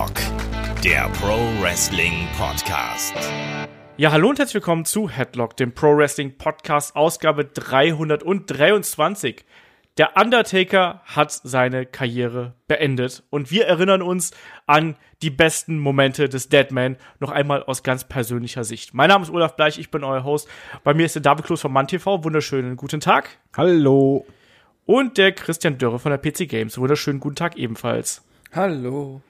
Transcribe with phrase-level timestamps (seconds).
[0.00, 3.14] Headlock, der Pro Wrestling Podcast.
[3.98, 9.44] Ja, hallo und herzlich willkommen zu Headlock, dem Pro Wrestling Podcast, Ausgabe 323.
[9.98, 14.30] Der Undertaker hat seine Karriere beendet und wir erinnern uns
[14.66, 18.94] an die besten Momente des Deadman noch einmal aus ganz persönlicher Sicht.
[18.94, 20.48] Mein Name ist Olaf Bleich, ich bin euer Host.
[20.82, 22.24] Bei mir ist der David Kloß von MannTV.
[22.24, 23.36] Wunderschönen guten Tag.
[23.54, 24.24] Hallo.
[24.86, 26.78] Und der Christian Dörre von der PC Games.
[26.78, 28.24] Wunderschönen guten Tag ebenfalls.
[28.52, 29.20] Hallo.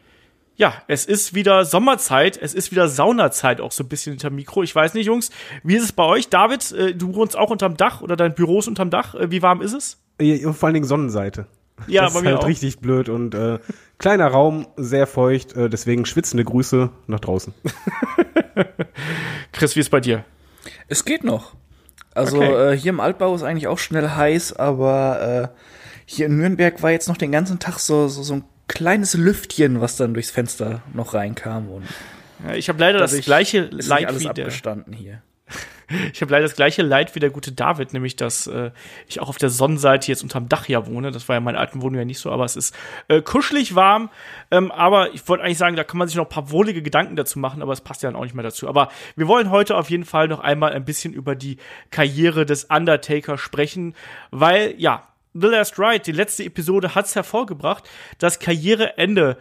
[0.60, 4.62] Ja, es ist wieder Sommerzeit, es ist wieder Saunazeit auch so ein bisschen hinter Mikro.
[4.62, 5.30] Ich weiß nicht, Jungs,
[5.64, 6.28] wie ist es bei euch?
[6.28, 9.14] David, äh, du wohnst auch unterm Dach oder dein Büro ist unterm Dach.
[9.14, 9.96] Äh, wie warm ist es?
[10.20, 11.46] Ja, vor allen Dingen Sonnenseite.
[11.86, 12.46] Ja, das bei ist mir halt auch.
[12.46, 13.58] richtig blöd und äh,
[13.96, 17.54] kleiner Raum, sehr feucht, äh, deswegen schwitzende Grüße nach draußen.
[19.52, 20.26] Chris, wie ist bei dir?
[20.88, 21.54] Es geht noch.
[22.14, 22.72] Also Okay.
[22.74, 25.62] äh, hier im Altbau ist eigentlich auch schnell heiß, aber äh,
[26.04, 29.80] hier in Nürnberg war jetzt noch den ganzen Tag so, so, so ein kleines Lüftchen,
[29.80, 31.84] was dann durchs Fenster noch reinkam und
[32.46, 35.22] Ja, ich habe leider das gleiche Leid alles wie der, abgestanden hier.
[36.12, 38.70] ich habe leider das gleiche Leid wie der gute David, nämlich dass äh,
[39.08, 41.10] ich auch auf der Sonnenseite jetzt unterm Dach ja wohne.
[41.10, 42.74] Das war ja in meiner alten Wohnung ja nicht so, aber es ist
[43.08, 44.08] äh, kuschelig warm.
[44.52, 47.16] Ähm, aber ich wollte eigentlich sagen, da kann man sich noch ein paar wohlige Gedanken
[47.16, 48.68] dazu machen, aber es passt ja dann auch nicht mehr dazu.
[48.68, 51.56] Aber wir wollen heute auf jeden Fall noch einmal ein bisschen über die
[51.90, 53.94] Karriere des Undertaker sprechen,
[54.30, 59.38] weil ja, The Last Ride, die letzte Episode hat's hervorgebracht, das Karriereende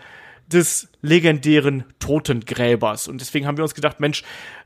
[0.48, 3.08] des legendären Totengräbers.
[3.08, 4.24] Und deswegen haben wir uns gedacht, Mensch,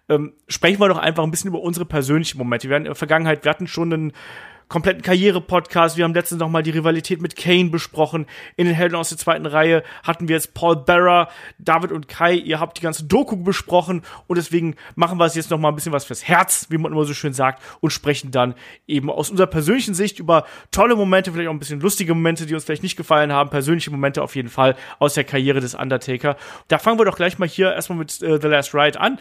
[0.10, 2.70] ähm, sprechen wir doch einfach ein bisschen über unsere persönlichen Momente.
[2.70, 4.14] Wir hatten in der Vergangenheit, wir hatten schon einen
[4.74, 5.98] kompletten Karriere-Podcast.
[5.98, 8.26] Wir haben letztens noch mal die Rivalität mit Kane besprochen.
[8.56, 11.30] In den Helden aus der zweiten Reihe hatten wir jetzt Paul Bearer,
[11.60, 12.34] David und Kai.
[12.34, 15.76] Ihr habt die ganze Doku besprochen und deswegen machen wir es jetzt noch mal ein
[15.76, 18.56] bisschen was fürs Herz, wie man immer so schön sagt, und sprechen dann
[18.88, 22.56] eben aus unserer persönlichen Sicht über tolle Momente, vielleicht auch ein bisschen lustige Momente, die
[22.56, 26.36] uns vielleicht nicht gefallen haben, persönliche Momente auf jeden Fall aus der Karriere des Undertaker.
[26.68, 29.20] Da fangen wir doch gleich mal hier erstmal mit äh, The Last Ride an.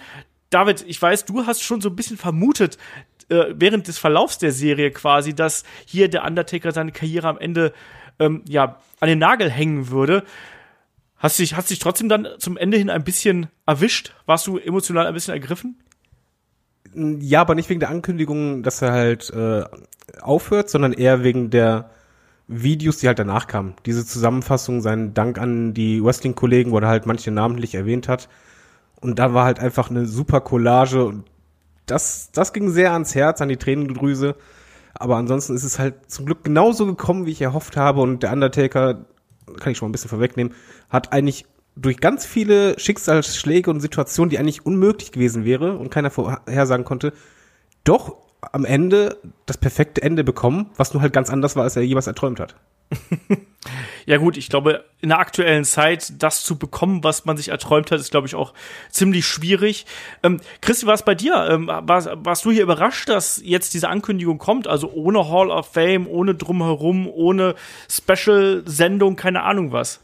[0.53, 2.77] David, ich weiß, du hast schon so ein bisschen vermutet,
[3.33, 7.73] äh, während des Verlaufs der Serie quasi, dass hier der Undertaker seine Karriere am Ende
[8.19, 10.25] ähm, ja an den Nagel hängen würde.
[11.17, 14.13] Hast dich, hast dich trotzdem dann zum Ende hin ein bisschen erwischt?
[14.27, 15.79] Warst du emotional ein bisschen ergriffen?
[16.95, 19.65] Ja, aber nicht wegen der Ankündigung, dass er halt äh,
[20.21, 21.91] aufhört, sondern eher wegen der
[22.49, 23.75] Videos, die halt danach kamen.
[23.87, 28.29] Diese Zusammenfassung, seinen Dank an die Wrestling-Kollegen, wo er halt manche namentlich erwähnt hat.
[29.01, 31.25] Und da war halt einfach eine super Collage und
[31.87, 34.37] das, das ging sehr ans Herz, an die Tränendrüse.
[34.95, 38.01] Aber ansonsten ist es halt zum Glück genauso gekommen, wie ich erhofft habe.
[38.01, 39.05] Und der Undertaker,
[39.59, 40.55] kann ich schon mal ein bisschen vorwegnehmen,
[40.91, 46.11] hat eigentlich durch ganz viele Schicksalsschläge und Situationen, die eigentlich unmöglich gewesen wäre und keiner
[46.11, 47.13] vorhersagen konnte,
[47.85, 51.83] doch am Ende das perfekte Ende bekommen, was nur halt ganz anders war, als er
[51.83, 52.57] jemals erträumt hat.
[54.07, 57.91] Ja gut, ich glaube, in der aktuellen Zeit das zu bekommen, was man sich erträumt
[57.91, 58.53] hat, ist, glaube ich, auch
[58.91, 59.87] ziemlich schwierig.
[60.23, 61.47] Ähm, Christi, war es bei dir?
[61.49, 64.67] Ähm, warst, warst du hier überrascht, dass jetzt diese Ankündigung kommt?
[64.67, 67.55] Also ohne Hall of Fame, ohne drumherum, ohne
[67.89, 70.01] Special-Sendung, keine Ahnung was.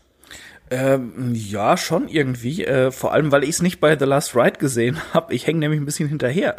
[0.71, 2.65] Ähm, ja, schon irgendwie.
[2.65, 5.35] Äh, vor allem, weil ich es nicht bei The Last Ride gesehen habe.
[5.35, 6.57] Ich hänge nämlich ein bisschen hinterher.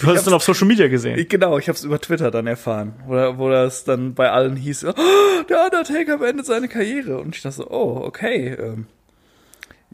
[0.00, 1.18] Du hast es dann auf Social Media gesehen.
[1.18, 4.56] Ich, genau, ich habe es über Twitter dann erfahren, wo, wo das dann bei allen
[4.56, 4.92] hieß, oh,
[5.48, 7.18] der Undertaker beendet seine Karriere.
[7.18, 8.56] Und ich dachte so, oh, okay.
[8.58, 8.86] Ähm,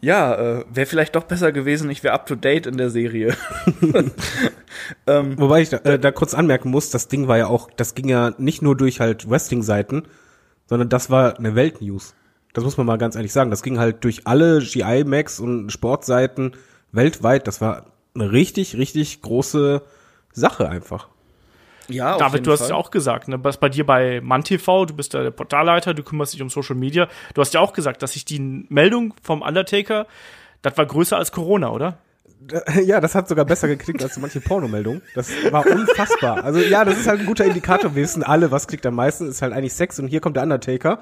[0.01, 3.35] ja, äh, wäre vielleicht doch besser gewesen, ich wäre up to date in der Serie.
[5.07, 7.95] ähm, Wobei ich da, äh, da kurz anmerken muss, das Ding war ja auch, das
[7.95, 10.03] ging ja nicht nur durch halt Wrestling-Seiten,
[10.67, 12.13] sondern das war eine Weltnews.
[12.55, 13.51] Das muss man mal ganz ehrlich sagen.
[13.51, 16.53] Das ging halt durch alle GI-Max und Sportseiten
[16.91, 17.47] weltweit.
[17.47, 17.85] Das war
[18.15, 19.81] eine richtig, richtig große
[20.31, 21.09] Sache einfach.
[21.89, 22.69] ja, auf David, jeden du hast Fall.
[22.69, 23.43] ja auch gesagt, ne?
[23.43, 26.75] Was bei dir bei MannTV, du bist da der Portalleiter, du kümmerst dich um Social
[26.77, 27.09] Media.
[27.33, 28.39] Du hast ja auch gesagt, dass sich die
[28.69, 30.07] Meldung vom Undertaker,
[30.61, 31.97] das war größer als Corona, oder?
[32.85, 35.01] Ja, das hat sogar besser geklickt als manche Pornomeldungen.
[35.13, 36.43] Das war unfassbar.
[36.43, 37.95] Also ja, das ist halt ein guter Indikator.
[37.95, 39.27] Wir wissen alle, was klickt am meisten.
[39.27, 40.99] Ist halt eigentlich Sex und hier kommt der Undertaker.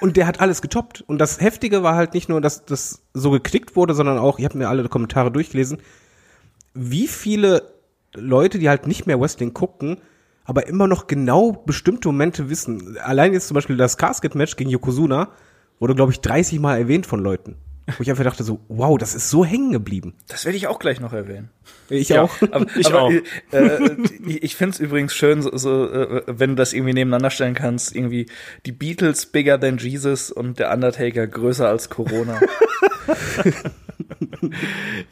[0.00, 1.02] Und der hat alles getoppt.
[1.06, 4.44] Und das Heftige war halt nicht nur, dass das so geklickt wurde, sondern auch, ich
[4.44, 5.78] habe mir alle Kommentare durchgelesen,
[6.74, 7.72] wie viele
[8.14, 10.00] Leute, die halt nicht mehr Wrestling gucken,
[10.44, 12.96] aber immer noch genau bestimmte Momente wissen.
[12.98, 15.28] Allein jetzt zum Beispiel das Casket-Match gegen Yokozuna
[15.78, 17.56] wurde, glaube ich, 30 Mal erwähnt von Leuten.
[17.96, 20.14] Wo ich einfach dachte so, wow, das ist so hängen geblieben.
[20.28, 21.50] Das werde ich auch gleich noch erwähnen.
[21.88, 22.22] Ich Ja.
[22.22, 22.30] auch.
[22.50, 23.10] Aber, Ich aber auch.
[23.52, 23.96] Äh,
[24.26, 27.54] ich ich finde es übrigens schön, so, so, äh, wenn du das irgendwie nebeneinander stellen
[27.54, 28.26] kannst, irgendwie
[28.66, 32.40] die Beatles bigger than Jesus und der Undertaker größer als Corona.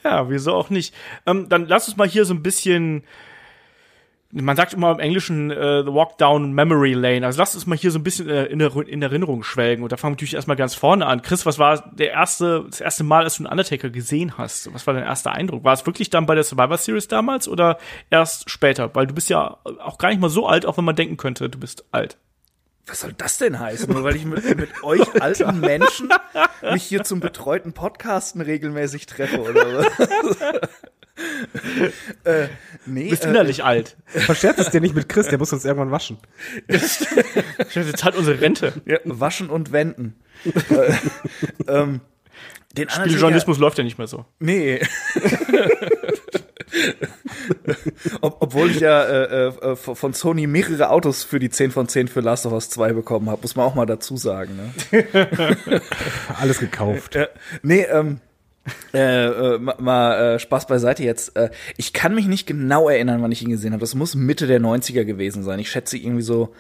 [0.05, 0.95] Ja, wieso auch nicht?
[1.27, 3.03] Ähm, dann lass uns mal hier so ein bisschen
[4.43, 7.25] man sagt immer im Englischen äh, The Walk Down Memory Lane.
[7.25, 9.83] Also lass uns mal hier so ein bisschen äh, in, in Erinnerung schwelgen.
[9.83, 11.23] Und da fangen wir natürlich erstmal ganz vorne an.
[11.23, 14.73] Chris, was war der erste, das erste Mal, als du einen Undertaker gesehen hast?
[14.75, 15.65] Was war dein erster Eindruck?
[15.65, 17.79] War es wirklich dann bei der Survivor Series damals oder
[18.11, 18.95] erst später?
[18.95, 21.49] Weil du bist ja auch gar nicht mal so alt, auch wenn man denken könnte,
[21.49, 22.19] du bist alt.
[22.87, 23.93] Was soll das denn heißen?
[23.93, 26.09] Nur weil ich mit, mit euch alten Menschen
[26.73, 30.37] mich hier zum betreuten Podcasten regelmäßig treffe oder was?
[32.25, 32.49] äh,
[32.85, 33.97] nee, du bist äh, innerlich alt.
[34.07, 36.19] Verscherzt es dir nicht mit Chris, der muss uns irgendwann waschen.
[36.69, 38.75] Jetzt hat unsere Rente.
[38.85, 40.15] Ja, waschen und wenden.
[40.45, 40.93] äh,
[41.69, 42.01] ähm,
[42.77, 44.27] den Spieljournalismus läuft ja nicht mehr so.
[44.39, 44.81] Nee.
[48.21, 52.09] Ob, obwohl ich ja äh, äh, von Sony mehrere Autos für die 10 von 10
[52.09, 54.57] für Last of Us 2 bekommen habe, muss man auch mal dazu sagen.
[54.57, 54.75] Ne?
[56.39, 57.17] Alles gekauft.
[57.17, 57.29] Äh,
[57.63, 58.21] nee, ähm,
[58.95, 61.37] äh, äh, mal äh, Spaß beiseite jetzt.
[61.37, 63.81] Äh, ich kann mich nicht genau erinnern, wann ich ihn gesehen habe.
[63.81, 65.59] Das muss Mitte der 90er gewesen sein.
[65.59, 66.53] Ich schätze irgendwie so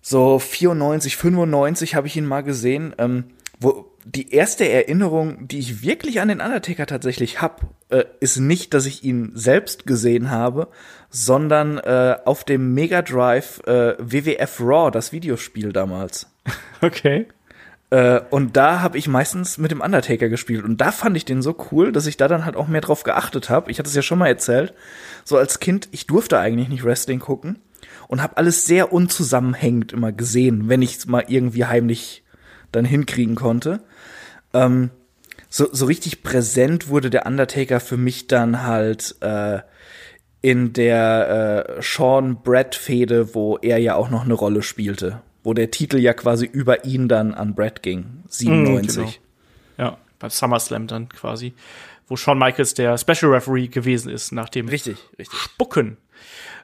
[0.00, 2.94] so 94, 95 habe ich ihn mal gesehen.
[2.98, 3.24] Ähm,
[3.58, 8.74] wo die erste Erinnerung, die ich wirklich an den Undertaker tatsächlich hab, äh, ist nicht,
[8.74, 10.68] dass ich ihn selbst gesehen habe,
[11.08, 16.26] sondern äh, auf dem Mega Drive äh, WWF Raw, das Videospiel damals.
[16.82, 17.26] Okay.
[17.94, 21.42] Äh, und da habe ich meistens mit dem Undertaker gespielt und da fand ich den
[21.42, 23.70] so cool, dass ich da dann halt auch mehr drauf geachtet habe.
[23.70, 24.74] Ich hatte es ja schon mal erzählt.
[25.24, 27.60] So als Kind, ich durfte eigentlich nicht Wrestling gucken
[28.08, 32.24] und habe alles sehr unzusammenhängend immer gesehen, wenn ich es mal irgendwie heimlich
[32.72, 33.78] dann hinkriegen konnte.
[34.52, 34.90] Ähm,
[35.48, 39.60] so, so richtig präsent wurde der Undertaker für mich dann halt äh,
[40.42, 45.54] in der äh, Sean Brad Fehde, wo er ja auch noch eine Rolle spielte, wo
[45.54, 48.96] der Titel ja quasi über ihn dann an Brad ging, 97.
[48.96, 49.12] Mm, genau.
[49.78, 51.54] Ja, beim SummerSlam dann quasi,
[52.08, 55.38] wo Shawn Michaels der Special Referee gewesen ist nach dem richtig, richtig.
[55.38, 55.98] Spucken.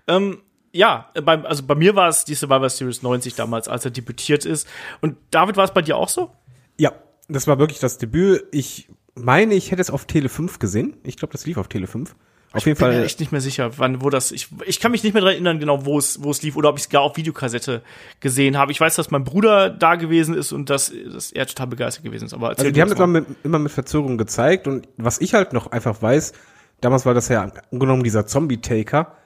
[0.09, 0.39] Ähm,
[0.73, 4.45] ja, beim, also bei mir war es die Survivor Series 90 damals, als er debütiert
[4.45, 4.67] ist.
[5.01, 6.33] Und David, war es bei dir auch so?
[6.79, 6.93] Ja,
[7.29, 8.45] das war wirklich das Debüt.
[8.53, 10.97] Ich meine, ich hätte es auf Tele 5 gesehen.
[11.03, 12.15] Ich glaube, das lief auf Tele 5.
[12.53, 12.99] Auf ich jeden bin Fall.
[12.99, 15.35] mir echt nicht mehr sicher, wann, wo das, ich, ich kann mich nicht mehr daran
[15.35, 17.83] erinnern, genau, wo es, wo es lief oder ob ich es gar auf Videokassette
[18.19, 18.73] gesehen habe.
[18.73, 22.25] Ich weiß, dass mein Bruder da gewesen ist und dass, dass er total begeistert gewesen
[22.25, 22.35] ist.
[22.35, 25.53] Aber also die haben das immer mit, immer mit Verzögerung gezeigt und was ich halt
[25.53, 26.33] noch einfach weiß,
[26.81, 29.17] damals war das ja angenommen dieser Zombie-Taker.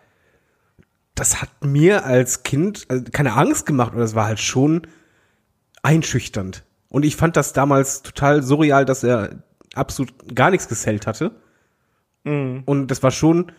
[1.14, 4.82] Das hat mir als Kind also keine Angst gemacht, oder es war halt schon
[5.82, 6.64] einschüchternd.
[6.90, 9.42] Und ich fand das damals total surreal, dass er
[9.74, 11.32] absolut gar nichts gesellt hatte.
[12.24, 12.62] Mhm.
[12.66, 13.52] Und das war schon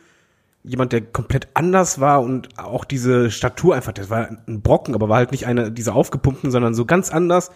[0.63, 5.09] jemand, der komplett anders war und auch diese Statur einfach, das war ein Brocken, aber
[5.09, 7.51] war halt nicht einer dieser aufgepumpten, sondern so ganz anders.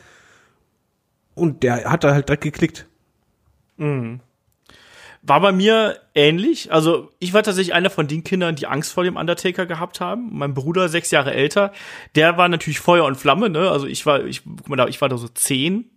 [1.36, 2.88] Und der hat da halt direkt geklickt.
[3.78, 4.20] Mhm.
[5.22, 6.72] War bei mir ähnlich.
[6.72, 10.30] Also ich war tatsächlich einer von den Kindern, die Angst vor dem Undertaker gehabt haben.
[10.32, 11.74] Mein Bruder, sechs Jahre älter,
[12.16, 13.50] der war natürlich Feuer und Flamme.
[13.50, 13.70] Ne?
[13.70, 15.90] Also ich war, ich, guck mal da, ich war da so zehn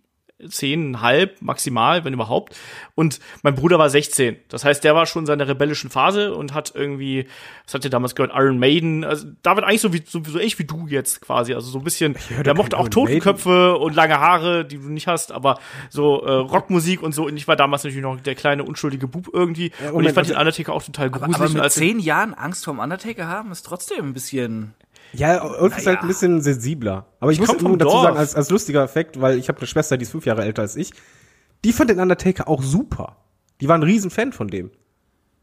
[0.49, 2.55] zehnhalb maximal, wenn überhaupt.
[2.95, 4.37] Und mein Bruder war 16.
[4.49, 7.27] Das heißt, der war schon in seiner rebellischen Phase und hat irgendwie,
[7.65, 9.03] was hat der damals gehört, Iron Maiden.
[9.03, 11.53] Also David eigentlich so wie so, so echt wie du jetzt quasi.
[11.53, 12.15] Also so ein bisschen.
[12.45, 15.59] Der mochte auch Totenköpfe und lange Haare, die du nicht hast, aber
[15.89, 17.25] so äh, Rockmusik und so.
[17.25, 19.71] Und ich war damals natürlich noch der kleine unschuldige Bub irgendwie.
[19.83, 21.35] Ja, und ich fand den Undertaker auch total gruselig.
[21.35, 24.73] Aber, aber mit zehn Jahren Angst vorm Undertaker haben ist trotzdem ein bisschen
[25.13, 27.05] ja, uns ist halt ein bisschen sensibler.
[27.19, 28.03] Aber ich, ich muss nur dazu Dorf.
[28.03, 30.61] sagen, als, als lustiger Effekt, weil ich habe eine Schwester, die ist fünf Jahre älter
[30.63, 30.91] als ich,
[31.63, 33.17] die fand den Undertaker auch super.
[33.61, 34.71] Die war ein Riesenfan von dem.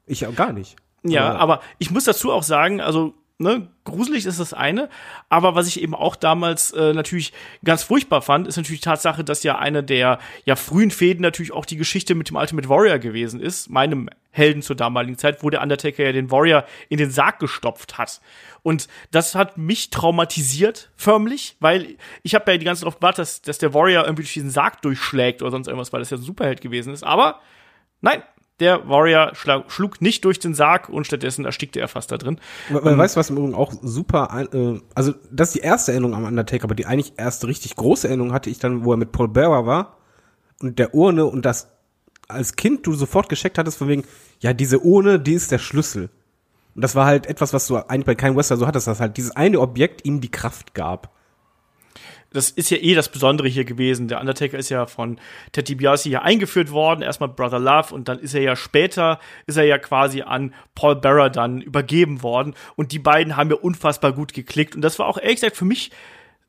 [0.07, 0.77] Ich auch gar nicht.
[1.03, 4.88] Ja, aber, aber ich muss dazu auch sagen, also ne, gruselig ist das eine,
[5.28, 7.32] aber was ich eben auch damals äh, natürlich
[7.64, 11.52] ganz furchtbar fand, ist natürlich die Tatsache, dass ja eine der ja frühen Fäden natürlich
[11.52, 15.50] auch die Geschichte mit dem Ultimate Warrior gewesen ist, meinem Helden zur damaligen Zeit, wo
[15.50, 18.20] der Undertaker ja den Warrior in den Sarg gestopft hat.
[18.62, 23.18] Und das hat mich traumatisiert, förmlich, weil ich habe ja die ganze Zeit darauf gewartet,
[23.20, 26.18] dass, dass der Warrior irgendwie durch diesen Sarg durchschlägt oder sonst irgendwas, weil das ja
[26.18, 27.02] ein Superheld gewesen ist.
[27.02, 27.40] Aber
[28.02, 28.23] nein,
[28.61, 32.38] der Warrior schlug nicht durch den Sarg und stattdessen erstickte er fast da drin.
[32.69, 35.93] Man, man ähm, weiß, was im Übrigen auch super, äh, also das ist die erste
[35.93, 38.97] Erinnerung am Undertaker, aber die eigentlich erste richtig große Erinnerung hatte ich dann, wo er
[38.97, 39.97] mit Paul Bearer war
[40.61, 41.69] und der Urne und das
[42.29, 44.05] als Kind du sofort gescheckt hattest von wegen,
[44.40, 46.11] ja, diese Urne, die ist der Schlüssel.
[46.75, 49.17] Und das war halt etwas, was du eigentlich bei keinem Western so hattest, dass halt
[49.17, 51.11] dieses eine Objekt ihm die Kraft gab.
[52.33, 54.09] Das ist ja eh das Besondere hier gewesen.
[54.09, 55.19] Der Undertaker ist ja von
[55.53, 59.57] Ted DiBiase hier eingeführt worden, erstmal Brother Love und dann ist er ja später, ist
[59.57, 64.13] er ja quasi an Paul Bearer dann übergeben worden und die beiden haben ja unfassbar
[64.13, 65.91] gut geklickt und das war auch ehrlich gesagt für mich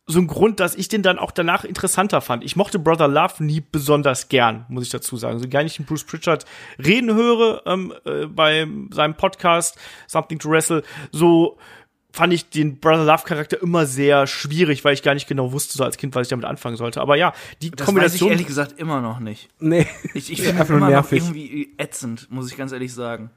[0.08, 2.44] so ein Grund, dass ich den dann auch danach interessanter fand.
[2.44, 5.40] Ich mochte Brother Love nie besonders gern, muss ich dazu sagen.
[5.40, 6.46] So gar nicht den Bruce Pritchard
[6.84, 11.58] reden höre ähm, äh, bei seinem Podcast Something to Wrestle, so
[12.13, 15.77] fand ich den Brother Love Charakter immer sehr schwierig, weil ich gar nicht genau wusste
[15.77, 17.01] so als Kind, was ich damit anfangen sollte.
[17.01, 19.50] Aber ja, die Das weiß ich Kombination ehrlich gesagt immer noch nicht.
[19.60, 19.88] Nee.
[20.13, 21.20] Ich, ich Ja, finde einfach immer nur noch nervig.
[21.24, 23.30] irgendwie ätzend, muss ich ganz ehrlich sagen.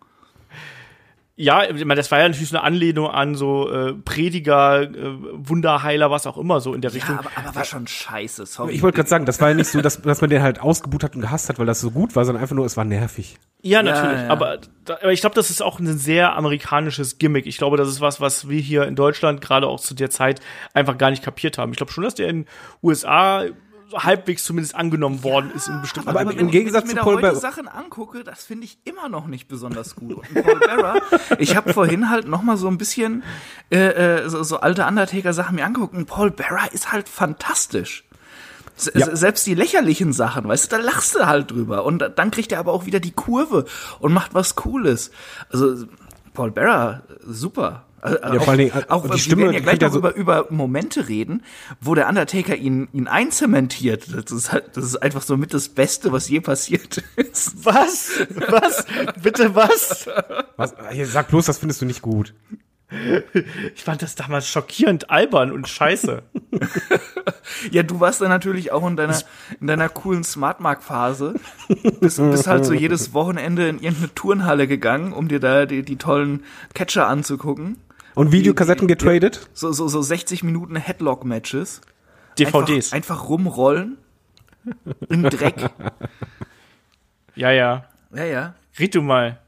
[1.37, 4.89] Ja, ich meine, das war ja natürlich so eine Anlehnung an so äh, Prediger, äh,
[5.33, 7.17] Wunderheiler, was auch immer so in der Richtung.
[7.17, 8.73] Ja, aber, aber war schon scheiße, sorry.
[8.73, 11.03] Ich wollte gerade sagen, das war ja nicht so, dass, dass man den halt ausgebucht
[11.03, 13.37] hat und gehasst hat, weil das so gut war, sondern einfach nur, es war nervig.
[13.63, 14.21] Ja, natürlich.
[14.21, 14.29] ja.
[14.29, 17.47] Aber, da, aber ich glaube, das ist auch ein sehr amerikanisches Gimmick.
[17.47, 20.41] Ich glaube, das ist was, was wir hier in Deutschland gerade auch zu der Zeit
[20.73, 21.73] einfach gar nicht kapiert haben.
[21.73, 22.47] Ich glaube schon, dass der in
[22.81, 23.47] USA
[23.93, 26.99] halbwegs zumindest angenommen worden ist in bestimmten Aber Aber im wenn Gegensatz ich, zu wenn
[26.99, 29.95] ich Paul mir da heute Bearer- Sachen angucke, das finde ich immer noch nicht besonders
[29.97, 30.15] gut.
[30.35, 31.01] Und Paul Bearer,
[31.39, 33.23] ich habe vorhin halt noch mal so ein bisschen
[33.71, 33.79] äh,
[34.23, 35.95] äh, so, so alte Undertaker-Sachen mir angeguckt.
[35.95, 38.05] Und Paul Bearer ist halt fantastisch.
[38.77, 39.15] S Ja.
[39.15, 41.85] Selbst die lächerlichen Sachen, weißt du, da lachst du halt drüber.
[41.85, 43.67] Und dann kriegt er aber auch wieder die Kurve
[44.01, 45.11] und macht was Cooles.
[45.51, 45.85] Also
[46.33, 47.85] Paul Bearer, super.
[48.05, 49.93] Also, Ja, vor allen Dingen, äh, auch die wir Stimme, werden ja die gleich noch
[49.93, 51.43] so- über, über Momente reden,
[51.81, 54.07] wo der Undertaker ihn, ihn einzementiert.
[54.15, 57.65] Das ist halt, das ist einfach so mit das Beste, was je passiert ist.
[57.65, 58.21] Was?
[58.49, 58.85] Was?
[59.23, 60.07] Bitte was?
[60.57, 60.75] Was?
[60.93, 62.35] Hier, sag bloß, das findest du nicht gut.
[63.75, 66.23] Ich fand das damals schockierend albern und scheiße.
[67.71, 69.19] Ja, du warst dann natürlich auch in deiner,
[69.61, 71.35] in deiner coolen Smartmark-Phase.
[72.01, 75.97] Bist, bist halt so jedes Wochenende in irgendeine Turnhalle gegangen, um dir da die, die
[75.97, 76.45] tollen
[76.75, 77.79] Catcher anzugucken.
[78.15, 79.49] Und Videokassetten getradet?
[79.53, 81.81] So, so, so 60 Minuten Headlock-Matches.
[82.39, 82.93] DVDs.
[82.93, 83.99] Einfach, einfach rumrollen.
[85.09, 85.71] Im Dreck.
[87.37, 87.85] Ja, ja.
[88.15, 88.55] Ja, ja.
[88.79, 89.41] Red du mal.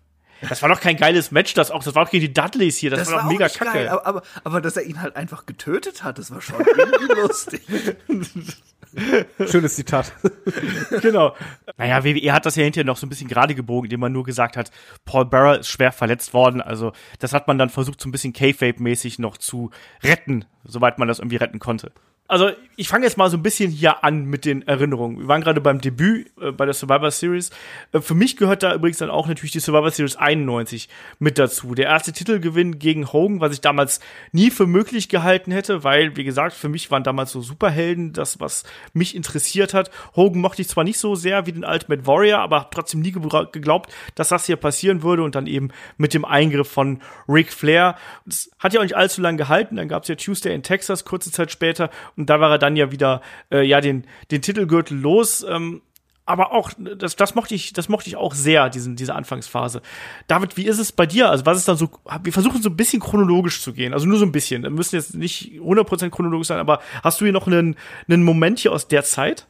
[0.49, 1.82] Das war doch kein geiles Match, das auch.
[1.82, 2.90] Das war doch gegen die Dudleys hier.
[2.90, 3.73] Das, war doch auch mega nicht kacke.
[3.73, 7.20] geil, aber, aber, aber dass er ihn halt einfach getötet hat, das war schon irgendwie
[7.20, 7.62] lustig.
[9.47, 10.12] Schönes Zitat.
[11.03, 11.35] genau.
[11.76, 14.25] Naja, WWE hat das ja hinterher noch so ein bisschen gerade gebogen, indem man nur
[14.25, 14.71] gesagt hat,
[15.05, 16.61] Paul Bearer ist schwer verletzt worden.
[16.61, 19.71] Also das hat man dann versucht, so ein bisschen K-Fape-mäßig noch zu
[20.03, 21.93] retten, soweit man das irgendwie retten konnte.
[22.28, 25.21] Also ich fange jetzt mal so ein bisschen hier an mit den Erinnerungen.
[25.21, 27.50] Wir waren gerade beim Debüt äh, bei der Survivor Series.
[27.92, 31.75] Äh, für mich gehört da übrigens dann auch natürlich die Survivor Series 91 mit dazu.
[31.75, 34.00] Der erste Titelgewinn gegen Hogan, was ich damals
[34.33, 38.40] nie für möglich gehalten hätte, weil, wie gesagt, für mich waren damals so Superhelden das,
[38.40, 39.90] was mich interessiert hat.
[40.14, 43.12] Hogan mochte ich zwar nicht so sehr wie den Ultimate Warrior, aber hab trotzdem nie
[43.12, 47.97] geglaubt, dass das hier passieren würde und dann eben mit dem Eingriff von Ric Flair.
[48.26, 49.76] Das hat ja auch nicht allzu lange gehalten.
[49.76, 52.76] Dann gab es ja Tuesday in Texas kurze Zeit später und da war er dann
[52.76, 53.20] ja wieder
[53.50, 55.44] äh, ja den den Titelgürtel los.
[55.49, 55.82] Ähm,
[56.28, 59.80] aber auch das, das mochte ich, das mochte ich auch sehr, diesen, diese Anfangsphase.
[60.26, 61.30] David, wie ist es bei dir?
[61.30, 61.88] Also was ist dann so?
[62.25, 64.64] Wir versuchen so ein bisschen chronologisch zu gehen, also nur so ein bisschen.
[64.64, 67.76] Wir müssen jetzt nicht 100% chronologisch sein, aber hast du hier noch einen,
[68.08, 69.46] einen Moment hier aus der Zeit?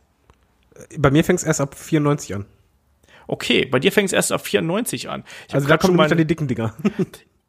[0.98, 2.44] Bei mir fängt es erst ab 94 an.
[3.26, 5.24] Okay, bei dir fängt es erst ab 94 an.
[5.48, 6.74] Ich Also da schon kommen meine- dann die dicken Dinger.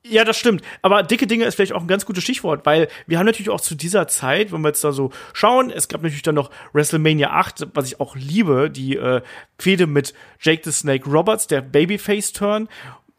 [0.10, 0.62] Ja, das stimmt.
[0.82, 3.62] Aber dicke Dinge ist vielleicht auch ein ganz gutes Stichwort, weil wir haben natürlich auch
[3.62, 7.32] zu dieser Zeit, wenn wir jetzt da so schauen, es gab natürlich dann noch WrestleMania
[7.32, 9.22] 8, was ich auch liebe, die äh,
[9.58, 12.70] Fehde mit Jake the Snake Roberts, der Babyface-Turn.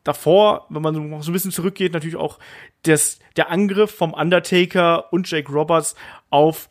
[0.05, 2.39] Davor, wenn man so ein bisschen zurückgeht, natürlich auch
[2.83, 5.95] das, der Angriff vom Undertaker und Jake Roberts
[6.31, 6.69] auf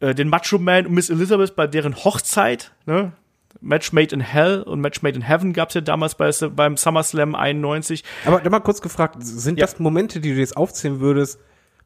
[0.00, 3.12] äh, den Macho Man und Miss Elizabeth bei deren Hochzeit, ne?
[3.60, 7.34] Match Made in Hell und Match Made in Heaven gab's ja damals bei, beim SummerSlam
[7.34, 8.04] 91.
[8.24, 9.66] Aber mal kurz gefragt, sind Ja.
[9.66, 11.38] das Momente, die du jetzt aufzählen würdest,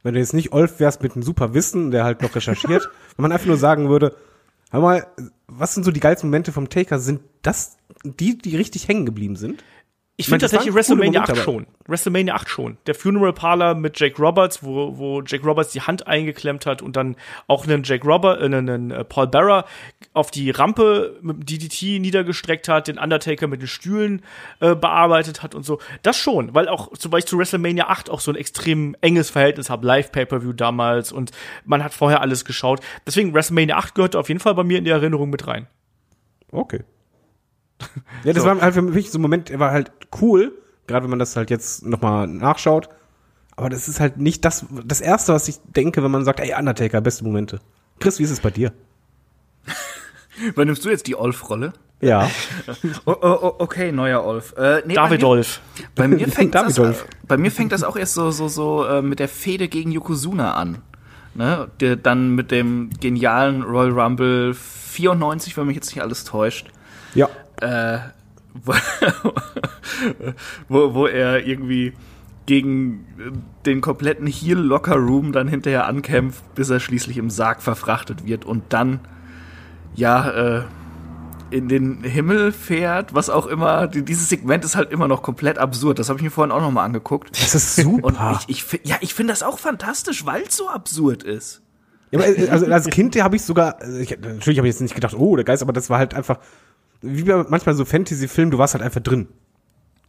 [0.03, 3.23] wenn du jetzt nicht Olf wärst mit einem super Wissen, der halt noch recherchiert, wenn
[3.23, 4.17] man einfach nur sagen würde,
[4.71, 5.07] hör mal,
[5.47, 6.99] was sind so die geilsten Momente vom Taker?
[6.99, 9.63] Sind das die, die richtig hängen geblieben sind?
[10.23, 11.67] Ich finde tatsächlich WrestleMania coole 8 Momente, schon.
[11.87, 12.79] WrestleMania 8 schon.
[12.87, 16.97] Der Funeral Parlor mit Jake Roberts, wo, wo Jake Roberts die Hand eingeklemmt hat und
[16.97, 17.17] dann
[17.49, 19.65] auch einen Jake Robert, äh, einen, äh, Paul Bearer
[20.13, 24.23] auf die Rampe mit dem DDT niedergestreckt hat, den Undertaker mit den Stühlen
[24.61, 25.81] äh, bearbeitet hat und so.
[26.03, 29.71] Das schon, weil auch, weil ich zu WrestleMania 8 auch so ein extrem enges Verhältnis
[29.71, 31.33] habe, Live-Pay-Per-View damals und
[31.65, 32.81] man hat vorher alles geschaut.
[33.07, 35.67] Deswegen WrestleMania 8 gehört auf jeden Fall bei mir in die Erinnerung mit rein.
[36.53, 36.85] Okay.
[38.25, 38.49] Ja, das So.
[38.49, 40.53] war halt für mich so ein Moment, er war halt cool,
[40.87, 42.89] gerade wenn man das halt jetzt nochmal nachschaut.
[43.57, 46.55] Aber das ist halt nicht das, das erste, was ich denke, wenn man sagt, ey,
[46.59, 47.61] Undertaker, beste Momente.
[48.01, 48.73] Chris, wie ist es bei dir?
[50.43, 51.73] Übernimmst du jetzt die Olf-Rolle?
[52.01, 52.29] Ja.
[53.05, 54.55] Oh, oh, oh, okay, neuer Olf.
[54.57, 55.61] Äh, nee, David bei mir, Olf.
[55.95, 57.07] bei mir fängt das, Olf.
[57.27, 60.55] bei mir fängt das auch erst so so so äh, mit der Fehde gegen Yokozuna
[60.55, 60.79] an.
[61.35, 61.71] Ne?
[61.81, 66.69] Der dann mit dem genialen Royal Rumble 94, wenn mich jetzt nicht alles täuscht.
[67.15, 67.29] Ja.
[67.61, 67.99] äh,
[68.65, 68.75] wo,
[70.69, 71.95] wo, wo er irgendwie
[72.47, 73.31] gegen äh,
[73.67, 78.45] den kompletten Heel Locker Room dann hinterher ankämpft, bis er schließlich im Sarg verfrachtet wird
[78.45, 79.01] und dann
[79.95, 80.63] ja äh,
[81.53, 83.87] in den Himmel fährt, was auch immer.
[83.87, 85.99] Die, dieses Segment ist halt immer noch komplett absurd.
[85.99, 87.31] Das habe ich mir vorhin auch noch mal angeguckt.
[87.41, 88.07] Das ist super.
[88.07, 91.63] Und ich, ich ja, ich finde das auch fantastisch, weil es so absurd ist.
[92.11, 94.95] Ja, äh, also als Kind habe ich sogar, also ich, natürlich habe ich jetzt nicht
[94.95, 96.39] gedacht, oh, der Geist, aber das war halt einfach,
[97.01, 99.29] wie bei manchmal so Fantasy-Filmen, du warst halt einfach drin.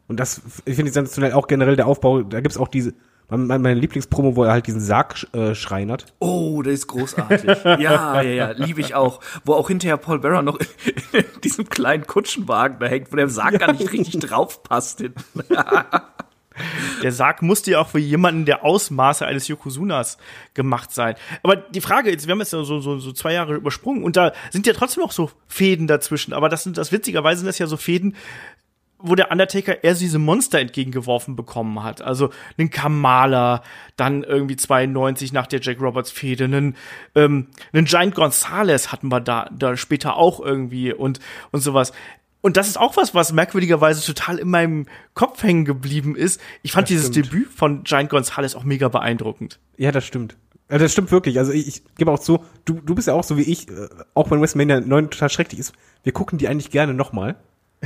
[0.07, 2.93] Und das, ich finde sensationell auch generell der Aufbau, da gibt's auch diese,
[3.29, 6.13] meine, meine Lieblingspromo, wo er halt diesen Sarg äh, schreinert.
[6.19, 7.63] Oh, das ist großartig.
[7.63, 9.19] ja, ja, ja, liebe ich auch.
[9.43, 13.29] Wo auch hinterher Paul Bearer noch in, in diesem kleinen Kutschenwagen da hängt, wo der
[13.29, 15.03] Sarg gar nicht richtig drauf passt.
[17.01, 20.17] Der Sarg musste ja auch für jemanden der Ausmaße eines Yokozunas
[20.53, 21.15] gemacht sein.
[21.41, 24.33] Aber die Frage jetzt, wir haben jetzt so, so, so zwei Jahre übersprungen und da
[24.51, 26.33] sind ja trotzdem noch so Fäden dazwischen.
[26.33, 28.15] Aber das sind das witzigerweise sind das ja so Fäden,
[29.03, 32.01] wo der Undertaker eher so diese Monster entgegengeworfen bekommen hat.
[32.01, 33.61] Also einen Kamala,
[33.97, 36.75] dann irgendwie 92 nach der Jack Roberts Fehde, einen,
[37.13, 41.19] ähm, einen Giant Gonzalez hatten wir da, da später auch irgendwie und,
[41.51, 41.91] und sowas.
[42.41, 46.41] Und das ist auch was, was merkwürdigerweise total in meinem Kopf hängen geblieben ist.
[46.61, 47.27] Ich fand Das dieses stimmt.
[47.27, 49.59] Debüt von Giant Gonzalez auch mega beeindruckend.
[49.77, 50.37] Ja, das stimmt.
[50.69, 51.39] Ja, das stimmt wirklich.
[51.39, 53.87] Also ich, ich gebe auch zu, du, du bist ja auch so wie ich, äh,
[54.13, 57.35] auch wenn WrestleMania 9 total schrecklich ist, wir gucken die eigentlich gerne nochmal.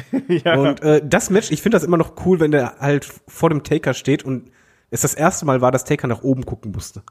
[0.27, 0.56] ja.
[0.56, 3.63] Und äh, das Match, ich finde das immer noch cool, wenn der halt vor dem
[3.63, 4.51] Taker steht und
[4.89, 7.04] es das erste Mal war, dass Taker nach oben gucken musste.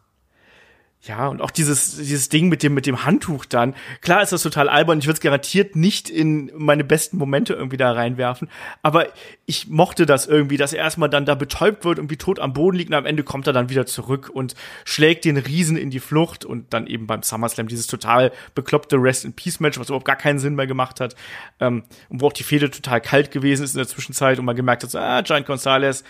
[1.06, 3.75] Ja, und auch dieses, dieses Ding mit dem, mit dem Handtuch dann.
[4.00, 4.98] Klar ist das total albern.
[4.98, 8.48] Ich würde es garantiert nicht in meine besten Momente irgendwie da reinwerfen.
[8.82, 9.06] Aber
[9.44, 12.52] ich mochte das irgendwie, dass er erstmal dann da betäubt wird und wie tot am
[12.52, 15.90] Boden liegt und am Ende kommt er dann wieder zurück und schlägt den Riesen in
[15.90, 19.88] die Flucht und dann eben beim SummerSlam dieses total bekloppte Rest in Peace Match, was
[19.88, 21.14] überhaupt gar keinen Sinn mehr gemacht hat.
[21.60, 24.56] Ähm, und wo auch die Fehde total kalt gewesen ist in der Zwischenzeit und man
[24.56, 26.02] gemerkt hat, so, ah, Giant Gonzalez,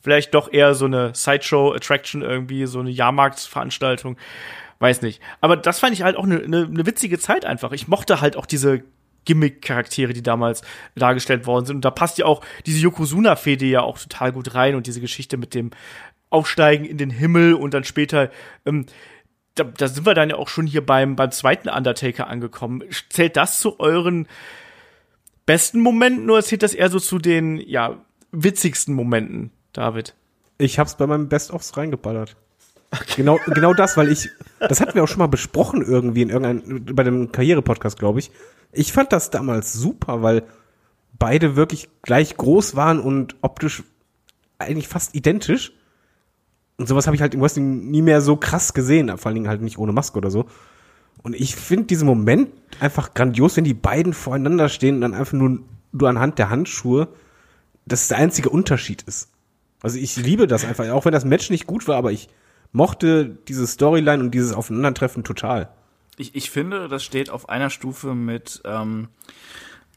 [0.00, 4.16] vielleicht doch eher so eine Sideshow-Attraction irgendwie, so eine Jahrmarktsveranstaltung.
[4.78, 5.20] Weiß nicht.
[5.40, 7.72] Aber das fand ich halt auch eine ne, ne witzige Zeit einfach.
[7.72, 8.82] Ich mochte halt auch diese
[9.24, 10.62] Gimmick-Charaktere, die damals
[10.94, 11.76] dargestellt worden sind.
[11.76, 15.36] Und da passt ja auch diese Yokozuna-Fehde ja auch total gut rein und diese Geschichte
[15.36, 15.70] mit dem
[16.30, 18.30] Aufsteigen in den Himmel und dann später,
[18.64, 18.86] ähm,
[19.54, 22.84] da, da sind wir dann ja auch schon hier beim, beim zweiten Undertaker angekommen.
[23.10, 24.28] Zählt das zu euren
[25.44, 27.98] besten Momenten oder zählt das eher so zu den, ja,
[28.30, 30.16] witzigsten Momenten, David?
[30.58, 32.34] Ich hab's bei meinem Best-ofs reingeballert.
[33.14, 36.84] Genau, genau das, weil ich, das hatten wir auch schon mal besprochen irgendwie in irgendeinem,
[36.96, 38.32] bei dem Karriere-Podcast, glaube ich.
[38.72, 40.42] Ich fand das damals super, weil
[41.16, 43.84] beide wirklich gleich groß waren und optisch
[44.58, 45.72] eigentlich fast identisch.
[46.76, 49.48] Und sowas habe ich halt im Wrestling nie mehr so krass gesehen, vor allen Dingen
[49.48, 50.46] halt nicht ohne Maske oder so.
[51.22, 55.34] Und ich finde diesen Moment einfach grandios, wenn die beiden voreinander stehen und dann einfach
[55.34, 55.60] nur,
[55.92, 57.06] nur anhand der Handschuhe,
[57.86, 59.28] das der einzige Unterschied ist.
[59.82, 62.28] Also ich liebe das einfach, auch wenn das Match nicht gut war, aber ich
[62.72, 65.70] mochte diese Storyline und dieses Aufeinandertreffen total.
[66.16, 69.08] Ich, ich finde, das steht auf einer Stufe mit ähm,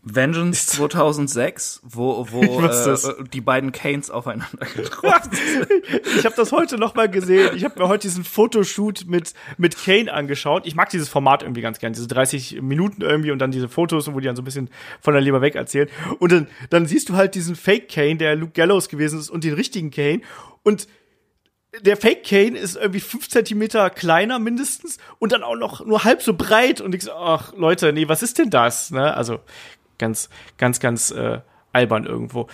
[0.04, 3.06] Vengeance 2006, wo, wo das.
[3.06, 5.70] äh, die beiden Canes aufeinander getroffen sind.
[6.18, 7.56] Ich habe das heute noch mal gesehen.
[7.56, 10.66] Ich habe mir heute diesen Fotoshoot mit mit Kane angeschaut.
[10.66, 14.12] Ich mag dieses Format irgendwie ganz gern, diese 30 Minuten irgendwie und dann diese Fotos,
[14.12, 14.70] wo die dann so ein bisschen
[15.02, 15.88] von der Leber weg erzählen.
[16.20, 19.44] Und dann dann siehst du halt diesen Fake Kane, der Luke Gallows gewesen ist, und
[19.44, 20.22] den richtigen Kane.
[20.64, 20.88] Und
[21.80, 26.22] der Fake Kane ist irgendwie fünf Zentimeter kleiner mindestens und dann auch noch nur halb
[26.22, 28.92] so breit und ich so, ach Leute, nee, was ist denn das?
[28.92, 29.14] Ne?
[29.16, 29.40] Also
[30.02, 31.40] ganz, ganz, ganz äh,
[31.72, 32.50] albern irgendwo.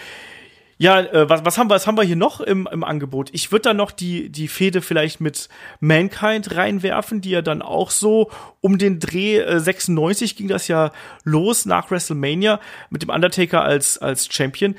[0.80, 3.30] Ja, äh, was, was haben wir, was haben wir hier noch im, im Angebot?
[3.34, 7.90] Ich würde da noch die, die Fehde vielleicht mit Mankind reinwerfen, die ja dann auch
[7.90, 8.30] so
[8.62, 10.92] um den Dreh äh, 96 ging das ja
[11.24, 12.60] los nach WrestleMania
[12.92, 14.76] mit dem Undertaker als, als Champion.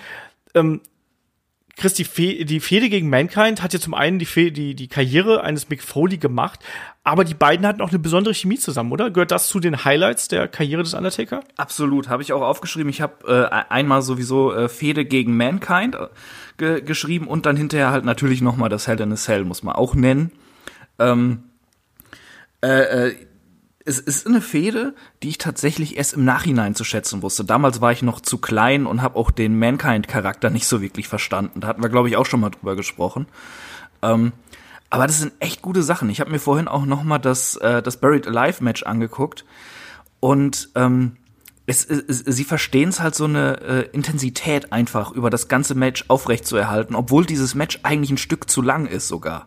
[0.55, 0.83] Ähm,
[1.79, 4.89] Chris, die, Fe die Fehde gegen Mankind hat ja zum einen die, Fe die, die
[4.89, 6.61] Karriere eines Mick Foley gemacht,
[7.09, 9.11] aber die beiden hatten auch eine besondere Chemie zusammen, oder?
[9.11, 11.43] Gehört das zu den Highlights der Karriere des Undertaker?
[11.57, 12.91] Absolut, habe ich auch aufgeschrieben.
[12.91, 16.09] Ich habe äh, einmal sowieso äh, Fehde gegen Mankind äh,
[16.59, 19.63] ge geschrieben und dann hinterher halt natürlich noch mal das Hell in a Cell, muss
[19.63, 20.33] man auch nennen.
[20.99, 21.45] Ähm,
[22.63, 23.15] äh, äh,
[23.87, 27.43] es ist eine Fehde, die ich tatsächlich erst im Nachhinein zu schätzen wusste.
[27.43, 31.61] Damals war ich noch zu klein und habe auch den Mankind-Charakter nicht so wirklich verstanden.
[31.61, 33.27] Da hatten wir, glaube ich, auch schon mal drüber gesprochen.
[34.03, 34.33] Ähm,
[34.91, 36.09] aber das sind echt gute Sachen.
[36.11, 39.45] Ich habe mir vorhin auch noch mal das, äh, das Buried Alive Match angeguckt
[40.21, 41.17] und ähm,
[41.67, 46.07] es, es, sie verstehen es halt so eine äh, Intensität einfach über das ganze Match
[46.09, 49.47] aufrecht zu erhalten, obwohl dieses Match eigentlich ein Stück zu lang ist sogar,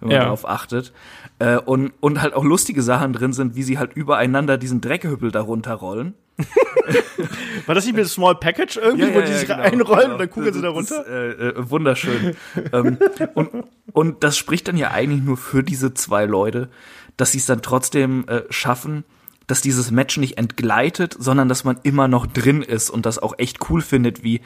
[0.00, 0.24] wenn man Ja.
[0.24, 0.92] darauf achtet.
[1.38, 5.30] Äh, und, und halt auch lustige Sachen drin sind, wie sie halt übereinander diesen Dreckhüppel
[5.30, 6.14] da runterrollen.
[7.66, 10.12] War das nicht mit Small Package irgendwie, wo die sich einrollen genau.
[10.12, 11.06] und dann kugeln sie da runter?
[11.06, 12.36] äh, äh, wunderschön.
[12.72, 12.98] ähm,
[13.34, 13.50] und,
[13.92, 16.68] und das spricht dann ja eigentlich nur für diese zwei Leute,
[17.16, 19.04] dass sie es dann trotzdem äh, schaffen,
[19.46, 23.34] dass dieses Match nicht entgleitet, sondern dass man immer noch drin ist und das auch
[23.38, 24.40] echt cool findet, wie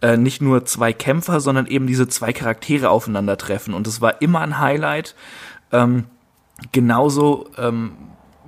[0.00, 3.74] äh, nicht nur zwei Kämpfer, sondern eben diese zwei Charaktere aufeinandertreffen.
[3.74, 5.14] Und es war immer ein Highlight.
[5.72, 6.04] Ähm,
[6.72, 7.92] genauso ähm,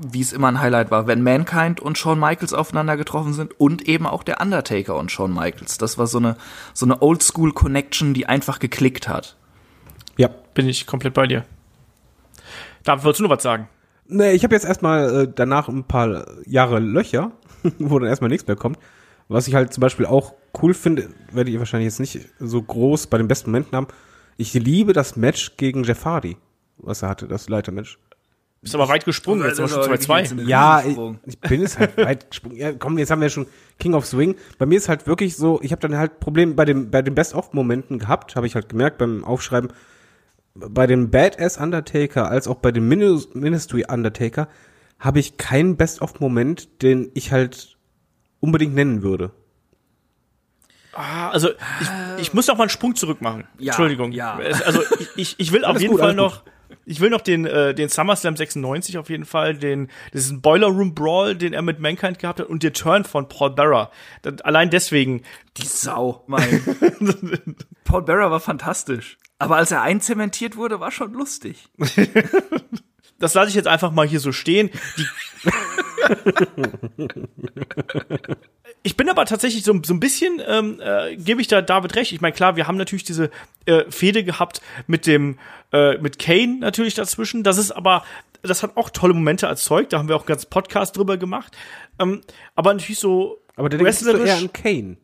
[0.01, 3.89] wie es immer ein Highlight war, wenn Mankind und Shawn Michaels aufeinander getroffen sind und
[3.89, 5.79] eben auch der Undertaker und Shawn Michaels.
[5.79, 6.37] Das war so eine
[6.75, 9.37] so eine Oldschool Connection, die einfach geklickt hat.
[10.17, 10.31] Ja.
[10.55, 11.45] Bin ich komplett bei dir.
[12.85, 13.69] Da wolltest du noch was sagen?
[14.07, 17.33] Nee, ich habe jetzt erstmal äh, danach ein paar Jahre Löcher,
[17.79, 18.79] wo dann erstmal nichts mehr kommt.
[19.29, 20.33] Was ich halt zum Beispiel auch
[20.63, 23.89] cool finde, werde ich wahrscheinlich jetzt nicht so groß bei den besten Momenten haben.
[24.39, 26.39] Ich liebe das Match gegen Jeff Hardy,
[26.79, 27.99] was er hatte, das Leitermatch.
[28.61, 30.43] Bist aber weit gesprungen, jetzt sind wir schon 2-2.
[30.49, 30.83] Ja,
[31.25, 32.57] ich, bin es halt weit gesprungen.
[32.57, 33.47] Ja, komm, jetzt haben wir schon
[33.79, 34.35] King of Swing.
[34.59, 37.15] Bei mir ist halt wirklich so, ich habe dann halt Probleme bei dem bei den
[37.15, 39.73] Best-of-Momenten gehabt, habe ich halt gemerkt beim Aufschreiben.
[40.55, 44.49] Bei dem Badass Undertaker als auch bei dem Minis- Ministry Undertaker
[44.99, 47.77] habe ich keinen Best-of-Moment, den ich halt
[48.41, 49.31] unbedingt nennen würde.
[50.95, 53.45] Ah, also ich, ich muss noch mal einen Sprung zurück machen.
[53.59, 54.11] Ja, Entschuldigung.
[54.11, 54.37] ja.
[54.67, 56.43] Also ich, ich, ich will auf Alles jeden gut, Fall noch,
[56.89, 60.95] ich will noch den, äh, den SummerSlam 96 auf jeden Fall, den, diesen Boiler Room
[60.95, 63.91] Brawl, den er mit Mankind gehabt hat und den Turn von Paul Bearer.
[64.23, 65.23] Das, allein deswegen.
[65.59, 66.63] Die Sau, mein.
[67.85, 69.19] Paul Bearer war fantastisch.
[69.39, 71.69] Aber als er einzementiert wurde, war schon lustig.
[73.21, 74.71] Das lasse ich jetzt einfach mal hier so stehen.
[78.83, 82.13] Ich bin aber tatsächlich so, so ein bisschen, ähm, äh, gebe ich da David recht.
[82.13, 83.31] Ich meine, klar, wir haben natürlich diese
[83.67, 85.39] äh, Fehde gehabt mit dem,
[85.73, 87.43] äh, mit Kane natürlich dazwischen.
[87.43, 88.05] Das ist aber,
[88.43, 89.93] das hat auch tolle Momente erzeugt.
[89.93, 91.57] Da haben wir auch einen ganzen Podcast drüber gemacht.
[91.99, 92.21] Ähm,
[92.55, 94.97] aber natürlich so Aber der denkst du eher an Kane,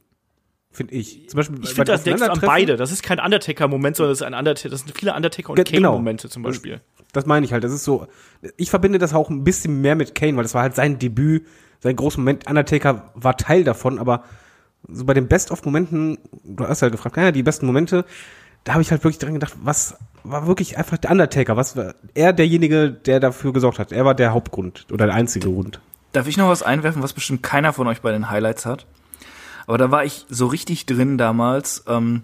[0.71, 1.29] finde ich.
[1.29, 2.77] Zum Beispiel ich finde, das denkst an beide.
[2.77, 5.65] Das ist kein Undertaker-Moment, sondern das ist ein Undertaker, das sind viele Undertaker- und Ge-
[5.65, 5.91] genau.
[5.91, 6.81] Kane-Momente zum Beispiel.
[7.13, 7.63] Das meine ich halt.
[7.65, 8.07] Das ist so.
[8.57, 11.47] Ich verbinde das auch ein bisschen mehr mit Kane, weil das war halt sein Debüt,
[11.85, 12.49] sein großer Moment.
[12.49, 14.25] Undertaker war Teil davon, aber
[14.89, 18.05] so bei den Best-of-Momenten, du hast halt gefragt, ja, die besten Momente,
[18.65, 21.95] da habe ich halt wirklich dran gedacht, was war wirklich einfach der Undertaker, was war
[22.15, 23.93] er derjenige, der dafür gesorgt hat.
[23.93, 25.81] Er war der Hauptgrund oder der einzige Grund.
[26.13, 28.87] Darf ich noch was einwerfen, was bestimmt keiner von euch bei den Highlights hat?
[29.67, 32.23] Aber da war ich so richtig drin damals, ähm,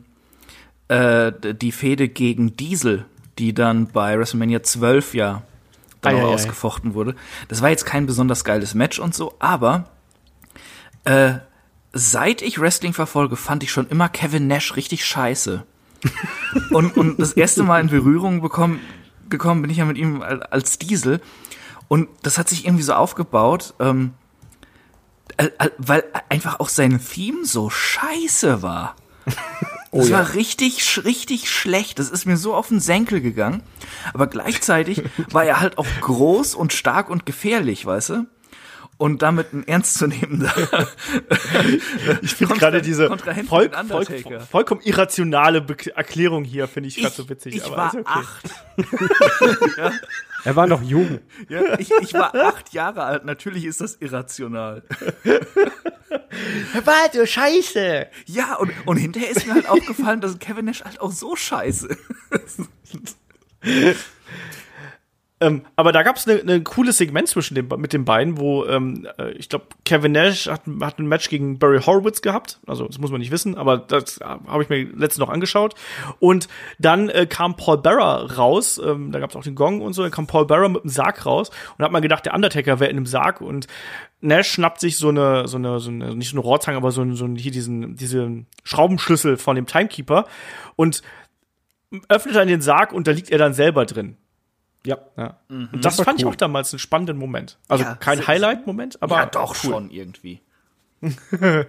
[0.88, 3.04] äh, die Fehde gegen Diesel,
[3.38, 5.42] die dann bei WrestleMania 12 ja
[6.00, 7.14] dann Ei, ausgefochten wurde.
[7.48, 9.90] Das war jetzt kein besonders geiles Match und so, aber
[11.04, 11.34] äh,
[11.92, 15.64] seit ich Wrestling verfolge, fand ich schon immer Kevin Nash richtig scheiße.
[16.70, 18.80] und, und das erste Mal in Berührung bekommen,
[19.28, 21.20] gekommen bin ich ja mit ihm al- als Diesel.
[21.88, 24.14] Und das hat sich irgendwie so aufgebaut, ähm,
[25.36, 28.96] al- al- weil einfach auch sein Theme so scheiße war.
[29.92, 30.18] Das ja.
[30.18, 31.98] war richtig, sch- richtig schlecht.
[31.98, 33.62] Das ist mir so auf den Senkel gegangen.
[34.14, 38.26] Aber gleichzeitig war er halt auch groß und stark und gefährlich, weißt du?
[39.00, 40.52] Und damit ein ernstzunehmender.
[42.20, 44.40] ich finde gerade diese voll, voll, Undertaker.
[44.40, 47.56] vollkommen irrationale Be Erklärung hier, finde ich gerade so witzig.
[47.56, 48.04] ich aber war ist okay.
[48.04, 48.50] acht.
[50.44, 51.20] Er war noch jung.
[51.48, 53.24] Ja, ich, ich war acht Jahre alt.
[53.24, 54.82] Natürlich ist das irrational.
[56.72, 58.06] Was, du Scheiße!
[58.26, 61.88] Ja, und, und hinterher ist mir halt aufgefallen, dass Kevin Nash halt auch so scheiße
[62.30, 62.60] ist.
[65.42, 68.66] Ähm, aber da gab es ein ne cooles Segment zwischen dem, mit den beiden, wo
[68.66, 72.60] ähm, äh, ich glaube, Kevin Nash hat, hat ein Match gegen Barry Horowitz gehabt.
[72.66, 75.74] Also, das muss man nicht wissen, aber das habe ich mir letztens noch angeschaut.
[76.18, 76.48] Und
[76.78, 80.02] dann äh, kam Paul Bearer raus, ähm, da gab es auch den Gong und so,
[80.02, 82.90] dann kam Paul Bearer mit einem Sarg raus und hat mal gedacht, der Undertaker wäre
[82.90, 83.66] in einem Sarg und
[84.20, 87.00] Nash schnappt sich so eine, so eine, so eine nicht so eine Rohrzange, aber so,
[87.00, 90.26] ein- so ein- hier diesen, diesen Schraubenschlüssel von dem Timekeeper
[90.76, 91.00] und
[92.10, 94.16] öffnet dann den Sarg und da liegt er dann selber drin.
[94.86, 94.98] Ja.
[95.16, 95.36] Ja.
[95.48, 96.32] Und das war fand ich cool.
[96.32, 97.58] auch damals einen spannenden Moment.
[97.68, 99.70] Also Ja, kein Highlight-Moment, aber ja, doch cool.
[99.70, 100.40] schon irgendwie.
[101.02, 101.10] Das,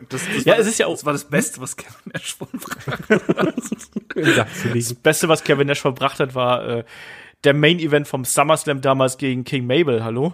[0.10, 2.36] das Ja, war es ist ja auch- Das war das Beste, was Kevin Nash
[4.36, 4.98] Sack zu liegen.
[5.02, 6.84] Beste, was Kevin Nash verbracht hat, war äh,
[7.44, 10.04] der Main Event vom SummerSlam damals gegen King Mabel.
[10.04, 10.34] Hallo?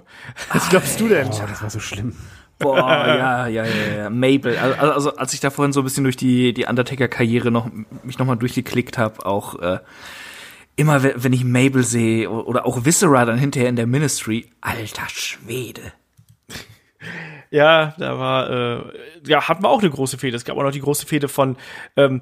[0.52, 1.28] Was glaubst du denn?
[1.28, 2.16] Oh, das war so schlimm.
[2.60, 4.10] Boah, ja, ja, ja, ja.
[4.10, 4.58] Mabel.
[4.58, 7.70] Also, also als ich da vorhin so ein bisschen durch die, die Undertaker-Karriere noch,
[8.04, 9.80] mich nochmal durchgeklickt habe, auch äh,
[10.78, 15.10] immer we- wenn ich Mabel sehe oder auch Viscera dann hinterher in der Ministry, alter
[15.10, 15.82] Schwede.
[17.50, 18.84] Ja, da war, äh,
[19.26, 20.36] ja, hatten wir auch eine große Fehde.
[20.36, 21.56] Es gab auch noch die große Fehde von
[21.96, 22.22] ähm,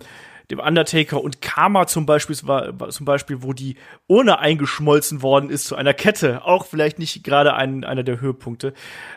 [0.52, 3.76] dem Undertaker und Karma zum Beispiel war, war zum Beispiel, wo die
[4.08, 6.46] ohne eingeschmolzen worden ist zu einer Kette.
[6.46, 8.74] Auch vielleicht nicht gerade ein, einer der Höhepunkte.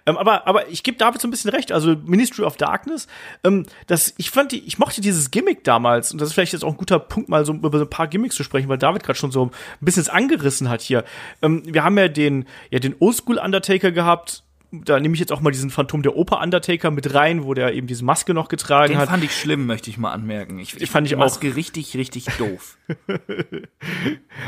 [0.06, 1.72] Ähm, aber, aber ich gebe David so ein bisschen recht.
[1.72, 3.06] Also Ministry of Darkness,
[3.44, 6.12] ähm, das, ich fand die, ich mochte dieses Gimmick damals.
[6.12, 8.08] Und das ist vielleicht jetzt auch ein guter Punkt, mal so über so ein paar
[8.08, 11.04] Gimmicks zu sprechen, weil David gerade schon so ein bisschen angerissen hat hier.
[11.42, 15.40] Ähm, wir haben ja den, ja, den Oldschool Undertaker gehabt da nehme ich jetzt auch
[15.40, 18.92] mal diesen Phantom der Oper Undertaker mit rein, wo der eben diese Maske noch getragen
[18.92, 19.08] Den hat.
[19.08, 20.58] fand ich schlimm, möchte ich mal anmerken.
[20.58, 21.20] Ich, Die fand ich die auch.
[21.20, 22.76] Maske richtig, richtig doof.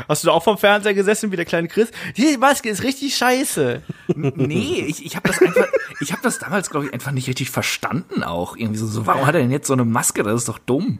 [0.07, 1.89] Hast du da auch vom Fernseher gesessen wie der kleine Chris?
[2.17, 3.81] Die Maske ist richtig scheiße.
[4.15, 5.67] nee, ich, ich habe das einfach,
[5.99, 8.55] ich habe das damals, glaube ich, einfach nicht richtig verstanden auch.
[8.55, 10.23] Irgendwie so, so, warum hat er denn jetzt so eine Maske?
[10.23, 10.99] Das ist doch dumm.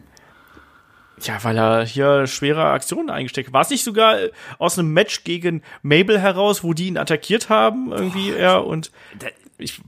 [1.26, 3.54] Ja, weil er hier schwere Aktionen eingesteckt hat.
[3.54, 7.48] War es nicht sogar äh, aus einem Match gegen Mabel heraus, wo die ihn attackiert
[7.48, 9.80] haben, irgendwie er und Da, ich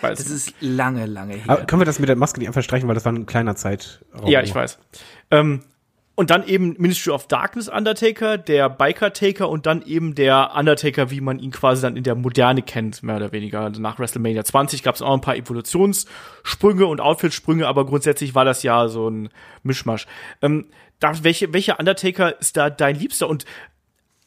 [0.00, 0.36] weiß das nicht.
[0.48, 1.42] ist lange, lange her.
[1.48, 3.56] Aber können wir das mit der Maske nicht einfach streichen, weil das war ein kleiner
[3.56, 4.26] Zeitraum.
[4.26, 4.78] Ja, ich weiß.
[5.30, 5.62] Ähm,
[6.18, 11.12] und dann eben Ministry of Darkness Undertaker, der Biker Taker und dann eben der Undertaker,
[11.12, 13.60] wie man ihn quasi dann in der Moderne kennt, mehr oder weniger.
[13.60, 18.44] Also Nach WrestleMania 20 gab es auch ein paar Evolutionssprünge und Outfitsprünge, aber grundsätzlich war
[18.44, 19.28] das ja so ein
[19.62, 20.08] Mischmasch.
[20.42, 20.66] Ähm,
[20.98, 23.28] da, welche, welcher Undertaker ist da dein Liebster?
[23.28, 23.44] Und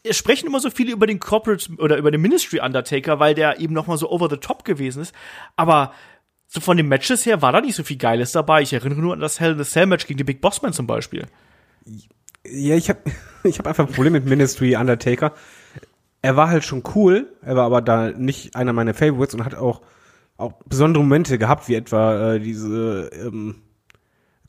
[0.04, 3.60] es sprechen immer so viele über den Corporate oder über den Ministry Undertaker, weil der
[3.60, 5.14] eben noch mal so over the top gewesen ist.
[5.58, 5.92] Aber
[6.48, 8.62] so von den Matches her war da nicht so viel Geiles dabei.
[8.62, 10.88] Ich erinnere nur an das Hell in a Cell Match gegen den Big Bossman zum
[10.88, 11.28] Beispiel.
[12.46, 13.00] Ja, ich habe
[13.44, 15.34] ich hab einfach ein Problem mit Ministry Undertaker.
[16.22, 19.56] Er war halt schon cool, er war aber da nicht einer meiner Favorites und hat
[19.56, 19.82] auch,
[20.38, 23.56] auch besondere Momente gehabt, wie etwa äh, diese ähm,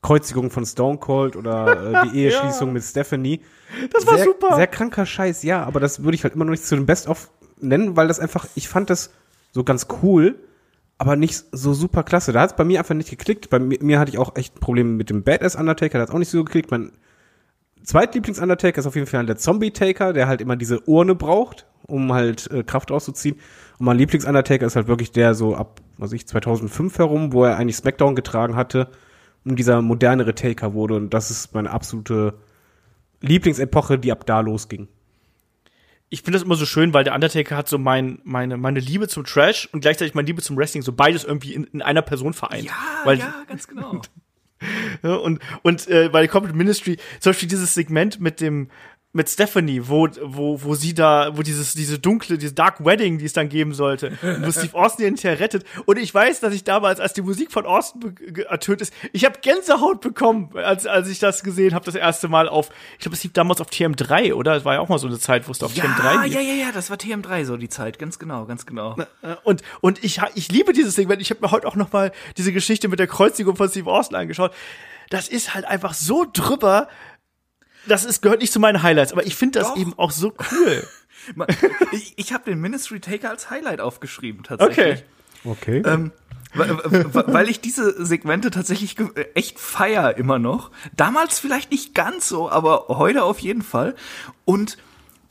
[0.03, 3.41] Kreuzigung von Stone Cold oder äh, die Eheschließung mit Stephanie.
[3.91, 4.55] Das war sehr, super.
[4.55, 7.31] Sehr kranker Scheiß, ja, aber das würde ich halt immer noch nicht zu den Best-of
[7.59, 9.11] nennen, weil das einfach, ich fand das
[9.51, 10.35] so ganz cool,
[10.99, 12.33] aber nicht so super klasse.
[12.33, 13.49] Da hat es bei mir einfach nicht geklickt.
[13.49, 16.19] Bei mir, mir hatte ich auch echt Probleme mit dem Badass Undertaker, da hat auch
[16.19, 16.69] nicht so geklickt.
[16.69, 16.91] Mein
[17.83, 22.49] Zweitlieblings-Undertaker ist auf jeden Fall der Zombie-Taker, der halt immer diese Urne braucht, um halt
[22.51, 23.35] äh, Kraft rauszuziehen.
[23.77, 27.57] Und mein Lieblings-Undertaker ist halt wirklich der so ab, was ich, 2005 herum, wo er
[27.57, 28.89] eigentlich Smackdown getragen hatte
[29.43, 30.95] und dieser modernere Taker wurde.
[30.95, 32.35] Und das ist meine absolute
[33.21, 34.87] Lieblingsepoche, die ab da losging.
[36.09, 39.07] Ich finde das immer so schön, weil der Undertaker hat so mein, meine, meine Liebe
[39.07, 42.33] zum Trash und gleichzeitig meine Liebe zum Wrestling, so beides irgendwie in, in einer Person
[42.33, 42.69] vereint.
[43.03, 44.01] weil, ganz genau.
[45.01, 48.69] Und und äh, bei der Corporate Ministry zum Beispiel dieses Segment mit dem
[49.15, 53.25] mit Stephanie, wo wo wo sie da, wo dieses diese dunkle, diese Dark Wedding, die
[53.25, 55.63] es dann geben sollte, wo Steve Austin ihn hinterher rettet.
[55.85, 58.15] Und ich weiß, dass ich damals, als die Musik von Austin
[58.49, 62.49] ertönt ist, ich habe Gänsehaut bekommen, als als ich das gesehen habe, das erste Mal
[62.49, 62.69] auf.
[62.93, 64.55] Ich glaube, es lief damals auf TM3, oder?
[64.55, 66.33] Es war ja auch mal so eine Zeit, wo es auf Ja, TM3 lief.
[66.33, 68.95] ja, ja, ja, das war TM3 so die Zeit, ganz genau, ganz genau.
[69.21, 71.21] Äh, Und, und ich, ich liebe dieses Segment.
[71.21, 74.17] Ich habe mir heute auch noch mal diese Geschichte mit der Kreuzigung von Steve Austin
[74.17, 74.51] angeschaut.
[75.09, 76.87] Das ist halt einfach so drüber.
[77.87, 79.77] Das ist, gehört nicht zu meinen Highlights, aber ich finde das Doch.
[79.77, 80.83] eben auch so cool.
[81.93, 85.05] Ich ich habe den Ministry Taker als Highlight aufgeschrieben tatsächlich.
[85.45, 85.81] Okay.
[85.81, 85.89] Okay.
[85.89, 86.11] Ähm,
[86.53, 90.69] weil, ich diese Segmente tatsächlich äh, echt feier immer noch.
[90.97, 93.95] Damals vielleicht nicht ganz so, aber heute auf jeden Fall.
[94.43, 94.77] Und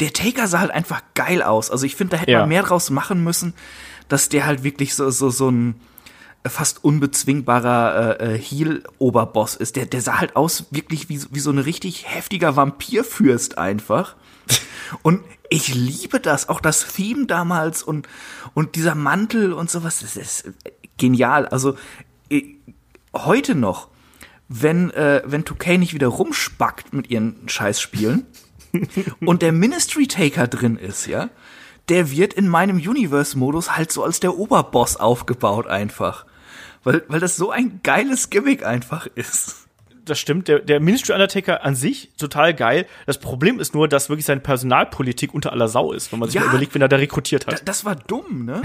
[0.01, 1.71] der Taker sah halt einfach geil aus.
[1.71, 2.41] Also ich finde, da hätte Ja.
[2.41, 3.53] man mehr draus machen müssen,
[4.09, 5.79] dass der halt wirklich so so so ein
[6.47, 9.77] fast unbezwingbarer äh, äh, Heel-Oberboss ist.
[9.77, 14.17] Der, der sah halt aus wirklich wie, so- wie so ein richtig heftiger Vampirfürst einfach.
[15.03, 18.09] Und ich liebe das, auch das Theme damals und,
[18.55, 20.51] und dieser Mantel und sowas, das ist
[20.99, 21.47] genial.
[21.47, 21.77] Also
[22.31, 22.43] äh,
[23.15, 23.89] heute noch,
[24.49, 28.27] wenn, äh, wenn 2K nicht wieder rumspackt mit ihren Scheißspielen
[29.21, 31.31] und der Ministry Taker drin ist, ja,
[31.89, 36.27] der wird in meinem Universe-Modus halt so als der Oberboss aufgebaut einfach.
[36.85, 39.57] Weil, weil das so ein geiles Gimmick einfach ist.
[40.05, 40.49] Das stimmt.
[40.49, 42.87] Der, der Ministry Undertaker an sich total geil.
[43.07, 46.35] Das Problem ist nur, dass wirklich seine Personalpolitik unter aller Sau ist, wenn man sich
[46.35, 46.41] Ja.
[46.41, 47.69] mal überlegt, wen er da rekrutiert Da, hat.
[47.69, 48.63] das war dumm, ne?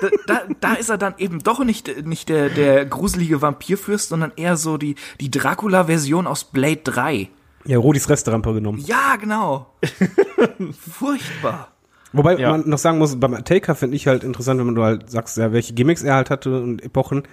[0.00, 4.32] da, da, da ist er dann eben doch nicht, nicht der, der gruselige Vampirfürst, sondern
[4.34, 7.28] eher so die, die Dracula-Version aus Blade 3.
[7.66, 8.82] ja, Rodis Resterampe genommen.
[8.84, 9.72] Ja, genau.
[10.72, 11.68] Furchtbar.
[12.12, 12.50] Wobei Ja.
[12.50, 15.52] man noch sagen muss, beim Taker finde ich halt interessant, wenn du halt sagst, ja,
[15.52, 17.24] welche Gimmicks er halt hatte und Epochen.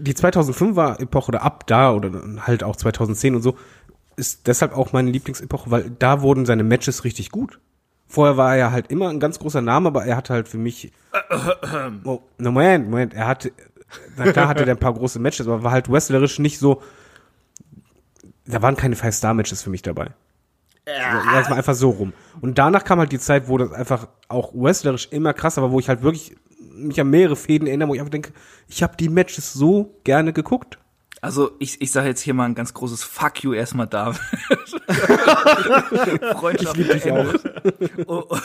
[0.00, 2.10] Die 2005er Epoche oder ab da oder
[2.46, 3.56] halt auch 2010 und so
[4.16, 7.60] ist deshalb auch meine Lieblingsepoche, weil da wurden seine Matches richtig gut.
[8.08, 10.58] Vorher war er ja halt immer ein ganz großer Name, aber er hatte halt für
[10.58, 10.92] mich.
[12.04, 13.52] Oh, Moment, Moment, er hatte.
[14.16, 16.82] Na klar hatte er ein paar große Matches, aber war halt wrestlerisch nicht so.
[18.46, 20.10] Da waren keine Five-Star-Matches für mich dabei.
[20.86, 22.12] Lass mal einfach so rum.
[22.40, 25.78] Und danach kam halt die Zeit, wo das einfach auch wrestlerisch immer krasser war, wo
[25.78, 26.34] ich halt wirklich
[26.86, 28.32] mich an mehrere Fäden erinnere, wo ich einfach denke,
[28.68, 30.78] ich habe die Matches so gerne geguckt.
[31.20, 34.12] Also ich, ich sage jetzt hier mal ein ganz großes Fuck you erstmal da.
[36.38, 37.34] Freundschaft Ich liebe dich auch.
[38.06, 38.40] auch.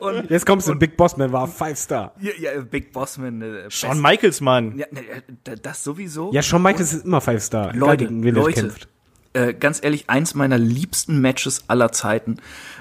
[0.00, 2.12] Und, Jetzt kommst du, Big Boss Man war Five Star.
[2.20, 3.40] ja, ja, Big Bossman.
[3.42, 4.76] Äh, Shawn Michaels, Mann.
[4.76, 6.32] Ja, ne, äh, das sowieso.
[6.32, 7.68] Ja, Shawn Michaels ist immer Five Star.
[7.74, 8.88] egal Leute, er Leute, kämpft.
[9.32, 12.38] äh, ganz ehrlich, eins meiner liebsten Matches aller Zeiten.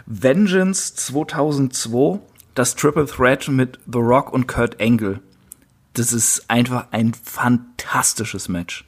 [0.08, 2.20] Vengeance 2002,
[2.56, 5.22] das Triple Threat mit The Rock und Kurt Angle.
[5.94, 8.86] Das ist einfach ein fantastisches Match.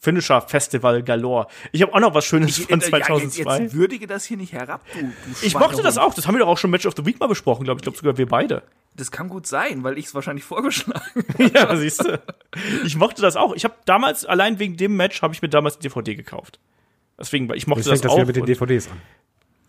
[0.00, 1.48] Finisher Festival Galore.
[1.72, 3.58] Ich habe auch noch was Schönes von äh, ja, 2002.
[3.58, 6.14] jetzt, würdige das hier nicht herab, du, du ich mochte das auch.
[6.14, 7.80] Das haben wir doch auch schon Match of the Week mal besprochen, glaube ich.
[7.80, 8.62] Ich glaube sogar wir beide.
[8.94, 12.20] Das kann gut sein, weil ich es wahrscheinlich vorgeschlagen ja, siehst du.
[12.84, 13.54] Ich mochte das auch.
[13.54, 16.58] Ich habe damals, allein wegen dem Match, habe ich mir damals die DVD gekauft.
[17.18, 18.16] Deswegen, weil ich mochte Jetzt das fängt das auch.
[18.16, 19.00] wieder mit den DVDs an.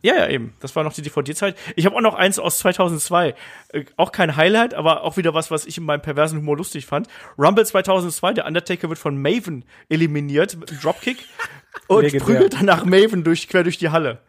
[0.01, 0.53] Ja, ja, eben.
[0.61, 1.57] Das war noch die DVD-Zeit.
[1.75, 3.35] Ich habe auch noch eins aus 2002.
[3.69, 6.85] Äh, auch kein Highlight, aber auch wieder was, was ich in meinem perversen Humor lustig
[6.85, 7.07] fand.
[7.37, 11.17] Rumble 2002, der Undertaker wird von Maven eliminiert mit einem Dropkick
[11.87, 12.25] und Legendär.
[12.25, 14.19] prügelt danach Maven durch, quer durch die Halle.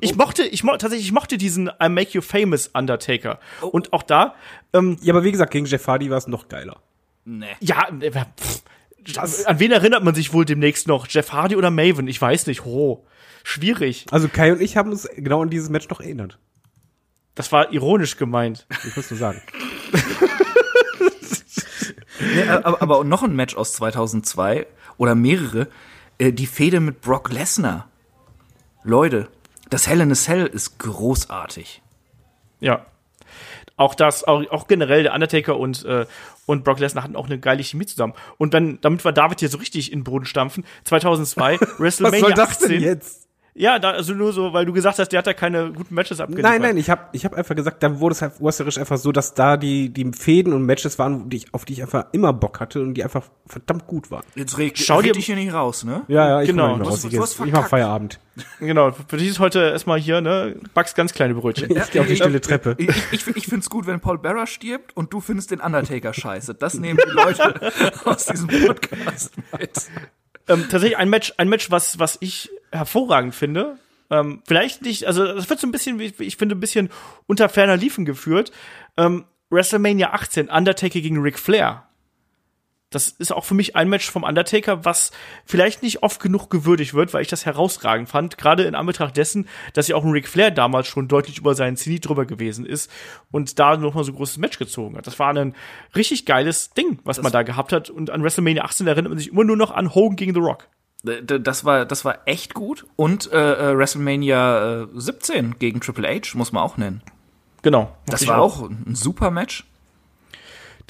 [0.00, 3.40] Ich mochte, ich mo tatsächlich, ich mochte diesen I Make You Famous Undertaker.
[3.62, 4.34] Und auch da,
[4.72, 6.80] ähm, Ja, aber wie gesagt, gegen Jeff Hardy war es noch geiler.
[7.24, 7.46] Nee.
[7.60, 8.62] ja, äh, pff,
[9.46, 11.08] an wen erinnert man sich wohl demnächst noch?
[11.08, 12.06] Jeff Hardy oder Maven?
[12.08, 12.64] Ich weiß nicht.
[12.64, 13.04] Oh,
[13.44, 14.06] schwierig.
[14.10, 16.40] Also Kai und ich haben uns genau an dieses Match noch erinnert.
[17.36, 18.66] Das war ironisch gemeint.
[18.84, 19.40] Ich muss nur sagen.
[22.34, 25.68] Nee, aber, aber noch ein Match aus 2002 oder mehrere.
[26.18, 27.88] Äh, die Fehde mit Brock Lesnar.
[28.82, 29.28] Leute,
[29.70, 31.82] das Hell in a Cell ist großartig.
[32.60, 32.86] Ja.
[33.76, 36.06] Auch das, auch, auch generell der Undertaker und, äh,
[36.46, 38.14] und Brock Lesnar hatten auch eine geile Chemie zusammen.
[38.38, 42.28] Und dann, damit wir David hier so richtig in den Boden stampfen, 2002, WrestleMania Was
[42.28, 42.68] soll das 18.
[42.68, 43.28] denn jetzt?
[43.56, 46.18] Ja, da, also nur so, weil du gesagt hast, der hat da keine guten Matches
[46.18, 46.50] abgeliefert.
[46.50, 49.12] Nein, nein, ich habe ich hab einfach gesagt, da wurde es halt wrestlerisch einfach so,
[49.12, 52.32] dass da die, die Fäden und Matches waren, die ich, auf die ich einfach immer
[52.32, 54.24] Bock hatte und die einfach verdammt gut waren.
[54.34, 56.02] Jetzt reg, Schau dir- red dich hier nicht raus, ne?
[56.08, 56.70] Ja, ja, ich Genau.
[56.70, 57.04] komm nicht mehr Du raus.
[57.04, 57.56] Ich, du jetzt- ich verkackt.
[57.62, 58.18] mach Feierabend.
[58.58, 61.70] Genau, für dich ist heute erstmal hier, ne, backst ganz kleine Brötchen.
[61.76, 62.74] Ich geh auf die stille Treppe.
[62.78, 66.54] Ich, ich, ich find's gut, wenn Paul Bearer stirbt und du findest den Undertaker scheiße.
[66.56, 67.54] Das nehmen die Leute
[68.04, 69.70] aus diesem Podcast mit.
[70.48, 73.78] Ähm, tatsächlich ein Match, ein Match, was, was ich hervorragend finde.
[74.10, 76.90] Ähm, vielleicht nicht, also das wird so ein bisschen, wie ich finde, ein bisschen
[77.26, 78.52] unter ferner Liefen geführt.
[78.96, 81.88] Ähm, WrestleMania 18, Undertaker gegen Ric Flair.
[82.94, 85.10] Das ist auch für mich ein Match vom Undertaker, was
[85.44, 88.38] vielleicht nicht oft genug gewürdigt wird, weil ich das herausragend fand.
[88.38, 91.76] Gerade in Anbetracht dessen, dass ja auch ein Ric Flair damals schon deutlich über seinen
[91.76, 92.90] Zenit drüber gewesen ist
[93.30, 95.06] und da nochmal so ein großes Match gezogen hat.
[95.06, 95.54] Das war ein
[95.94, 97.90] richtig geiles Ding, was man da gehabt hat.
[97.90, 100.68] Und an WrestleMania 18 erinnert man sich immer nur noch an Hogan gegen The Rock.
[101.02, 102.86] Das war, das war echt gut.
[102.96, 107.02] Und äh, äh, WrestleMania äh, 17 gegen Triple H, muss man auch nennen.
[107.62, 107.94] Genau.
[108.06, 109.64] Das war auch ein super Match.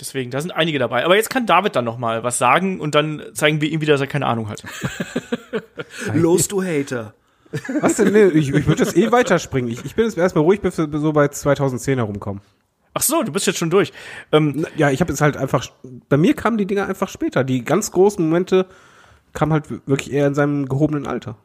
[0.00, 1.04] Deswegen, da sind einige dabei.
[1.04, 3.94] Aber jetzt kann David dann noch mal was sagen und dann zeigen wir ihm wieder,
[3.94, 4.64] dass er keine Ahnung hat.
[6.14, 7.14] Los, du Hater.
[7.80, 8.12] Was denn?
[8.12, 9.70] Nee, ich, ich würde jetzt eh weiterspringen.
[9.70, 12.42] Ich, ich bin jetzt erstmal ruhig, bis wir so bei 2010 herumkommen.
[12.94, 13.92] Ach so, du bist jetzt schon durch.
[14.32, 15.66] Ähm, Ja, ich habe jetzt halt einfach,
[16.08, 17.44] bei mir kamen die Dinger einfach später.
[17.44, 18.66] Die ganz großen Momente
[19.32, 21.36] kamen halt wirklich eher in seinem gehobenen Alter.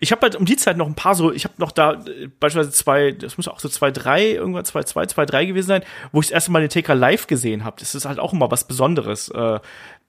[0.00, 2.28] Ich habe halt um die Zeit noch ein paar so, ich habe noch da äh,
[2.40, 5.82] beispielsweise zwei, das muss auch so zwei, drei, irgendwann zwei, zwei, zwei, drei gewesen sein,
[6.10, 7.76] wo ich das erste Mal den TK live gesehen habe.
[7.78, 9.28] Das ist halt auch immer was Besonderes.
[9.28, 9.60] Äh,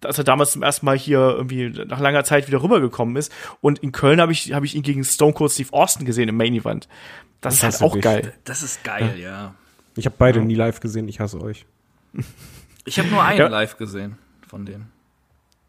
[0.04, 3.32] als er damals zum ersten Mal hier irgendwie nach langer Zeit wieder rübergekommen ist.
[3.62, 6.36] Und in Köln habe ich, hab ich ihn gegen Stone Cold Steve Austin gesehen im
[6.36, 6.88] Main Event.
[7.42, 8.34] Das, ist hast halt auch geil.
[8.44, 9.54] Das ist geil, ja.
[9.96, 11.66] Ich habe beide nie live gesehen, ich hasse euch.
[12.86, 13.48] Ich habe nur einen Ja.
[13.48, 14.93] live gesehen von denen.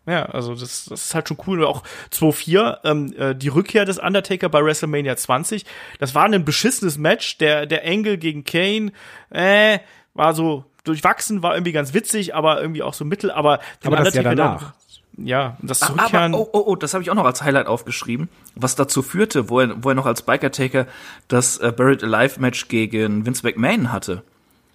[0.06, 1.64] Ja, also das, das ist halt schon cool.
[1.64, 5.64] Auch 2-4, ähm, äh, die Rückkehr des Undertaker bei WrestleMania 20,
[5.98, 7.38] das war ein beschissenes Match.
[7.38, 8.92] Der, der Angle gegen Kane,
[9.30, 9.78] äh,
[10.12, 13.30] war so durchwachsen, war irgendwie ganz witzig, aber irgendwie auch so mittel.
[13.30, 14.62] Aber, den Aber das Undertaker danach.
[14.62, 14.72] dann-
[15.16, 16.34] ja, und das Aber, Zurückkehren.
[16.34, 19.60] oh, oh, oh, das habe ich auch noch als Highlight aufgeschrieben, was dazu führte, wo
[19.60, 20.86] er, wo er noch als Biker-Taker
[21.28, 24.24] das äh, Buried Alive-Match gegen Vince McMahon hatte.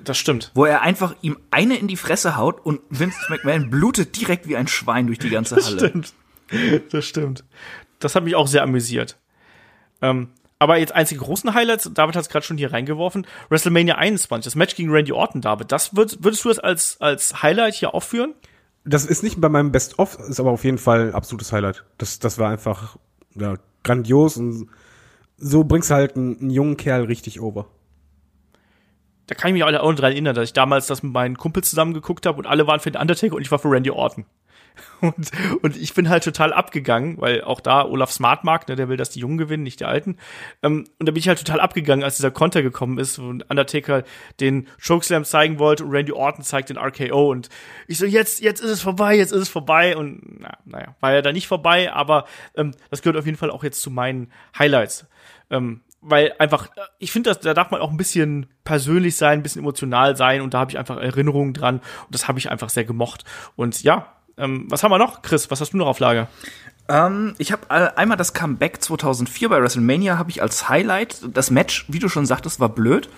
[0.03, 0.51] Das stimmt.
[0.53, 4.55] Wo er einfach ihm eine in die Fresse haut und Vince McMahon blutet direkt wie
[4.55, 5.77] ein Schwein durch die ganze Halle.
[5.77, 6.13] Stimmt.
[6.91, 7.43] Das stimmt.
[7.99, 9.17] Das hat mich auch sehr amüsiert.
[10.01, 14.43] Ähm, aber jetzt einzige großen Highlights, David hat es gerade schon hier reingeworfen, WrestleMania 21,
[14.43, 17.93] das Match gegen Randy Orton, David, das würd, würdest du das als, als Highlight hier
[17.93, 18.33] aufführen?
[18.83, 21.85] Das ist nicht bei meinem Best-of, ist aber auf jeden Fall ein absolutes Highlight.
[21.97, 22.97] Das, das war einfach
[23.35, 24.67] ja, grandios und
[25.37, 27.67] so bringst du halt einen, einen jungen Kerl richtig over.
[29.29, 31.69] Da kann ich mich auch noch dran erinnern, dass ich damals das mit meinen Kumpels
[31.69, 34.25] zusammen geguckt habe und alle waren für den Undertaker und ich war für Randy Orton.
[35.01, 38.95] Und, und ich bin halt total abgegangen, weil auch da Olaf Smart ne, der will,
[38.95, 40.17] dass die Jungen gewinnen, nicht die Alten.
[40.63, 44.03] Ähm, und da bin ich halt total abgegangen, als dieser Konter gekommen ist und Undertaker
[44.39, 47.49] den Chokeslam zeigen wollte und Randy Orton zeigt den RKO und
[47.87, 51.13] ich so, jetzt, jetzt ist es vorbei, jetzt ist es vorbei und na, naja, war
[51.13, 52.25] ja da nicht vorbei, aber
[52.55, 55.07] ähm, das gehört auf jeden Fall auch jetzt zu meinen Highlights.
[55.49, 59.61] Ähm, weil einfach, ich finde, da darf man auch ein bisschen persönlich sein, ein bisschen
[59.61, 62.85] emotional sein und da habe ich einfach Erinnerungen dran und das habe ich einfach sehr
[62.85, 63.25] gemocht.
[63.55, 65.51] Und ja, ähm, was haben wir noch, Chris?
[65.51, 66.27] Was hast du noch auf Lager?
[66.87, 71.21] Ähm, ich habe äh, einmal das Comeback 2004 bei WrestleMania habe ich als Highlight.
[71.35, 73.09] Das Match, wie du schon sagtest, war blöd,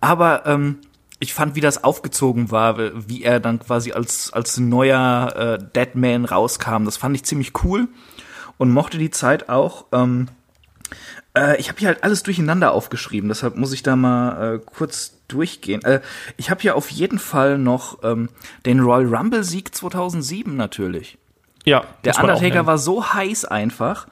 [0.00, 0.78] aber ähm,
[1.18, 6.24] ich fand, wie das aufgezogen war, wie er dann quasi als als neuer äh, Deadman
[6.24, 6.84] rauskam.
[6.84, 7.88] Das fand ich ziemlich cool
[8.58, 9.86] und mochte die Zeit auch.
[9.92, 10.28] Ähm,
[11.36, 15.18] äh, ich habe hier halt alles durcheinander aufgeschrieben, deshalb muss ich da mal äh, kurz
[15.28, 15.84] durchgehen.
[15.84, 16.00] Äh,
[16.36, 18.28] ich habe hier auf jeden Fall noch ähm,
[18.64, 21.18] den Royal Rumble Sieg 2007 natürlich.
[21.64, 24.06] Ja, der Undertaker war so heiß einfach.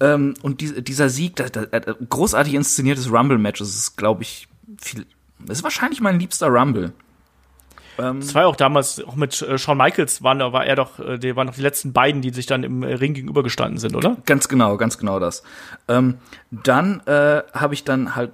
[0.00, 4.48] Ähm, und die, dieser Sieg, das, das, das, großartig inszeniertes Rumble-Match, das ist, glaube ich,
[4.78, 5.06] viel.
[5.38, 6.92] Das ist wahrscheinlich mein liebster Rumble.
[7.98, 10.98] Ähm, das war ja auch damals, auch mit äh, Shawn Michaels waren, war er doch,
[10.98, 13.96] äh, die waren noch die letzten beiden, die sich dann im äh, Ring gegenübergestanden sind,
[13.96, 14.16] oder?
[14.26, 15.42] Ganz genau, ganz genau das.
[15.88, 16.18] Ähm,
[16.50, 18.32] dann äh, habe ich dann halt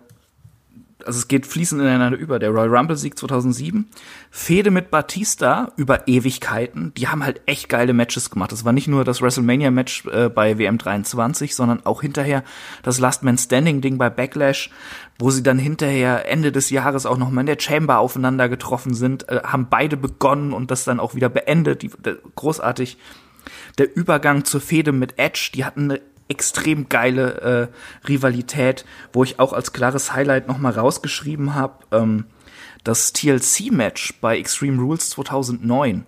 [1.07, 2.39] also es geht fließend ineinander über.
[2.39, 3.89] Der Royal Rumble Sieg 2007,
[4.31, 6.93] Fehde mit Batista über Ewigkeiten.
[6.95, 8.53] Die haben halt echt geile Matches gemacht.
[8.53, 12.45] Das war nicht nur das WrestleMania Match äh, bei WM 23, sondern auch hinterher
[12.83, 14.71] das Last Man Standing Ding bei Backlash,
[15.19, 18.95] wo sie dann hinterher Ende des Jahres auch noch mal in der Chamber aufeinander getroffen
[18.95, 21.83] sind, äh, haben beide begonnen und das dann auch wieder beendet.
[21.83, 22.99] Die, der, großartig.
[23.79, 26.01] Der Übergang zur Fehde mit Edge, die hatten eine
[26.33, 27.71] extrem geile
[28.03, 32.25] äh, Rivalität, wo ich auch als klares Highlight nochmal rausgeschrieben habe, ähm,
[32.83, 36.07] das TLC-Match bei Extreme Rules 2009.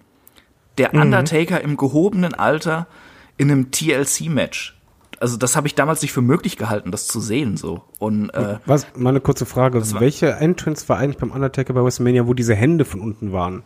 [0.78, 1.02] Der mhm.
[1.02, 2.88] Undertaker im gehobenen Alter
[3.36, 4.76] in einem TLC-Match.
[5.20, 7.82] Also das habe ich damals nicht für möglich gehalten, das zu sehen so.
[7.98, 8.86] Und äh, was?
[8.96, 12.84] Mal eine kurze Frage: Welche Entrance war eigentlich beim Undertaker bei WrestleMania, wo diese Hände
[12.84, 13.62] von unten waren?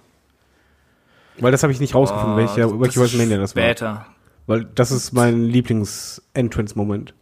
[1.41, 3.63] Weil das habe ich nicht rausgefunden, oh, welche, welche WrestleMania das war.
[3.63, 4.07] Später.
[4.49, 7.13] Weil das ist mein Lieblings-Entrance-Moment.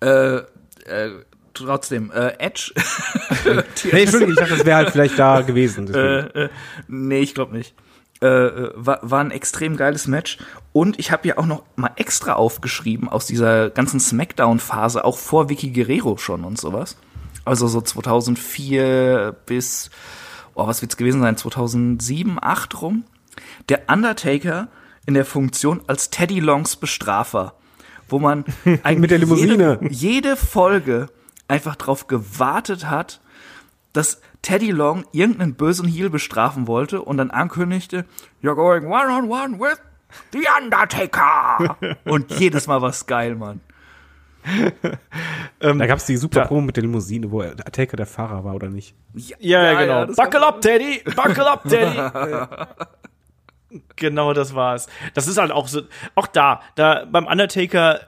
[0.00, 1.10] Äh, äh,
[1.52, 2.72] trotzdem, äh, Edge.
[3.92, 5.92] nee, Entschuldigung, ich dachte, das wäre halt vielleicht da gewesen.
[5.94, 6.48] Äh, äh,
[6.88, 7.74] nee, ich glaube nicht.
[8.22, 10.38] Äh, äh, war, war ein extrem geiles Match.
[10.72, 15.50] Und ich habe ja auch noch mal extra aufgeschrieben aus dieser ganzen Smackdown-Phase, auch vor
[15.50, 16.96] Vicky Guerrero schon und sowas.
[17.44, 19.90] Also so 2004 bis,
[20.54, 23.04] oh, was wird's gewesen sein, 2007, 8 rum.
[23.68, 24.68] Der Undertaker
[25.06, 27.54] in der Funktion als Teddy Longs Bestrafer,
[28.08, 31.08] wo man eigentlich mit der Limousine jede, jede Folge
[31.48, 33.20] einfach drauf gewartet hat,
[33.92, 38.04] dass Teddy Long irgendeinen bösen Heel bestrafen wollte und dann ankündigte,
[38.42, 39.78] you're going one on one with
[40.32, 41.76] the Undertaker.
[42.04, 43.60] und jedes Mal war's geil, Mann.
[45.60, 48.68] ähm, da gab's die super Promo mit der Limousine, wo Undertaker der Fahrer war, oder
[48.68, 48.96] nicht?
[49.14, 50.00] Ja, ja, ja genau.
[50.00, 51.02] Ja, Buckle up, Teddy!
[51.04, 51.96] Buckle up, Teddy!
[53.96, 54.88] Genau, das war's.
[55.14, 55.82] Das ist halt auch so,
[56.14, 58.00] auch da, da beim Undertaker,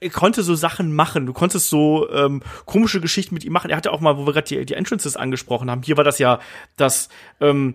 [0.00, 1.26] er konnte so Sachen machen.
[1.26, 3.70] Du konntest so ähm, komische Geschichten mit ihm machen.
[3.70, 5.82] Er hatte auch mal, wo wir gerade die, die Entrances angesprochen haben.
[5.82, 6.38] Hier war das ja,
[6.76, 7.08] dass
[7.40, 7.74] ähm,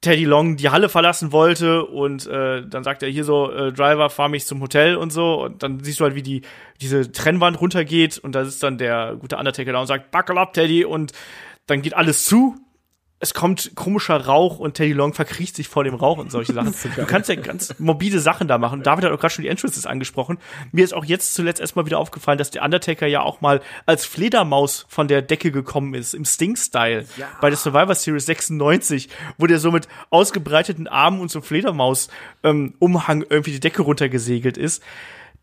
[0.00, 4.08] Teddy Long die Halle verlassen wollte und äh, dann sagt er hier so, äh, Driver,
[4.08, 5.42] fahr mich zum Hotel und so.
[5.42, 6.42] Und dann siehst du halt, wie die
[6.80, 10.54] diese Trennwand runtergeht und da ist dann der gute Undertaker da und sagt, buckle up,
[10.54, 10.84] Teddy.
[10.84, 11.12] Und
[11.66, 12.56] dann geht alles zu
[13.22, 16.74] es kommt komischer Rauch und Teddy Long verkriecht sich vor dem Rauch und solche Sachen.
[16.96, 18.82] du kannst ja ganz mobile Sachen da machen.
[18.82, 20.38] David hat auch gerade schon die Entrances angesprochen.
[20.72, 24.06] Mir ist auch jetzt zuletzt erstmal wieder aufgefallen, dass der Undertaker ja auch mal als
[24.06, 27.04] Fledermaus von der Decke gekommen ist, im Sting-Style.
[27.18, 27.28] Ja.
[27.42, 33.26] Bei der Survivor Series 96, wo der so mit ausgebreiteten Armen und so Fledermaus-Umhang ähm,
[33.28, 34.82] irgendwie die Decke runtergesegelt ist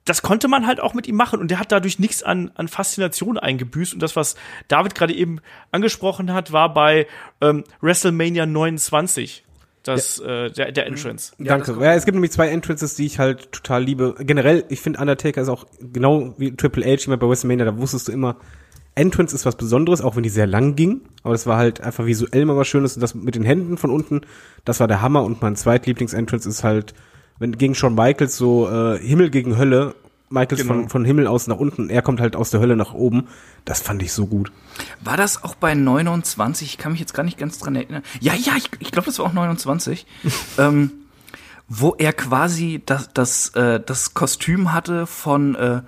[0.09, 2.67] das konnte man halt auch mit ihm machen und der hat dadurch nichts an, an
[2.67, 3.93] Faszination eingebüßt.
[3.93, 4.35] Und das, was
[4.67, 5.39] David gerade eben
[5.71, 7.07] angesprochen hat, war bei
[7.41, 9.43] ähm, WrestleMania 29
[9.83, 10.45] das, ja.
[10.45, 11.33] äh, der, der Entrance.
[11.37, 11.77] Ja, Danke.
[11.79, 14.15] Ja, es gibt nämlich zwei Entrances, die ich halt total liebe.
[14.19, 18.07] Generell, ich finde Undertaker ist auch genau wie Triple H immer bei WrestleMania, da wusstest
[18.07, 18.37] du immer,
[18.95, 21.01] Entrance ist was Besonderes, auch wenn die sehr lang ging.
[21.23, 22.95] Aber das war halt einfach visuell mal was Schönes.
[22.95, 24.21] Und das mit den Händen von unten,
[24.65, 25.23] das war der Hammer.
[25.23, 26.93] Und mein zweitlieblings-Entrance ist halt
[27.39, 29.95] wenn gegen Shawn Michaels so äh, Himmel gegen Hölle,
[30.29, 30.73] Michaels genau.
[30.73, 33.27] von, von Himmel aus nach unten, er kommt halt aus der Hölle nach oben.
[33.65, 34.51] Das fand ich so gut.
[35.03, 36.67] War das auch bei 29?
[36.69, 38.03] Ich kann mich jetzt gar nicht ganz dran erinnern.
[38.19, 40.05] Ja, ja, ich, ich glaube, das war auch 29.
[40.57, 40.91] ähm,
[41.69, 45.81] wo er quasi das, das, äh, das Kostüm hatte von, äh,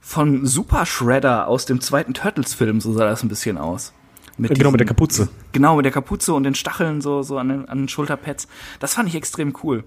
[0.00, 3.92] von Super Shredder aus dem zweiten Turtles-Film, so sah das ein bisschen aus.
[4.38, 5.28] Mit genau, mit der diesen- Kapuze.
[5.52, 8.48] Genau, mit der Kapuze und den Stacheln so, so an den, an den Schulterpads.
[8.80, 9.84] Das fand ich extrem cool.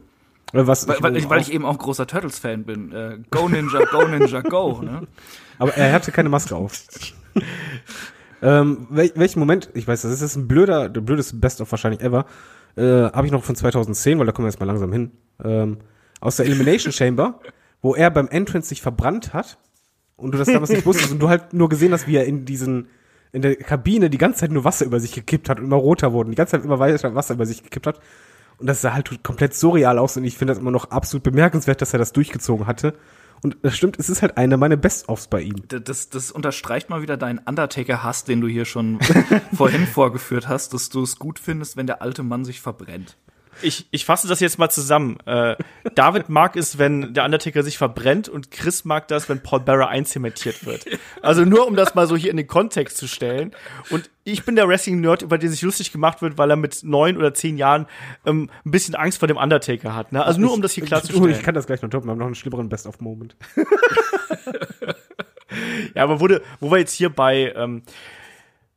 [0.54, 2.92] Äh, Was Weil, weil, ich, weil ich eben auch großer Turtles-Fan bin.
[2.92, 4.82] Äh, go Ninja, go Ninja, go.
[4.82, 5.08] Ne?
[5.60, 6.84] Aber er hatte keine Maske auf.
[8.42, 12.26] ähm, wel, welchen Moment, ich weiß, das ist ein blöder, der blödeste Best-of wahrscheinlich ever,
[12.76, 15.12] äh, habe ich noch von 2010, weil da kommen wir jetzt mal langsam hin,
[15.44, 15.78] ähm,
[16.20, 17.40] aus der Elimination Chamber,
[17.82, 19.58] wo er beim Entrance sich verbrannt hat
[20.18, 22.46] und du das damals nicht wusstest und du halt nur gesehen hast, wie er in
[22.46, 22.88] diesen
[23.32, 26.14] in der Kabine die ganze Zeit nur Wasser über sich gekippt hat und immer roter
[26.14, 28.00] wurde und die ganze Zeit immer weiter Wasser über sich gekippt hat.
[28.58, 31.82] Und das sah halt komplett surreal aus und ich finde das immer noch absolut bemerkenswert,
[31.82, 32.94] dass er das durchgezogen hatte.
[33.42, 35.56] Und das stimmt, es ist halt eine meiner Best-ofs bei ihm.
[35.68, 39.00] Das, das unterstreicht mal wieder deinen Undertaker-Hass, den du hier schon
[39.54, 43.18] vorhin vorgeführt hast, dass du es gut findest, wenn der alte Mann sich verbrennt.
[43.62, 45.18] Ich, ich fasse das jetzt mal zusammen.
[45.26, 45.56] Äh,
[45.96, 49.90] David mag es, wenn der Undertaker sich verbrennt und Chris mag das, wenn Paul Bearer
[49.90, 50.86] einzementiert wird.
[51.22, 53.56] Also nur, um das mal so hier in den Kontext zu stellen.
[53.90, 57.18] Und ich bin der Wrestling-Nerd, über den sich lustig gemacht wird, weil er mit neun
[57.18, 57.88] oder zehn Jahren
[58.26, 60.12] ähm, ein bisschen Angst vor dem Undertaker hat.
[60.12, 60.24] Ne?
[60.24, 61.32] Also nur, um das hier klarzustellen.
[61.32, 63.36] ich kann das gleich noch toppen, wir haben noch einen schlimmeren Best-of-Moment.
[65.94, 67.84] Ja, aber wurde, wo wir jetzt hier bei ähm,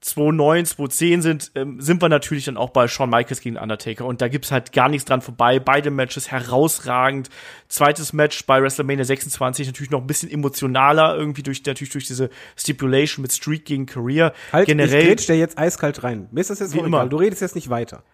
[0.02, 4.04] 2.9, 2.10 sind, ähm, sind wir natürlich dann auch bei Shawn Michaels gegen Undertaker.
[4.04, 5.58] Und da gibt's halt gar nichts dran vorbei.
[5.58, 7.30] Beide Matches herausragend.
[7.68, 12.30] Zweites Match bei WrestleMania 26 natürlich noch ein bisschen emotionaler, irgendwie durch, natürlich durch diese
[12.56, 14.32] Stipulation mit Streak gegen Career.
[14.52, 15.00] Halt, Generell.
[15.00, 16.28] ich grätsch dir jetzt eiskalt rein.
[16.30, 17.06] Mir ist das jetzt Wie immer.
[17.06, 18.04] du redest jetzt nicht weiter.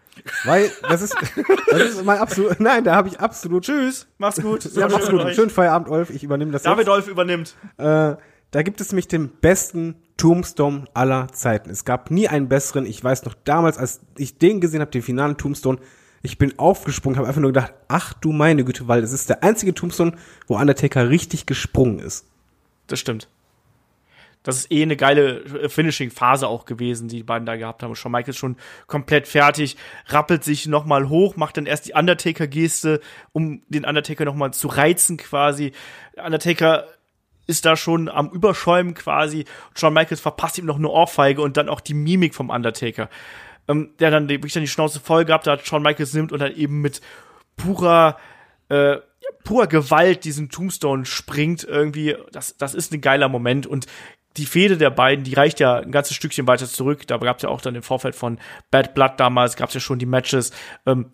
[0.45, 1.15] Weil, das ist,
[1.71, 4.63] das ist mein absolut, nein, da habe ich absolut, Tschüss, mach's gut.
[4.75, 6.89] ja, mach's gut, schönen Feierabend, Olf, ich übernehme das David jetzt.
[6.89, 7.55] Olf übernimmt.
[7.77, 8.15] Äh,
[8.55, 11.69] da gibt es nämlich den besten Tombstone aller Zeiten.
[11.69, 12.85] Es gab nie einen besseren.
[12.85, 15.77] Ich weiß noch damals, als ich den gesehen habe, den finalen Tombstone,
[16.21, 19.43] ich bin aufgesprungen, habe einfach nur gedacht, ach du meine Güte, weil es ist der
[19.43, 20.13] einzige Tombstone,
[20.47, 22.29] wo Undertaker richtig gesprungen ist.
[22.87, 23.27] Das stimmt.
[24.43, 27.93] Das ist eh eine geile äh, Finishing-Phase auch gewesen, die die beiden da gehabt haben.
[27.93, 28.55] Shawn Michaels schon
[28.87, 29.75] komplett fertig,
[30.07, 33.01] rappelt sich nochmal hoch, macht dann erst die Undertaker-Geste,
[33.33, 35.73] um den Undertaker nochmal zu reizen quasi.
[36.15, 36.87] Der Undertaker
[37.47, 39.45] ist da schon am Überschäumen quasi.
[39.75, 43.09] Shawn Michaels verpasst ihm noch eine Ohrfeige und dann auch die Mimik vom Undertaker.
[43.67, 46.55] Ähm, der dann wirklich dann die Schnauze voll gehabt hat, Shawn Michaels nimmt und dann
[46.55, 47.01] eben mit
[47.57, 48.17] purer
[48.69, 48.97] äh,
[49.43, 53.85] purer Gewalt diesen Tombstone springt irgendwie, das, das ist ein geiler Moment und
[54.37, 57.07] die Fehde der beiden, die reicht ja ein ganzes Stückchen weiter zurück.
[57.07, 58.37] Da gab es ja auch dann im Vorfeld von
[58.69, 60.51] Bad Blood damals, gab es ja schon die Matches.
[60.85, 61.11] Ähm,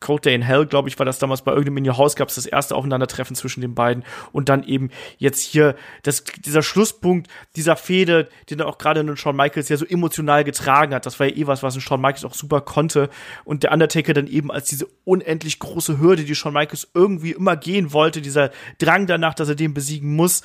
[0.00, 2.28] Code Day in Hell, glaube ich, war das damals bei irgendeinem in Your House, gab
[2.28, 7.28] es das erste Aufeinandertreffen zwischen den beiden und dann eben jetzt hier das, dieser Schlusspunkt
[7.56, 11.06] dieser Fehde, den auch gerade ein Shawn Michaels ja so emotional getragen hat.
[11.06, 13.08] Das war ja eh was, was ein Shawn Michaels auch super konnte
[13.44, 17.56] und der Undertaker dann eben als diese unendlich große Hürde, die Shawn Michaels irgendwie immer
[17.56, 20.42] gehen wollte, dieser Drang danach, dass er den besiegen muss.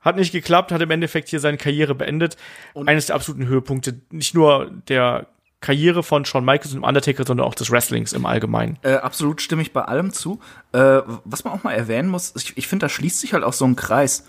[0.00, 2.36] Hat nicht geklappt, hat im Endeffekt hier seine Karriere beendet.
[2.74, 5.28] Eines der absoluten Höhepunkte, nicht nur der
[5.64, 8.78] Karriere von Shawn Michaels und dem Undertaker, sondern auch des Wrestlings im Allgemeinen.
[8.82, 10.40] Äh, absolut stimme ich bei allem zu.
[10.72, 13.54] Äh, was man auch mal erwähnen muss, ich, ich finde, da schließt sich halt auch
[13.54, 14.26] so ein Kreis.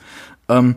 [0.48, 0.76] Ähm,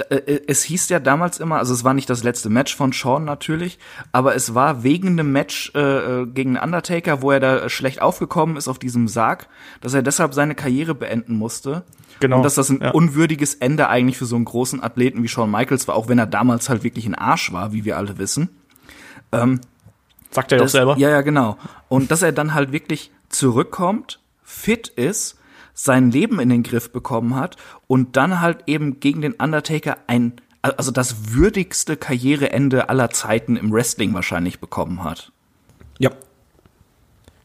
[0.00, 2.94] d- äh, es hieß ja damals immer, also es war nicht das letzte Match von
[2.94, 3.78] Shawn natürlich,
[4.12, 5.80] aber es war wegen einem Match äh,
[6.22, 9.46] äh, gegen Undertaker, wo er da schlecht aufgekommen ist auf diesem Sarg,
[9.82, 11.82] dass er deshalb seine Karriere beenden musste.
[12.20, 12.92] Genau, Und dass das ein ja.
[12.92, 16.26] unwürdiges Ende eigentlich für so einen großen Athleten wie Shawn Michaels war, auch wenn er
[16.26, 18.48] damals halt wirklich ein Arsch war, wie wir alle wissen.
[20.32, 20.96] Sagt er ja auch selber.
[20.98, 21.58] Ja, ja, genau.
[21.88, 25.38] Und dass er dann halt wirklich zurückkommt, fit ist,
[25.74, 27.56] sein Leben in den Griff bekommen hat
[27.86, 33.72] und dann halt eben gegen den Undertaker ein, also das würdigste Karriereende aller Zeiten im
[33.72, 35.32] Wrestling wahrscheinlich bekommen hat.
[35.98, 36.10] Ja.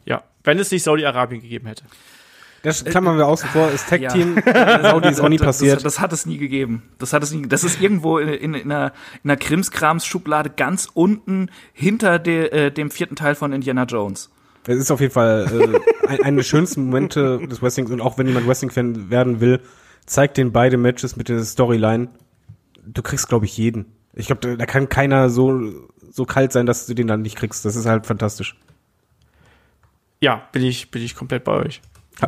[0.04, 1.84] Ja, wenn es nicht Saudi-Arabien gegeben hätte.
[2.62, 4.08] Das klammern wir außen vor, ist Tag Ja.
[4.10, 5.76] Team, Saudi ist auch nie Das, passiert.
[5.76, 6.82] das, das hat es nie gegeben.
[6.98, 7.42] Das hat es nie.
[7.46, 8.92] Das ist irgendwo in, in, in einer,
[9.22, 14.30] in einer Krimskrams-Schublade ganz unten hinter de, äh, dem vierten Teil von Indiana Jones.
[14.66, 18.18] Es ist auf jeden Fall äh, ein, eine der schönsten Momente des Wrestlings und auch
[18.18, 19.60] wenn jemand Wrestling-Fan werden will,
[20.04, 22.08] zeigt den beide Matches mit der Storyline.
[22.84, 23.86] Du kriegst, glaube ich, jeden.
[24.14, 25.60] Ich glaube, da, da kann keiner so,
[26.10, 27.64] so kalt sein, dass du den dann nicht kriegst.
[27.64, 28.56] Das ist halt fantastisch.
[30.20, 31.80] Ja, bin ich, bin ich komplett bei euch.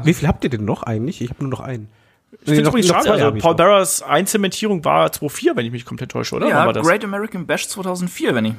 [0.03, 1.21] Wie viel habt ihr denn noch eigentlich?
[1.21, 1.89] Ich habe nur noch einen.
[2.33, 3.57] Ich finde noch- übrigens schade, also Paul.
[3.57, 6.49] Barras Einzementierung war 2.4, wenn ich mich komplett täusche, oder?
[6.49, 6.87] Ja, war das?
[6.87, 8.55] Great American Bash 2004, wenn ich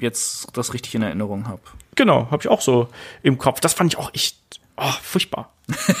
[0.00, 1.60] jetzt das richtig in Erinnerung habe.
[1.94, 2.88] Genau, habe ich auch so
[3.22, 3.60] im Kopf.
[3.60, 4.36] Das fand ich auch echt
[4.76, 5.52] oh, furchtbar.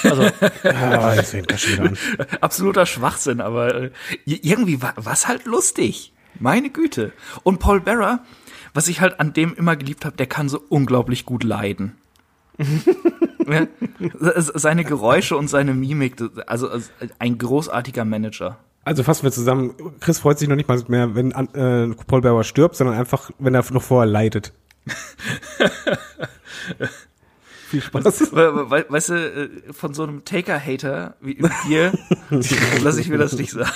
[0.02, 0.28] Also,
[1.22, 1.98] fängt das wieder an.
[2.40, 3.90] Absoluter Schwachsinn, aber äh,
[4.24, 6.12] irgendwie war was halt lustig.
[6.38, 7.12] Meine Güte.
[7.42, 8.20] Und Paul Bearer,
[8.74, 11.96] was ich halt an dem immer geliebt habe, der kann so unglaublich gut leiden.
[14.54, 16.16] Seine Geräusche und seine Mimik,
[16.46, 18.58] also also ein großartiger Manager.
[18.84, 19.74] Also fassen wir zusammen.
[20.00, 23.54] Chris freut sich noch nicht mal mehr, wenn äh, Paul Bearer stirbt, sondern einfach, wenn
[23.54, 24.52] er noch vorher leidet.
[27.68, 28.32] Viel Spaß.
[28.32, 31.38] We we weißt du, äh, von so einem Taker-Hater wie
[31.68, 31.92] dir
[32.82, 33.70] lasse ich mir das nicht sagen.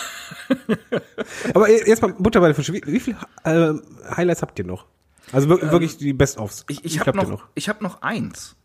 [1.55, 2.73] Aber jetzt mal Butter bei der Fische.
[2.75, 3.73] Wie, wie viele äh,
[4.15, 4.87] Highlights habt ihr noch?
[5.33, 6.65] Also wirklich, wirklich die Best-ofs.
[6.69, 8.57] Ich, ich habe noch, ich hab noch eins.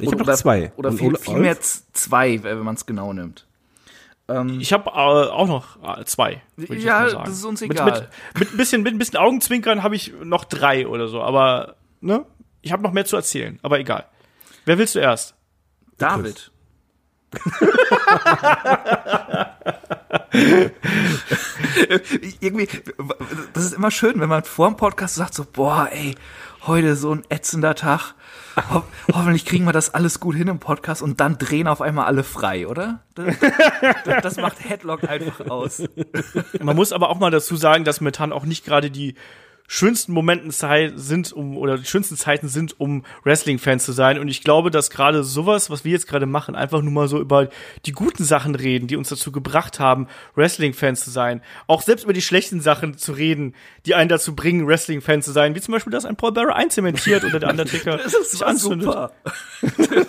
[0.00, 0.72] Ich habe noch zwei.
[0.76, 3.46] Oder viel, viel mehr zwei, wenn man es genau nimmt.
[4.58, 6.42] Ich habe äh, auch noch äh, zwei.
[6.56, 8.08] Ja, das ist uns Mit, egal.
[8.32, 11.20] mit, mit, ein bisschen, mit ein bisschen Augenzwinkern habe ich noch drei oder so.
[11.20, 12.24] Aber ne,
[12.62, 13.58] ich habe noch mehr zu erzählen.
[13.62, 14.06] Aber egal.
[14.64, 15.34] Wer willst du erst?
[15.98, 16.50] David.
[22.40, 22.68] Irgendwie,
[23.52, 26.14] das ist immer schön, wenn man vor dem Podcast sagt so, boah, ey,
[26.66, 28.14] heute so ein ätzender Tag.
[28.72, 28.82] Ho
[29.12, 32.24] hoffentlich kriegen wir das alles gut hin im Podcast und dann drehen auf einmal alle
[32.24, 33.00] frei, oder?
[33.14, 35.82] Das, das, macht Headlock einfach aus.
[36.60, 39.14] Man muss aber auch mal dazu sagen, dass Methan auch nicht gerade die
[39.66, 44.18] schönsten Momenten sind, um oder die schönsten Zeiten sind, um Wrestling-Fans zu sein.
[44.18, 47.20] Und ich glaube, dass gerade sowas, was wir jetzt gerade machen, einfach nur mal so
[47.20, 47.48] über
[47.86, 51.42] die guten Sachen reden, die uns dazu gebracht haben, Wrestling-Fans zu sein.
[51.66, 53.54] Auch selbst über die schlechten Sachen zu reden,
[53.86, 55.54] die einen dazu bringen, Wrestling-Fans zu sein.
[55.54, 58.86] Wie zum Beispiel, dass ein Paul Bearer einzementiert oder der Undertaker Das sich war anzündet.
[58.86, 59.12] super.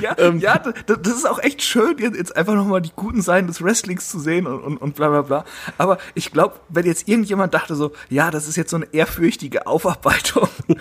[0.00, 3.62] ja, ja das, ist auch echt schön, jetzt jetzt einfach nochmal die guten Seiten des
[3.62, 5.44] Wrestlings zu sehen und, und, und bla bla bla.
[5.78, 9.66] Aber ich glaube, wenn jetzt irgendjemand dachte so, ja, das ist jetzt so eine ehrfürchtige
[9.66, 10.48] Aufarbeitung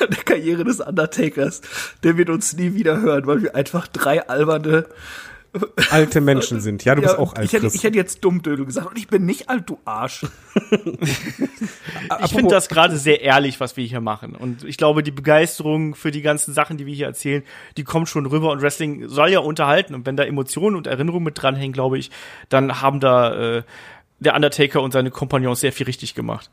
[0.00, 1.60] der Karriere des Undertakers,
[2.02, 4.86] der wird uns nie wieder hören, weil wir einfach drei alberne
[5.90, 6.84] Alte Menschen sind.
[6.84, 7.74] Ja, du bist ja, auch alt, ich, hätte, Chris.
[7.74, 10.26] ich hätte jetzt Dummdödel gesagt und ich bin nicht alt, du Arsch.
[12.24, 14.36] Ich finde das gerade sehr ehrlich, was wir hier machen.
[14.36, 17.42] Und ich glaube, die Begeisterung für die ganzen Sachen, die wir hier erzählen,
[17.76, 18.52] die kommt schon rüber.
[18.52, 19.94] Und Wrestling soll ja unterhalten.
[19.94, 22.10] Und wenn da Emotionen und Erinnerungen mit dranhängen, glaube ich,
[22.48, 23.62] dann haben da äh,
[24.18, 26.50] der Undertaker und seine Kompagnons sehr viel richtig gemacht.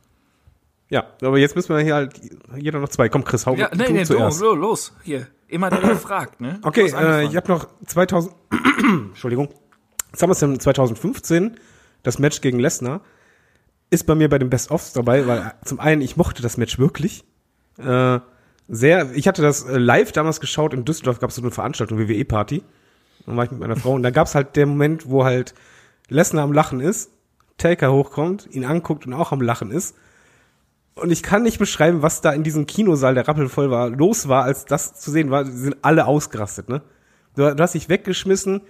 [0.89, 2.19] Ja, aber jetzt müssen wir hier halt
[2.57, 3.09] jeder noch zwei.
[3.09, 4.41] Komm, Chris, hau Ja, du nee, nee, du, zuerst.
[4.41, 5.27] los, los, hier.
[5.47, 6.59] Immer der, der fragt, ne?
[6.61, 8.33] Du Okay, äh, ich habe noch 2000,
[9.09, 9.49] Entschuldigung,
[10.15, 11.57] SummerSlam 2015,
[12.03, 13.01] das Match gegen Lesnar,
[13.89, 17.23] ist bei mir bei den Best-Offs dabei, weil zum einen, ich mochte das Match wirklich.
[17.77, 18.19] Äh,
[18.67, 21.99] sehr, ich hatte das äh, live damals geschaut, in Düsseldorf gab es so eine Veranstaltung,
[21.99, 22.63] WWE-Party.
[23.25, 25.53] Dann war ich mit meiner Frau und da gab es halt den Moment, wo halt
[26.09, 27.11] Lesnar am Lachen ist,
[27.57, 29.95] Taker hochkommt, ihn anguckt und auch am Lachen ist.
[30.95, 34.43] Und ich kann nicht beschreiben, was da in diesem Kinosaal, der rappelvoll war, los war,
[34.43, 35.45] als das zu sehen war.
[35.45, 36.81] Sie sind alle ausgerastet, ne?
[37.35, 38.61] Du, du hast dich weggeschmissen.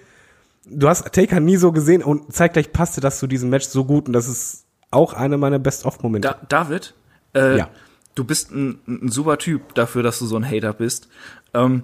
[0.66, 4.08] Du hast Taker nie so gesehen und zeitgleich passte das zu diesem Match so gut
[4.08, 6.26] und das ist auch einer meiner Best-of-Momente.
[6.30, 6.94] Da, David,
[7.36, 7.70] äh, Ja.
[8.16, 11.10] du bist ein, ein super Typ dafür, dass du so ein Hater bist.
[11.54, 11.84] Ähm,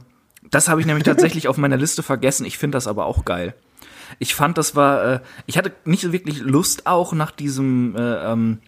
[0.49, 2.45] das habe ich nämlich tatsächlich auf meiner Liste vergessen.
[2.45, 3.53] Ich finde das aber auch geil.
[4.19, 8.31] Ich fand, das war, äh, ich hatte nicht so wirklich Lust auch nach diesem äh,
[8.31, 8.59] ähm,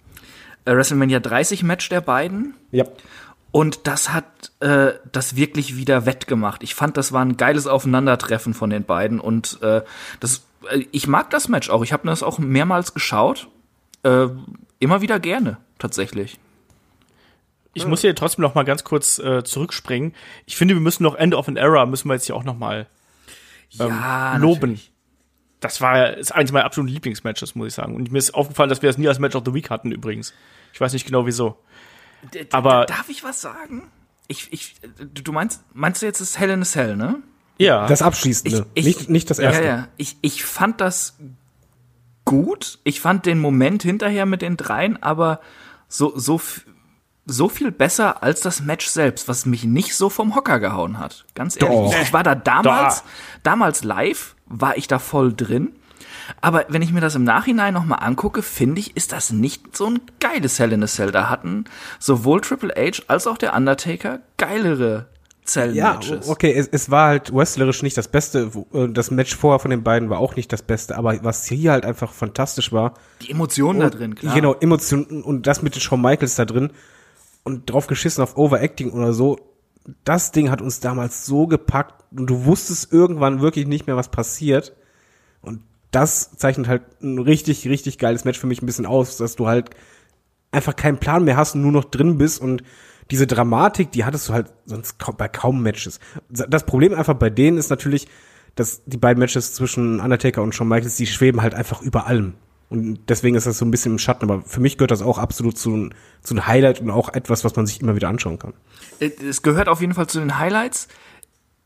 [0.65, 2.55] äh, WrestleMania 30 Match der beiden.
[2.71, 2.85] Ja.
[3.51, 4.25] Und das hat
[4.61, 6.63] äh, das wirklich wieder wettgemacht.
[6.63, 9.19] Ich fand, das war ein geiles Aufeinandertreffen von den beiden.
[9.19, 9.81] Und äh,
[10.21, 11.83] das, äh, ich mag das Match auch.
[11.83, 13.49] Ich habe das auch mehrmals geschaut.
[14.03, 14.27] Äh,
[14.79, 16.39] immer wieder gerne, tatsächlich.
[17.73, 20.13] Ich muss hier trotzdem noch mal ganz kurz äh, zurückspringen.
[20.45, 22.57] Ich finde, wir müssen noch End of an Era, müssen wir jetzt hier auch noch
[22.57, 22.87] mal
[23.69, 24.71] Ja, loben.
[24.71, 24.90] natürlich.
[25.61, 27.95] Das war ist eines meiner absoluten Lieblingsmatches, muss ich sagen.
[27.95, 30.33] Und mir ist aufgefallen, dass wir das nie als Match of the Week hatten übrigens.
[30.73, 31.57] Ich weiß nicht genau wieso.
[32.33, 33.89] D- Aber- darf ich was sagen?
[34.27, 37.17] Ich, ich, du meinst, meinst du jetzt das Hell in a Cell, ne?
[37.57, 37.85] Ja.
[37.87, 39.63] Das Abschließende, Ich- ich- nicht, nicht das erste.
[39.63, 39.87] Ja, ja.
[39.97, 41.17] Ich, ich fand das
[42.25, 42.79] gut.
[42.83, 45.41] Ich fand den Moment hinterher mit den dreien, aber
[45.87, 46.39] so, so,
[47.25, 51.25] so viel besser als das Match selbst, was mich nicht so vom Hocker gehauen hat.
[51.35, 51.77] Ganz ehrlich.
[51.77, 51.93] Doch.
[51.93, 53.09] Ich, ich war da damals, Da.
[53.43, 55.69] damals live, war ich da voll drin.
[56.39, 59.87] Aber wenn ich mir das im Nachhinein nochmal angucke, finde ich, ist das nicht so
[59.87, 61.11] ein geiles Hell in a Cell.
[61.11, 61.65] Da hatten
[61.99, 65.07] sowohl Triple H als auch der Undertaker geilere
[65.45, 66.29] Ja, Cell-Matches.
[66.29, 68.51] okay, es, es war halt wrestlerisch nicht das Beste.
[68.73, 71.71] äh, Das Match vorher von den beiden war auch nicht das Beste, aber was hier
[71.71, 74.33] halt einfach fantastisch war, Die Emotionen da drin, klar.
[74.35, 76.71] Genau, Emotionen und das mit den Shawn Michaels da drin
[77.43, 79.37] und drauf geschissen auf Overacting oder so.
[80.03, 84.09] Das Ding hat uns damals so gepackt und du wusstest irgendwann wirklich nicht mehr, was
[84.09, 84.75] passiert.
[85.41, 85.61] Und
[85.91, 89.47] das zeichnet halt ein richtig, richtig geiles Match für mich ein bisschen aus, dass du
[89.47, 89.71] halt
[90.51, 92.63] einfach keinen Plan mehr hast und nur noch drin bist und
[93.09, 95.99] diese Dramatik, die hattest du halt sonst bei kaum Matches.
[96.29, 98.07] Das Problem einfach bei denen ist natürlich,
[98.55, 102.35] dass die beiden Matches zwischen Undertaker und Shawn Michaels, die schweben halt einfach über allem.
[102.71, 104.23] Und deswegen ist das so ein bisschen im Schatten.
[104.31, 105.89] Aber für mich gehört das auch absolut zu,
[106.23, 108.53] zu einem Highlight und auch etwas, was man sich immer wieder anschauen kann.
[108.99, 110.87] Äh, es gehört auf jeden Fall zu den Highlights.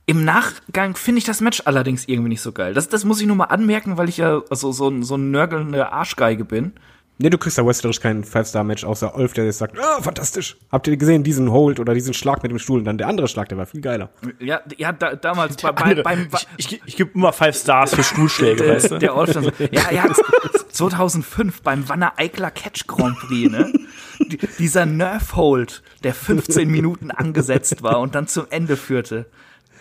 [0.07, 2.73] Im Nachgang finde ich das Match allerdings irgendwie nicht so geil.
[2.73, 5.31] Das, das muss ich nur mal anmerken, weil ich ja so, so, ein- so ein
[5.31, 6.73] nörgelnde Arschgeige bin.
[7.17, 10.57] Nee, du kriegst da wrestlerisch kein Five-Star-Match, außer Olf, der jetzt sagt, ah, fantastisch.
[10.69, 12.79] Habt ihr gesehen, diesen Hold oder diesen Schlag mit dem Stuhl?
[12.79, 14.09] Und dann der andere Schlag, der war viel geiler.
[14.39, 16.27] Ja, ja da, damals bei, bei, beim,
[16.57, 18.97] ich, ich, ich gebe immer Five Stars für Stuhlschläge, weißt du?
[18.99, 20.05] der, Olf dann so, ja, ja,
[20.75, 23.71] 2005 beim Wanner Eikler Catch Grand Prix, ne?
[24.19, 29.25] Die- Dieser Nerf Hold, der 15 Minuten angesetzt war und dann zum Ende führte.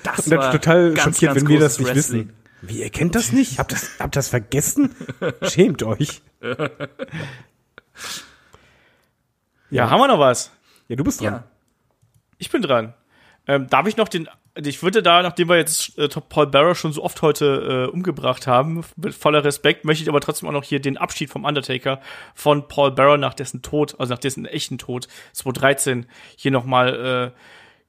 [0.03, 2.29] Das Und dann war total ganz, schockiert, ganz wenn wir das nicht Wrestling.
[2.29, 2.37] wissen.
[2.63, 3.59] Wie, ihr kennt das nicht?
[3.59, 4.95] Habt das, habt das vergessen?
[5.43, 6.23] Schämt euch.
[9.71, 10.51] Ja, haben wir noch was?
[10.89, 11.33] Ja, du bist dran.
[11.35, 11.45] Ja.
[12.39, 12.95] Ich bin dran.
[13.47, 16.93] Ähm, darf ich noch den, ich würde da, nachdem wir jetzt äh, Paul Bearer schon
[16.93, 20.65] so oft heute äh, umgebracht haben, mit voller Respekt, möchte ich aber trotzdem auch noch
[20.65, 22.01] hier den Abschied vom Undertaker
[22.35, 27.39] von Paul Bearer nach dessen Tod, also nach dessen echten Tod, 2013, hier nochmal äh,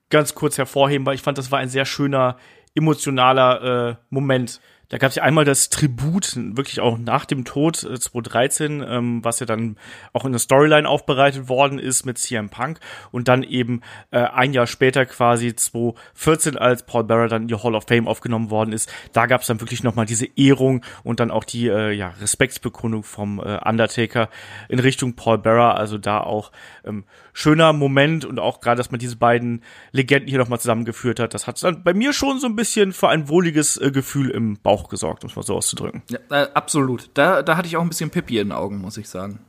[0.09, 2.37] ganz kurz hervorheben, weil ich fand, das war ein sehr schöner,
[2.73, 4.59] emotionaler äh, Moment.
[4.89, 9.23] Da gab es ja einmal das Tribut, wirklich auch nach dem Tod äh, 2013, ähm,
[9.23, 9.77] was ja dann
[10.13, 12.79] auch in der Storyline aufbereitet worden ist mit CM Punk.
[13.11, 13.81] Und dann eben
[14.11, 18.07] äh, ein Jahr später quasi 2014, als Paul Bearer dann in die Hall of Fame
[18.07, 21.67] aufgenommen worden ist, da gab es dann wirklich nochmal diese Ehrung und dann auch die
[21.67, 24.29] äh, ja, Respektsbekundung vom äh, Undertaker
[24.69, 26.51] in Richtung Paul Bearer, also da auch
[26.83, 29.61] ähm, schöner Moment und auch gerade, dass man diese beiden
[29.91, 33.09] Legenden hier nochmal zusammengeführt hat, das hat dann bei mir schon so ein bisschen für
[33.09, 36.03] ein wohliges äh, Gefühl im Bauch gesorgt, um es mal so auszudrücken.
[36.09, 37.09] Ja, äh, absolut.
[37.13, 39.39] Da, da hatte ich auch ein bisschen Pippi in den Augen, muss ich sagen.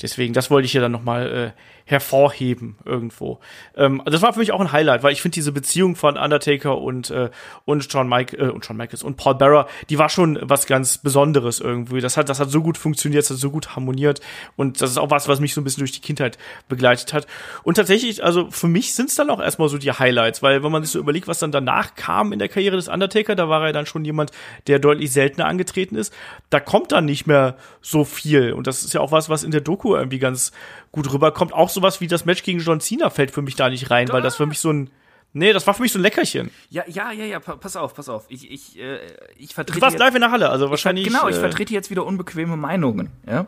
[0.00, 3.40] Deswegen, das wollte ich hier dann nochmal äh, hervorheben irgendwo.
[3.76, 6.78] Ähm, das war für mich auch ein Highlight, weil ich finde diese Beziehung von Undertaker
[6.78, 7.30] und äh,
[7.66, 10.98] und Shawn Mike äh, und Shawn Michaels und Paul Bearer, die war schon was ganz
[10.98, 12.00] Besonderes irgendwie.
[12.00, 14.20] Das hat das hat so gut funktioniert, das hat so gut harmoniert
[14.56, 17.26] und das ist auch was, was mich so ein bisschen durch die Kindheit begleitet hat.
[17.64, 20.72] Und tatsächlich, also für mich sind es dann auch erstmal so die Highlights, weil wenn
[20.72, 23.66] man sich so überlegt, was dann danach kam in der Karriere des Undertaker, da war
[23.66, 24.30] er dann schon jemand,
[24.68, 26.14] der deutlich seltener angetreten ist.
[26.48, 29.50] Da kommt dann nicht mehr so viel und das ist ja auch was, was in
[29.50, 30.52] der Doku irgendwie ganz
[30.94, 31.52] gut rüberkommt.
[31.52, 34.22] Auch sowas wie das Match gegen John Cena fällt für mich da nicht rein, weil
[34.22, 34.90] das für mich so ein
[35.36, 36.48] Nee, das war für mich so ein Leckerchen.
[36.70, 38.24] Ja, ja, ja, ja, pa- pass auf, pass auf.
[38.28, 39.00] Ich, ich, äh,
[39.36, 39.80] ich Du vertrete.
[39.82, 41.04] warst jetzt- live in der Halle, also wahrscheinlich.
[41.08, 43.10] Genau, ich äh, vertrete jetzt wieder unbequeme Meinungen.
[43.28, 43.46] Ja?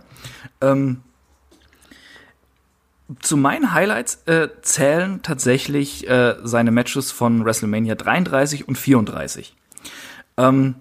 [0.60, 1.02] Ähm,
[3.20, 9.54] zu meinen Highlights äh, zählen tatsächlich äh, seine Matches von WrestleMania 33 und 34.
[10.38, 10.74] Ähm,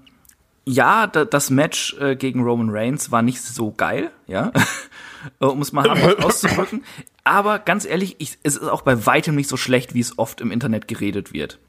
[0.66, 4.52] ja, da, das Match äh, gegen Roman Reigns war nicht so geil, ja,
[5.40, 5.90] um es mal
[6.24, 6.84] auszudrücken.
[7.24, 10.42] Aber ganz ehrlich, ich, es ist auch bei weitem nicht so schlecht, wie es oft
[10.42, 11.60] im Internet geredet wird.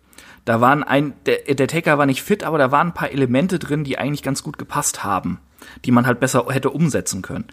[0.44, 3.58] Da waren ein, der, der Taker war nicht fit, aber da waren ein paar Elemente
[3.58, 5.40] drin, die eigentlich ganz gut gepasst haben,
[5.84, 7.46] die man halt besser hätte umsetzen können.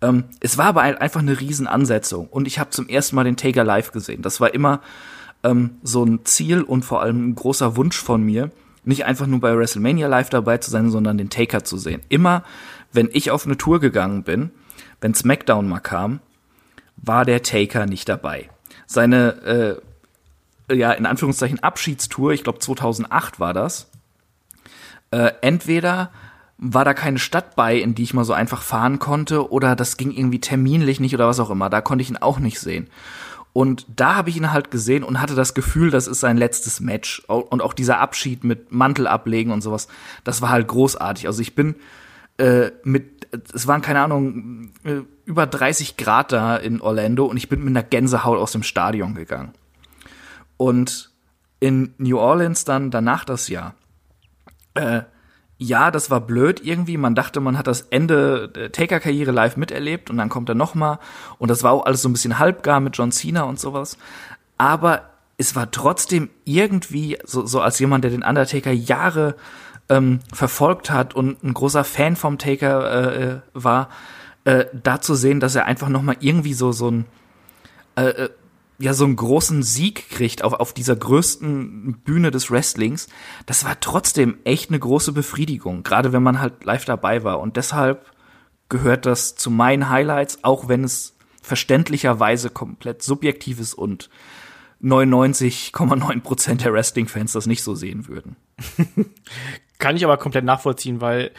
[0.00, 3.36] Ähm, es war aber ein, einfach eine Riesenansetzung und ich habe zum ersten Mal den
[3.36, 4.22] Taker live gesehen.
[4.22, 4.80] Das war immer
[5.44, 8.50] ähm, so ein Ziel und vor allem ein großer Wunsch von mir,
[8.84, 12.02] nicht einfach nur bei WrestleMania live dabei zu sein, sondern den Taker zu sehen.
[12.08, 12.42] Immer,
[12.92, 14.50] wenn ich auf eine Tour gegangen bin,
[15.02, 16.20] wenn SmackDown mal kam,
[16.96, 18.48] war der Taker nicht dabei.
[18.86, 19.80] Seine,
[20.68, 23.90] äh, ja, in Anführungszeichen Abschiedstour, ich glaube 2008 war das,
[25.10, 26.10] äh, entweder
[26.56, 29.96] war da keine Stadt bei, in die ich mal so einfach fahren konnte, oder das
[29.96, 31.68] ging irgendwie terminlich nicht oder was auch immer.
[31.68, 32.88] Da konnte ich ihn auch nicht sehen.
[33.52, 36.80] Und da habe ich ihn halt gesehen und hatte das Gefühl, das ist sein letztes
[36.80, 37.20] Match.
[37.26, 39.88] Und auch dieser Abschied mit Mantel ablegen und sowas,
[40.24, 41.26] das war halt großartig.
[41.26, 41.74] Also ich bin
[42.42, 47.48] äh, mit, es waren keine Ahnung, äh, über 30 Grad da in Orlando und ich
[47.48, 49.52] bin mit einer Gänsehaut aus dem Stadion gegangen.
[50.56, 51.12] Und
[51.60, 53.76] in New Orleans dann danach das Jahr.
[54.74, 55.02] Äh,
[55.56, 56.96] ja, das war blöd irgendwie.
[56.96, 60.74] Man dachte, man hat das Ende der Taker-Karriere live miterlebt und dann kommt er noch
[60.74, 60.98] mal
[61.38, 63.96] und das war auch alles so ein bisschen halbgar mit John Cena und sowas.
[64.58, 69.36] Aber es war trotzdem irgendwie so, so als jemand, der den Undertaker Jahre
[69.88, 73.88] ähm, verfolgt hat und ein großer Fan vom Taker äh, äh, war,
[74.44, 77.04] äh, da zu sehen, dass er einfach noch mal irgendwie so so ein
[77.96, 78.30] äh, äh,
[78.78, 83.08] ja so einen großen Sieg kriegt auf, auf dieser größten Bühne des Wrestlings,
[83.46, 87.40] das war trotzdem echt eine große Befriedigung, gerade wenn man halt live dabei war.
[87.40, 88.10] Und deshalb
[88.68, 94.10] gehört das zu meinen Highlights, auch wenn es verständlicherweise komplett subjektiv ist und
[94.82, 98.36] 99,9 Prozent der Wrestling-Fans das nicht so sehen würden.
[99.82, 101.30] Kann ich aber komplett nachvollziehen, weil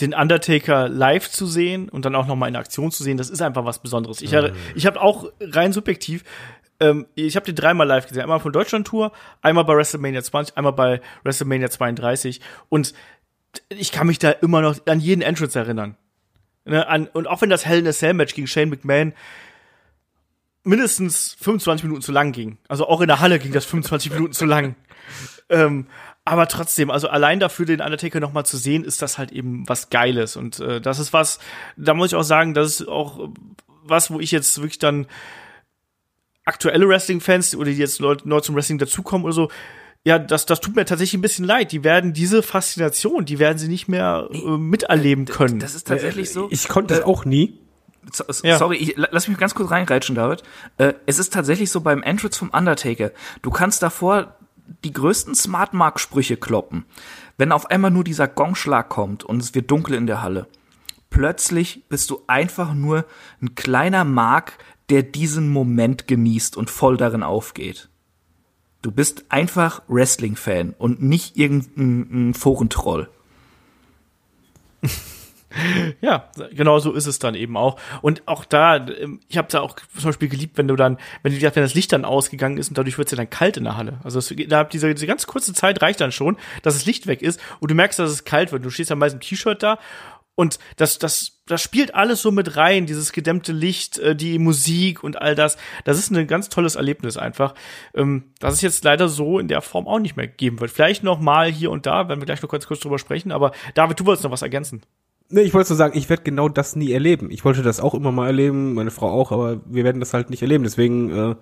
[0.00, 3.30] den Undertaker live zu sehen und dann auch noch mal in Aktion zu sehen, das
[3.30, 4.20] ist einfach was Besonderes.
[4.20, 6.22] Ich, hatte- ich habe auch rein subjektiv,
[6.80, 8.22] ähm, ich habe den dreimal live gesehen.
[8.22, 12.92] Einmal von Deutschland Tour, einmal bei WrestleMania 20, einmal bei WrestleMania 32 und
[13.70, 15.96] ich kann mich da immer noch an jeden Entrance erinnern.
[16.66, 19.14] Ne, an, und auch wenn das Hell in a Cell Match gegen Shane McMahon
[20.64, 22.58] mindestens 25 Minuten zu lang ging.
[22.68, 24.74] Also auch in der Halle ging das 25 Minuten zu lang.
[25.48, 25.86] Ähm,
[26.26, 29.66] aber trotzdem, also allein dafür den Undertaker noch mal zu sehen, ist das halt eben
[29.68, 31.38] was Geiles und äh, das ist was,
[31.76, 33.30] da muss ich auch sagen, das ist auch
[33.84, 35.06] was, wo ich jetzt wirklich dann
[36.44, 39.50] aktuelle Wrestling-Fans oder die jetzt Leute neu zum Wrestling dazukommen oder so,
[40.04, 41.72] ja, das, das tut mir tatsächlich ein bisschen leid.
[41.72, 45.58] Die werden diese Faszination, die werden sie nicht mehr äh, miterleben können.
[45.58, 46.46] Das ist tatsächlich so.
[46.50, 47.58] Ich konnte es auch nie.
[48.12, 48.58] So, so, Ja.
[48.58, 50.44] Sorry, ich, lass mich ganz kurz reinreitschen, David.
[50.78, 53.10] Äh, es ist tatsächlich so beim Entrance vom Undertaker.
[53.42, 54.35] Du kannst davor
[54.84, 56.84] die größten Smart Mark Sprüche kloppen.
[57.38, 60.46] Wenn auf einmal nur dieser Gongschlag kommt und es wird dunkel in der Halle,
[61.10, 63.04] plötzlich bist du einfach nur
[63.40, 64.58] ein kleiner Mark,
[64.88, 67.88] der diesen Moment genießt und voll darin aufgeht.
[68.82, 73.08] Du bist einfach Wrestling-Fan und nicht irgendein ein Forentroll.
[76.00, 77.78] Ja, genau so ist es dann eben auch.
[78.02, 81.32] Und auch da, ähm, ich habe da auch zum Beispiel geliebt, wenn du dann, wenn
[81.32, 83.64] du wenn das Licht dann ausgegangen ist und dadurch wird es ja dann kalt in
[83.64, 83.98] der Halle.
[84.04, 87.22] Also es, da diese, diese ganz kurze Zeit reicht dann schon, dass das Licht weg
[87.22, 88.64] ist und du merkst, dass es kalt wird.
[88.64, 89.78] Du stehst dann meist im T-Shirt da
[90.36, 95.02] und das, das, das spielt alles so mit rein, dieses gedämmte Licht, äh, die Musik
[95.02, 95.56] und all das.
[95.84, 97.54] Das ist ein ganz tolles Erlebnis einfach,
[97.94, 100.70] ähm, das es jetzt leider so in der Form auch nicht mehr geben wird.
[100.70, 103.32] Vielleicht noch mal hier und da, werden wir gleich noch ganz kurz drüber sprechen.
[103.32, 104.82] Aber David, du wolltest noch was ergänzen.
[105.28, 107.30] Nee, ich wollte so sagen, ich werde genau das nie erleben.
[107.30, 110.30] Ich wollte das auch immer mal erleben, meine Frau auch, aber wir werden das halt
[110.30, 110.62] nicht erleben.
[110.62, 111.34] Deswegen äh,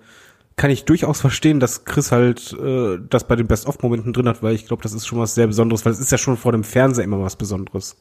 [0.55, 4.55] kann ich durchaus verstehen, dass Chris halt äh, das bei den Best-of-Momenten drin hat, weil
[4.55, 6.63] ich glaube, das ist schon was sehr Besonderes, weil es ist ja schon vor dem
[6.63, 7.95] Fernseher immer was Besonderes.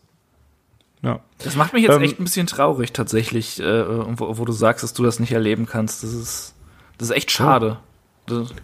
[1.03, 1.20] Ja.
[1.39, 4.82] Das macht mich jetzt Ähm, echt ein bisschen traurig tatsächlich, äh, wo, wo du sagst,
[4.82, 6.03] dass du das nicht erleben kannst.
[6.03, 6.55] Das ist,
[6.97, 7.78] das ist echt schade.
[8.26, 8.55] Das,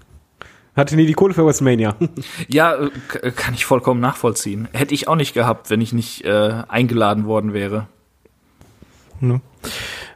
[0.76, 1.96] Hatte nie die Kohle für WrestleMania.
[2.48, 4.68] ja, äh, kann ich vollkommen nachvollziehen.
[4.72, 7.86] Hätte ich auch nicht gehabt, wenn ich nicht äh, eingeladen worden wäre.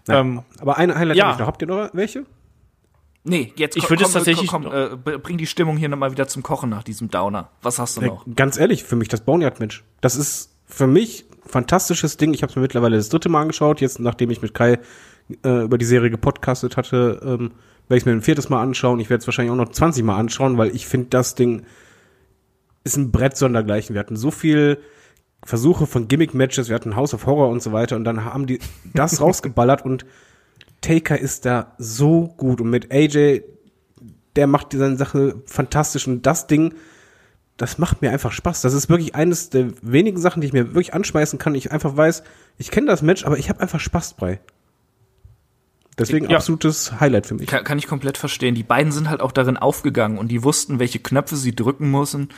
[0.08, 1.24] Ähm, aber ein Highlight Ja.
[1.24, 1.46] habe ich noch.
[1.46, 2.24] Habt ihr noch welche?
[3.26, 5.88] Nee, jetzt Ich komm- würde komm, es tatsächlich komm, komm, äh, bring die Stimmung hier
[5.88, 7.48] nochmal wieder zum Kochen nach diesem Downer.
[7.62, 8.26] Was hast du noch?
[8.36, 9.82] Ganz ehrlich, für mich das Boneyard-Match.
[10.02, 12.34] Das ist für mich ein fantastisches Ding.
[12.34, 13.80] Ich habe es mir mittlerweile das dritte Mal angeschaut.
[13.80, 14.78] Jetzt, nachdem ich mit Kai
[15.44, 17.52] äh, über die Serie gepodcastet hatte, ähm,
[17.88, 19.00] werde ich es mir ein viertes Mal anschauen.
[19.00, 21.64] Ich werde es wahrscheinlich auch noch 20 Mal anschauen, weil ich finde, das Ding
[22.84, 23.94] ist ein Brett sondergleichen.
[23.94, 24.78] Wir hatten so viel
[25.44, 28.60] Versuche von Gimmick-Matches, wir hatten House of Horror und so weiter und dann haben die
[28.94, 30.06] das rausgeballert und
[30.80, 33.42] Taker ist da so gut und mit AJ,
[34.36, 36.74] der macht seine Sache fantastisch und das Ding,
[37.56, 38.62] das macht mir einfach Spaß.
[38.62, 41.54] Das ist wirklich eines der wenigen Sachen, die ich mir wirklich anschmeißen kann.
[41.54, 42.22] Ich einfach weiß,
[42.58, 44.40] ich kenne das Match, aber ich habe einfach Spaß bei.
[45.98, 46.38] Deswegen Ja.
[46.38, 47.46] absolutes Highlight für mich.
[47.46, 48.54] Kann, kann ich komplett verstehen.
[48.54, 52.28] Die beiden sind halt auch darin aufgegangen und die wussten, welche Knöpfe sie drücken müssen,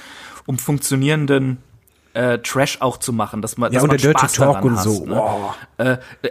[0.44, 1.58] um funktionierenden
[2.12, 4.54] äh, Trash auch zu machen, dass man, Ja, dass und man der Dirty Spaß Talk
[4.62, 4.90] daran und so.
[5.00, 5.14] Hast, ne?
[5.14, 5.54] Boah.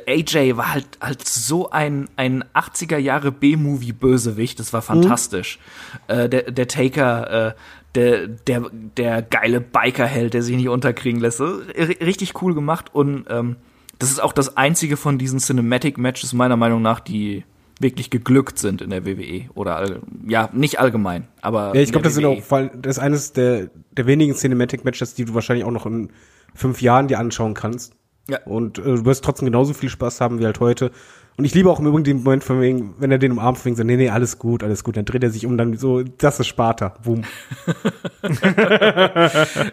[0.07, 5.59] äh, AJ war halt halt so ein ein 80er Jahre B-Movie Bösewicht, das war fantastisch.
[6.07, 7.53] Äh, der der Taker äh,
[7.93, 12.93] der der der geile Bikerheld, der sich nicht unterkriegen lässt, So, r- richtig cool gemacht
[12.93, 13.55] und ähm,
[13.99, 17.43] das ist auch das einzige von diesen Cinematic Matches meiner Meinung nach, die
[17.79, 22.13] wirklich geglückt sind in der WWE oder ja, nicht allgemein, aber Ja, ich glaube, das
[22.15, 22.29] sind WWE.
[22.37, 26.09] auch, weil das ist eines der, der wenigen Cinematic-Matches, die du wahrscheinlich auch noch in
[26.53, 27.93] fünf Jahren dir anschauen kannst.
[28.29, 28.39] Ja.
[28.45, 30.91] Und äh, du wirst trotzdem genauso viel Spaß haben wie halt heute.
[31.37, 33.65] Und ich liebe auch im Übrigen den Moment von wegen, wenn er den umarmt, von
[33.65, 34.95] wegen so, nee, nee, alles gut, alles gut.
[34.95, 36.95] Dann dreht er sich um, dann so, das ist Sparta.
[37.03, 37.23] Boom.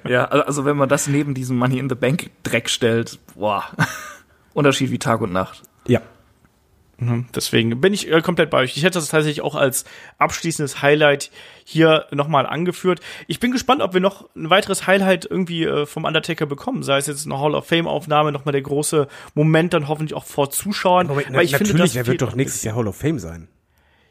[0.09, 3.65] Ja, al- also wenn man das neben diesem Money in the Bank Dreck stellt, boah.
[4.55, 5.63] Unterschied wie Tag und Nacht.
[5.87, 6.01] Ja.
[7.03, 8.77] Mhm, Deswegen bin ich äh, komplett bei euch.
[8.77, 9.85] Ich hätte das tatsächlich auch als
[10.19, 11.33] abschließendes Highlight
[11.65, 13.01] hier nochmal angeführt.
[13.27, 16.85] Ich bin gespannt, ob wir noch ein weiteres Highlight irgendwie äh, vom Undertaker bekommen.
[16.85, 20.25] Sei es jetzt eine Hall of Fame Aufnahme, nochmal der große Moment, dann hoffentlich auch
[20.25, 21.09] vor Zuschauern.
[21.09, 23.49] Weil ich finde, das der wird doch nächstes Jahr Hall of Fame sein.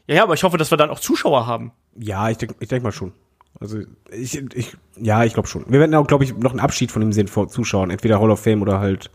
[0.06, 1.72] Ja, ja, aber ich hoffe, dass wir dann auch Zuschauer haben.
[1.96, 3.12] Ja, ich denke ich denk mal schon.
[3.60, 3.78] Also
[4.10, 5.64] ich, ich ja, ich glaube schon.
[5.68, 7.90] Wir werden auch, glaube ich, noch einen Abschied von ihm sehen vor Zuschauern.
[7.90, 9.10] Entweder Hall of Fame oder halt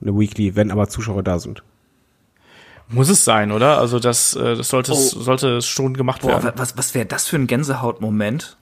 [0.00, 1.62] eine Weekly, wenn aber Zuschauer da sind.
[2.88, 3.78] Muss es sein, oder?
[3.78, 5.20] Also das, äh, das sollte, es, Oh.
[5.20, 6.52] sollte schon gemacht Boah, werden.
[6.56, 8.56] was, was wäre das für ein Gänsehautmoment?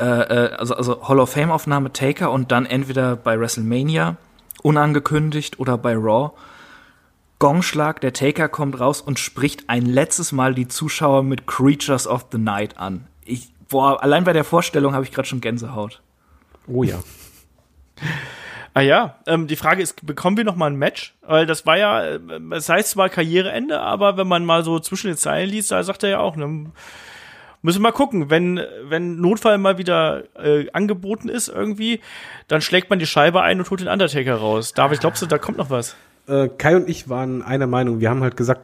[0.00, 4.16] Äh, äh, also, also Hall of Fame Aufnahme Taker und dann entweder bei WrestleMania
[4.62, 6.32] unangekündigt oder bei Raw.
[7.38, 12.26] Gongschlag, der Taker kommt raus und spricht ein letztes Mal die Zuschauer mit Creatures of
[12.32, 13.06] the Night an.
[13.24, 16.02] Ich, boah, allein bei der Vorstellung habe ich gerade schon Gänsehaut.
[16.66, 16.98] Oh ja.
[18.74, 21.16] Ah ja, ähm, die Frage ist, bekommen wir noch mal ein Match?
[21.22, 22.20] Weil das war ja, äh,
[22.52, 26.02] es heißt zwar Karriereende, aber wenn man mal so zwischen den Zeilen liest, da sagt
[26.02, 26.70] er ja auch, ne,
[27.62, 32.00] müssen wir mal gucken, wenn, wenn Notfall mal wieder äh, angeboten ist irgendwie,
[32.46, 34.74] dann schlägt man die Scheibe ein und holt den Undertaker raus.
[34.74, 35.96] David, glaubst du, da kommt noch was?
[36.26, 38.00] Äh, Kai und ich waren einer Meinung.
[38.00, 38.62] Wir haben halt gesagt,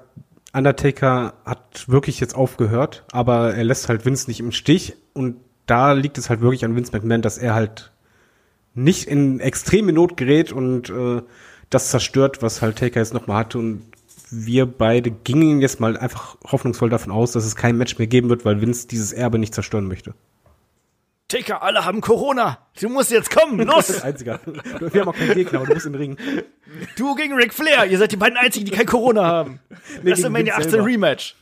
[0.52, 5.36] Undertaker hat wirklich jetzt aufgehört, aber er lässt halt Vince nicht im Stich und
[5.66, 7.90] da liegt es halt wirklich an Vince McMahon, dass er halt
[8.74, 11.22] nicht in extreme Not gerät und äh,
[11.70, 13.58] das zerstört, was halt Taker jetzt nochmal hatte.
[13.58, 13.82] Und
[14.30, 18.28] wir beide gingen jetzt mal einfach hoffnungsvoll davon aus, dass es kein Match mehr geben
[18.28, 20.14] wird, weil Vince dieses Erbe nicht zerstören möchte.
[21.28, 22.58] Taker, alle haben Corona.
[22.80, 24.02] Du musst jetzt kommen, los!
[24.02, 24.40] Einziger.
[24.44, 26.16] Wir haben auch keinen Gegner, aber du musst in den Ring.
[26.96, 29.60] Du gegen Ric Flair, ihr seid die beiden einzigen, die kein Corona haben.
[30.02, 30.86] Nee, WrestleMania gegen 18 Vince selber.
[30.86, 31.36] Rematch.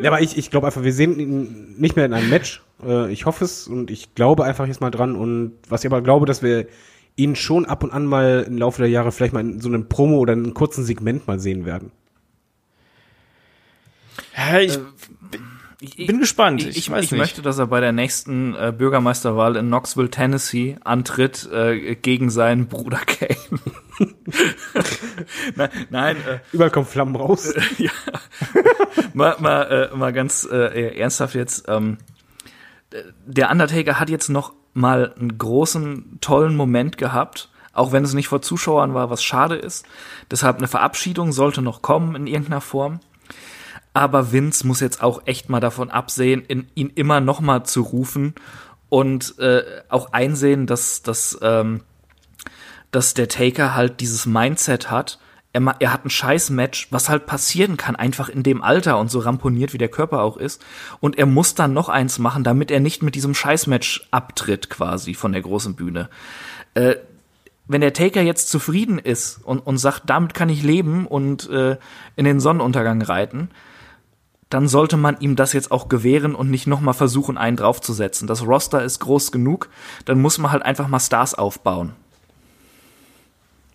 [0.00, 2.62] Ja, aber ich, ich glaube einfach, wir sehen ihn nicht mehr in einem Match.
[2.84, 5.16] Äh, ich hoffe es und ich glaube einfach jetzt mal dran.
[5.16, 6.66] Und was ich aber glaube, dass wir
[7.16, 9.88] ihn schon ab und an mal im Laufe der Jahre vielleicht mal in so einem
[9.88, 11.90] Promo oder in einem kurzen Segment mal sehen werden.
[14.36, 14.78] Ja, ich
[15.84, 16.62] Ich, bin gespannt.
[16.62, 17.18] Ich, ich, weiß ich nicht.
[17.18, 22.68] möchte, dass er bei der nächsten äh, Bürgermeisterwahl in Knoxville, Tennessee antritt äh, gegen seinen
[22.68, 23.36] Bruder Kane.
[25.56, 27.52] nein, nein äh, Überall kommen Flammen raus.
[27.78, 27.90] ja.
[29.12, 31.64] mal, mal, äh, mal ganz äh, ernsthaft jetzt.
[31.66, 31.98] Ähm,
[33.26, 38.28] der Undertaker hat jetzt noch mal einen großen, tollen Moment gehabt, auch wenn es nicht
[38.28, 39.84] vor Zuschauern war, was schade ist.
[40.30, 43.00] Deshalb eine Verabschiedung sollte noch kommen in irgendeiner Form.
[43.94, 47.82] Aber Vince muss jetzt auch echt mal davon absehen, in, ihn immer noch mal zu
[47.82, 48.34] rufen
[48.88, 51.82] und äh, auch einsehen, dass, dass, ähm,
[52.90, 55.18] dass der Taker halt dieses Mindset hat.
[55.52, 59.10] Er, er hat ein scheiß Match, was halt passieren kann, einfach in dem Alter und
[59.10, 60.64] so ramponiert, wie der Körper auch ist.
[61.00, 65.12] Und er muss dann noch eins machen, damit er nicht mit diesem Scheiß-Match abtritt, quasi
[65.12, 66.08] von der großen Bühne.
[66.72, 66.96] Äh,
[67.68, 71.76] wenn der Taker jetzt zufrieden ist und, und sagt, damit kann ich leben und äh,
[72.16, 73.50] in den Sonnenuntergang reiten,
[74.52, 78.28] dann sollte man ihm das jetzt auch gewähren und nicht nochmal versuchen, einen draufzusetzen.
[78.28, 79.70] Das Roster ist groß genug,
[80.04, 81.94] dann muss man halt einfach mal Stars aufbauen.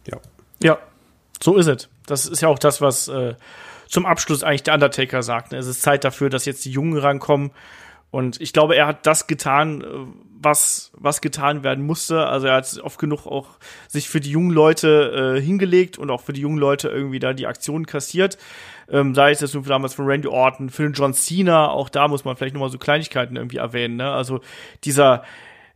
[0.05, 0.19] Ja.
[0.61, 0.77] Ja,
[1.41, 1.89] so ist es.
[2.05, 3.33] Das ist ja auch das, was äh,
[3.87, 5.51] zum Abschluss eigentlich der Undertaker sagt.
[5.51, 5.57] ne?
[5.57, 7.51] Es ist Zeit dafür, dass jetzt die Jungen rankommen.
[8.11, 9.85] Und ich glaube, er hat das getan, äh,
[10.39, 12.27] was, was getan werden musste.
[12.27, 13.47] Also er hat oft genug auch
[13.87, 17.33] sich für die jungen Leute äh, hingelegt und auch für die jungen Leute irgendwie da
[17.33, 18.37] die Aktionen kassiert.
[18.89, 22.07] Ähm, sei es jetzt nur damals von Randy Orton, für den John Cena, auch da
[22.07, 23.97] muss man vielleicht nochmal so Kleinigkeiten irgendwie erwähnen.
[23.97, 24.09] Ne?
[24.09, 24.41] Also
[24.83, 25.23] dieser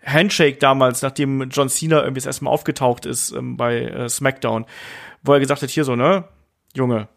[0.03, 4.65] Handshake damals, nachdem John Cena irgendwie das erste Mal aufgetaucht ist ähm, bei äh, SmackDown,
[5.23, 6.23] wo er gesagt hat, hier so, ne,
[6.73, 7.07] Junge,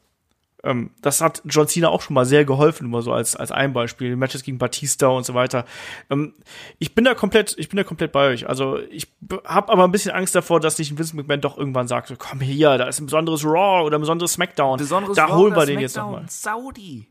[0.65, 3.73] ähm, das hat John Cena auch schon mal sehr geholfen, immer so als, als ein
[3.73, 5.65] Beispiel, Matches gegen Batista und so weiter.
[6.11, 6.35] Ähm,
[6.79, 8.49] ich bin da komplett, ich bin da komplett bei euch.
[8.49, 9.09] Also ich
[9.45, 12.15] habe aber ein bisschen Angst davor, dass nicht ein Vince McMahon doch irgendwann sagt, so,
[12.19, 14.79] komm hier, da ist ein besonderes Raw oder ein besonderes SmackDown.
[15.15, 16.25] da holen wir den jetzt nochmal.
[16.29, 17.09] Saudi.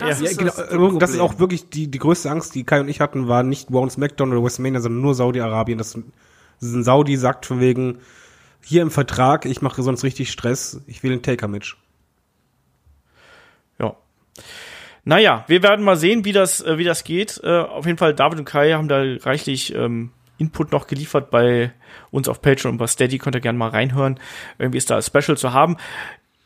[0.00, 2.88] Ja, Ja, genau, äh, das ist auch wirklich die, die größte Angst, die Kai und
[2.88, 5.78] ich hatten, war nicht Raw und SmackDown oder WrestleMania, sondern nur Saudi-Arabien.
[5.78, 7.98] Das, das ist ein Saudi sagt von wegen,
[8.64, 11.76] hier im Vertrag, ich mache sonst richtig Stress, ich will ein Taker-Match.
[14.36, 14.42] Ja.
[15.06, 17.40] Naja, wir werden mal sehen, wie das, äh, wie das geht.
[17.44, 21.72] Äh, auf jeden Fall, David und Kai haben da reichlich ähm, Input noch geliefert bei
[22.10, 23.18] uns auf Patreon und bei Steady.
[23.18, 24.18] Könnt ihr gerne mal reinhören.
[24.58, 25.76] Irgendwie ist da als Special zu haben.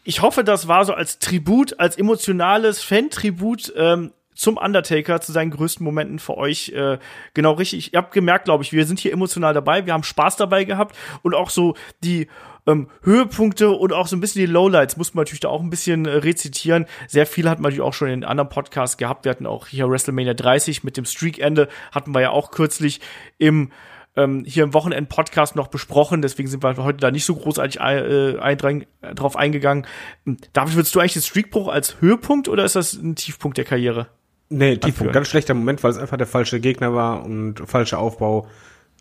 [0.03, 5.51] Ich hoffe, das war so als Tribut, als emotionales Fan-Tribut ähm, zum Undertaker, zu seinen
[5.51, 6.99] größten Momenten für euch äh,
[7.35, 7.93] genau richtig.
[7.93, 10.97] Ihr habt gemerkt, glaube ich, wir sind hier emotional dabei, wir haben Spaß dabei gehabt
[11.23, 12.29] und auch so die
[12.69, 15.71] ähm, Höhepunkte und auch so ein bisschen die Lowlights muss man natürlich da auch ein
[15.71, 16.87] bisschen äh, rezitieren.
[17.09, 19.25] Sehr viel hat man natürlich auch schon in anderen Podcasts gehabt.
[19.25, 23.01] Wir hatten auch hier WrestleMania 30 mit dem Streak-Ende, hatten wir ja auch kürzlich
[23.39, 23.73] im
[24.17, 28.33] ähm, hier im Wochenend-Podcast noch besprochen, deswegen sind wir heute da nicht so großartig äh,
[28.33, 29.87] äh, drauf eingegangen.
[30.27, 33.65] Ähm, David, würdest du eigentlich den Streakbruch als Höhepunkt oder ist das ein Tiefpunkt der
[33.65, 34.09] Karriere?
[34.51, 35.13] Nee, Tiefpunkt.
[35.13, 38.49] Ganz schlechter Moment, weil es einfach der falsche Gegner war und falscher Aufbau.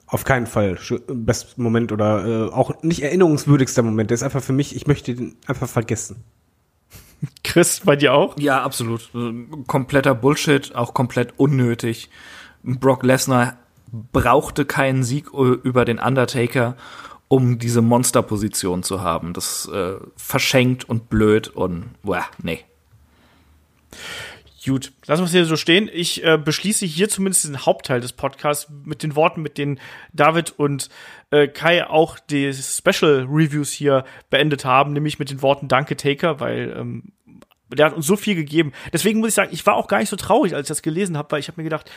[0.08, 0.78] Auf keinen Fall.
[1.08, 4.10] Best Moment oder äh, auch nicht erinnerungswürdigster Moment.
[4.10, 6.24] Der ist einfach für mich, ich möchte den einfach vergessen.
[7.44, 8.38] Chris, bei dir auch?
[8.40, 9.10] Ja, absolut.
[9.14, 9.34] Äh,
[9.68, 12.10] Kompletter Bullshit, auch komplett unnötig.
[12.64, 13.58] Brock Lesnar
[13.92, 16.78] brauchte keinen Sieg äh, über den Undertaker,
[17.28, 19.34] um diese Monsterposition zu haben.
[19.34, 22.64] Das äh, verschenkt und blöd und boah, nee.
[24.68, 25.90] Gut, lassen wir es hier so stehen.
[25.92, 29.80] Ich äh, beschließe hier zumindest den Hauptteil des Podcasts mit den Worten, mit denen
[30.12, 30.90] David und
[31.32, 36.42] äh, Kai auch die Special Reviews hier beendet haben, nämlich mit den Worten Danke Taker,
[36.42, 37.14] weil ähm,
[37.70, 38.74] der hat uns so viel gegeben.
[38.92, 41.18] Deswegen muss ich sagen, ich war auch gar nicht so traurig, als ich das gelesen
[41.18, 41.90] habe, weil ich habe mir gedacht,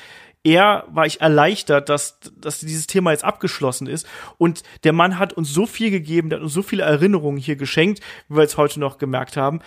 [0.45, 4.07] eher war ich erleichtert, dass, dass dieses Thema jetzt abgeschlossen ist.
[4.39, 7.57] Und der Mann hat uns so viel gegeben, der hat uns so viele Erinnerungen hier
[7.57, 9.61] geschenkt, wie wir jetzt heute noch gemerkt haben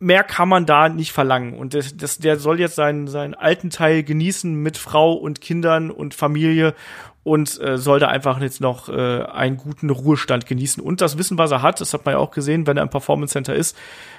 [0.00, 1.52] mehr kann man da nicht verlangen.
[1.52, 5.90] Und das, das, der soll jetzt seinen, seinen alten Teil genießen mit Frau und Kindern
[5.90, 6.74] und Familie.
[7.22, 11.36] Und äh, soll da einfach jetzt noch äh, einen guten Ruhestand genießen und das Wissen,
[11.36, 13.76] was er hat, das hat man ja auch gesehen, wenn er im Performance Center ist,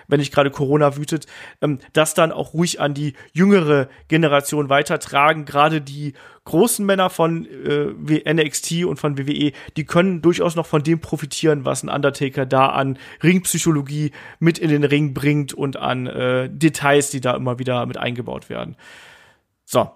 [0.08, 1.26] wenn nicht gerade Corona wütet,
[1.62, 5.46] ähm, das dann auch ruhig an die jüngere Generation weitertragen.
[5.46, 6.14] Gerade die
[6.46, 11.66] großen Männer von äh, NXT und von WWE, die können durchaus noch von dem profitieren,
[11.66, 17.10] was ein Undertaker da an Ringpsychologie mit in den Ring bringt und an äh, Details,
[17.10, 18.76] die da immer wieder mit eingebaut werden.
[19.66, 19.90] So,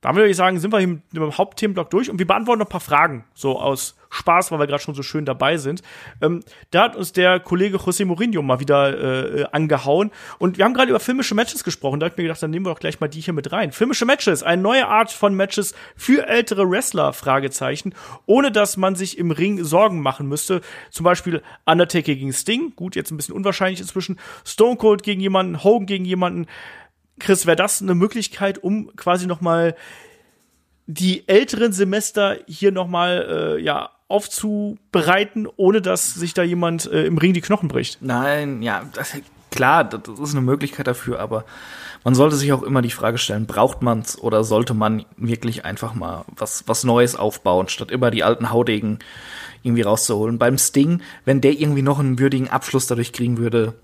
[0.00, 2.66] da würde ich sagen, sind wir hier mit dem Hauptthemenblock durch und wir beantworten noch
[2.66, 5.82] ein paar Fragen, so aus Spaß, weil wir gerade schon so schön dabei sind.
[6.22, 10.72] Ähm, da hat uns der Kollege José Mourinho mal wieder äh, angehauen und wir haben
[10.74, 11.98] gerade über filmische Matches gesprochen.
[12.00, 13.72] Da habe ich mir gedacht, dann nehmen wir doch gleich mal die hier mit rein.
[13.72, 17.94] Filmische Matches, eine neue Art von Matches für ältere Wrestler, Fragezeichen,
[18.24, 20.60] ohne dass man sich im Ring Sorgen machen müsste.
[20.90, 25.64] Zum Beispiel Undertaker gegen Sting, gut, jetzt ein bisschen unwahrscheinlich inzwischen, Stone Cold gegen jemanden,
[25.64, 26.46] Hogan gegen jemanden,
[27.18, 29.74] Chris, wäre das eine Möglichkeit, um quasi noch mal
[30.86, 37.04] die älteren Semester hier noch mal äh, ja aufzubereiten, ohne dass sich da jemand äh,
[37.04, 37.98] im Ring die Knochen bricht?
[38.00, 39.12] Nein, ja, das,
[39.50, 41.44] klar, das ist eine Möglichkeit dafür, aber
[42.04, 45.94] man sollte sich auch immer die Frage stellen, braucht man's oder sollte man wirklich einfach
[45.94, 48.98] mal was, was Neues aufbauen, statt immer die alten Haudegen
[49.62, 50.38] irgendwie rauszuholen.
[50.38, 53.74] Beim Sting, wenn der irgendwie noch einen würdigen Abschluss dadurch kriegen würde,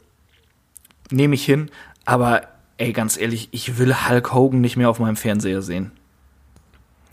[1.11, 1.71] nehme ich hin,
[2.07, 2.49] aber
[2.79, 5.93] ey, ganz ehrlich, ich will Hulk Hogan nicht mehr auf meinem Fernseher sehen.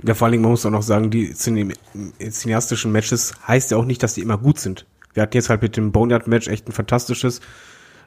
[0.04, 3.86] Ja, vor allen Dingen, man muss auch noch sagen, die cineastischen Matches heißt ja auch
[3.86, 4.88] nicht, dass die immer gut sind.
[5.14, 7.42] Wir hatten jetzt halt mit dem Boneyard-Match echt ein fantastisches.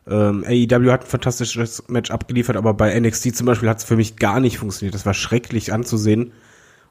[0.06, 3.96] Ähm, AEW hat ein fantastisches Match abgeliefert, aber bei NXT zum Beispiel hat es für
[3.96, 4.94] mich gar nicht funktioniert.
[4.94, 6.32] Das war schrecklich anzusehen.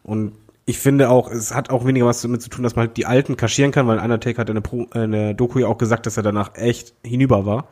[0.03, 0.33] Und
[0.65, 3.05] ich finde auch, es hat auch weniger was damit zu tun, dass man halt die
[3.05, 6.05] Alten kaschieren kann, weil Undertaker hat in der, Pro, in der Doku ja auch gesagt,
[6.05, 7.67] dass er danach echt hinüber war.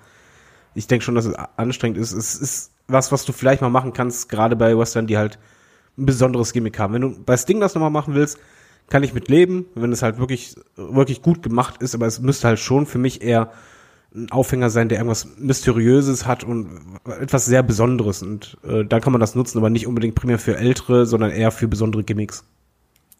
[0.73, 2.11] Ich denke schon, dass es anstrengend ist.
[2.11, 5.39] Es ist was, was du vielleicht mal machen kannst, gerade bei Western, die halt
[5.97, 6.93] ein besonderes Gimmick haben.
[6.93, 8.37] Wenn du bei Sting das nochmal machen willst,
[8.89, 12.49] kann ich mit leben, wenn es halt wirklich, wirklich gut gemacht ist, aber es müsste
[12.49, 13.51] halt schon für mich eher
[14.13, 16.81] ein Aufhänger sein, der irgendwas Mysteriöses hat und
[17.19, 18.21] etwas sehr Besonderes.
[18.21, 21.51] Und äh, da kann man das nutzen, aber nicht unbedingt primär für Ältere, sondern eher
[21.51, 22.43] für besondere Gimmicks.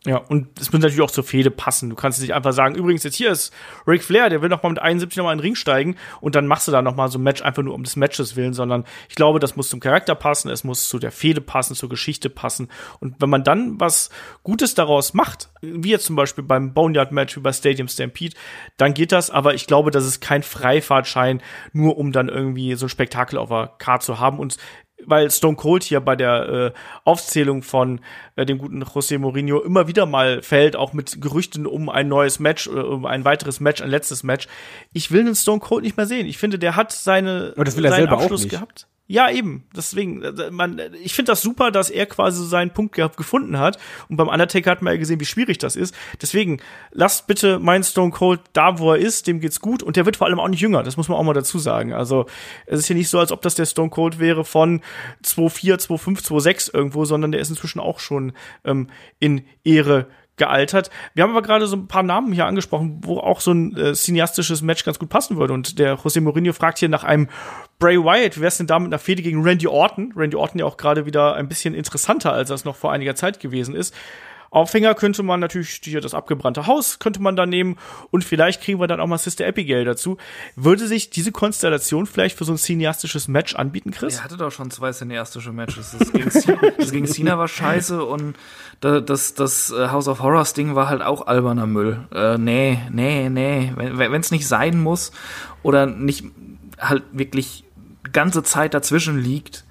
[0.04, 1.92] Ja, und es muss natürlich auch zur Fehde passen.
[1.92, 3.54] Du kannst nicht einfach sagen, übrigens, jetzt hier ist
[3.86, 6.34] Ric Flair, der will noch mal mit 71 noch mal in den Ring steigen und
[6.34, 8.54] dann machst du da noch mal so ein Match einfach nur um des Matches willen,
[8.54, 11.88] sondern ich glaube, das muss zum Charakter passen, es muss zu der Fehde passen, zur
[11.88, 12.70] Geschichte passen.
[13.00, 14.10] Und wenn man dann was
[14.42, 18.36] Gutes daraus macht, wie jetzt zum Beispiel beim Boneyard-Match, bei Stadium Stampede,
[18.78, 21.44] dann geht das, aber ich glaube, das ist kein Freifahrtschein,
[21.74, 24.40] nur um dann irgendwie so ein Spektakel auf der Karte zu haben.
[24.40, 24.58] Und
[25.06, 26.72] weil Stone Cold hier bei der äh,
[27.06, 28.02] Aufzählung von
[28.36, 32.40] äh, dem guten José Mourinho immer wieder mal fällt, auch mit Gerüchten um ein neues
[32.40, 34.48] Match, äh, um ein weiteres Match, ein letztes Match.
[34.94, 36.28] Ich will den Stone Cold nicht mehr sehen.
[36.28, 38.52] Ich finde, der hat seine Aber das will er seinen selber Abschluss auch nicht.
[38.52, 38.88] gehabt.
[39.12, 39.66] Ja, eben.
[39.76, 43.60] Deswegen, äh, man, ich finde das super, dass er quasi so seinen Punkt gehabt, gefunden
[43.60, 43.78] hat.
[44.08, 45.94] Und beim Undertaker hat man ja gesehen, wie schwierig das ist.
[46.22, 49.84] Deswegen, lasst bitte meinen Stone Cold da, wo er ist, dem geht's gut.
[49.84, 50.82] Und der wird vor allem auch nicht jünger.
[50.82, 51.92] Das muss man auch mal dazu sagen.
[51.92, 52.26] Also,
[52.68, 54.80] es ist ja nicht so, als ob das der Stone Cold wäre von
[55.26, 58.32] 2,4, 2,5, 2,6 irgendwo, sondern der ist inzwischen auch schon
[58.64, 58.88] ähm,
[59.20, 60.08] in Ehre
[60.38, 60.90] gealtert.
[61.14, 63.94] Wir haben aber gerade so ein paar Namen hier angesprochen, wo auch so ein äh,
[63.94, 65.54] cineastisches Match ganz gut passen würde.
[65.54, 67.28] Und der José Mourinho fragt hier nach einem
[67.82, 68.38] Bray Wyatt.
[68.38, 70.14] Wie wär's denn da mit einer Fehde gegen Randy Orton?
[70.16, 73.42] Randy Orton ja auch gerade wieder ein bisschen interessanter, als das noch vor einiger Zeit
[73.42, 73.94] gewesen ist.
[74.54, 77.78] Aufhänger könnte man natürlich hier das abgebrannte Haus könnte man da nehmen
[78.12, 80.18] und vielleicht kriegen wir dann auch mal Sister Abigail dazu.
[80.58, 84.18] Würde sich diese Konstellation vielleicht für so ein cineastisches Match anbieten, Chris?
[84.18, 85.96] Er hatte doch schon zwei cineastische Matches.
[85.98, 88.36] Das gegen, Cena, das gegen Cena war scheiße und
[88.82, 92.06] da- das, das äh, House of Horrors Ding war halt auch alberner Müll.
[92.14, 93.72] Äh, nee, nee, nee.
[93.78, 95.14] Wenn es nicht sein muss
[95.64, 96.26] oder nicht
[96.78, 97.64] halt wirklich
[98.12, 99.66] ganze Zeit dazwischen liegt,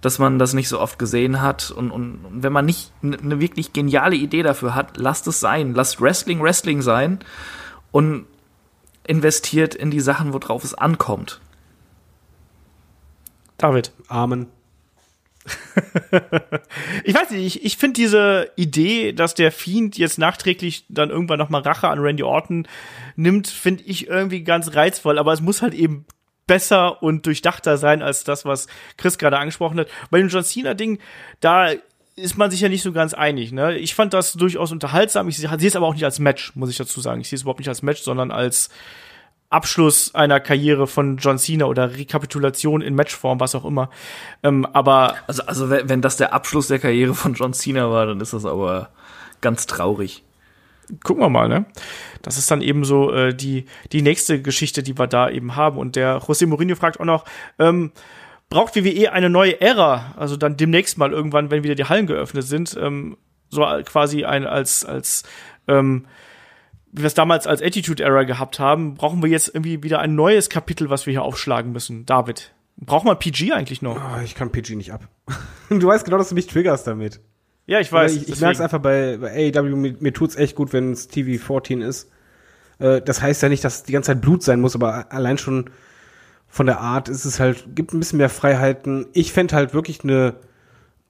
[0.00, 3.40] dass man das nicht so oft gesehen hat und, und, und wenn man nicht eine
[3.40, 5.74] wirklich geniale Idee dafür hat, lasst es sein.
[5.74, 7.20] Lasst Wrestling Wrestling sein
[7.92, 8.26] und
[9.06, 11.40] investiert in die Sachen, worauf es ankommt.
[13.58, 13.92] David.
[14.08, 14.46] Amen.
[17.04, 21.38] Ich weiß nicht, ich, ich finde diese Idee, dass der Fiend jetzt nachträglich dann irgendwann
[21.38, 22.68] noch mal Rache an Randy Orton
[23.16, 26.04] nimmt, finde ich irgendwie ganz reizvoll, aber es muss halt eben
[26.50, 29.86] besser und durchdachter sein als das, was Chris gerade angesprochen hat.
[30.10, 30.98] Bei dem John Cena Ding,
[31.38, 31.68] da
[32.16, 33.52] ist man sich ja nicht so ganz einig.
[33.52, 33.78] Ne?
[33.78, 35.28] Ich fand das durchaus unterhaltsam.
[35.28, 37.20] Ich sehe es aber auch nicht als Match, muss ich dazu sagen.
[37.20, 38.68] Ich sehe es überhaupt nicht als Match, sondern als
[39.48, 43.88] Abschluss einer Karriere von John Cena oder Rekapitulation in Matchform, was auch immer.
[44.42, 48.20] Ähm, aber Also, also wenn das der Abschluss der Karriere von John Cena war, dann
[48.20, 48.88] ist das aber
[49.40, 50.24] ganz traurig.
[51.02, 51.66] Gucken wir mal, ne?
[52.22, 55.78] Das ist dann eben so äh, die, die nächste Geschichte, die wir da eben haben.
[55.78, 57.24] Und der José Mourinho fragt auch noch,
[57.58, 57.92] ähm,
[58.48, 60.14] braucht WWE eine neue Ära?
[60.16, 62.76] Also dann demnächst mal irgendwann, wenn wieder die Hallen geöffnet sind.
[62.80, 63.16] Ähm,
[63.48, 65.24] so quasi ein als als
[65.66, 66.06] ähm,
[66.92, 70.14] wie wir es damals als Attitude Era gehabt haben, brauchen wir jetzt irgendwie wieder ein
[70.14, 72.04] neues Kapitel, was wir hier aufschlagen müssen.
[72.04, 73.96] David, braucht man PG eigentlich noch?
[73.96, 75.08] Oh, ich kann PG nicht ab.
[75.68, 77.20] du weißt genau, dass du mich triggerst damit.
[77.70, 78.16] Ja, ich weiß.
[78.16, 81.06] ich ich merke es einfach bei, bei AEW, mir, mir tut's echt gut, wenn es
[81.06, 82.10] TV 14 ist.
[82.80, 85.70] Äh, das heißt ja nicht, dass die ganze Zeit Blut sein muss, aber allein schon
[86.48, 89.06] von der Art ist es halt, gibt ein bisschen mehr Freiheiten.
[89.12, 90.34] Ich fände halt wirklich eine,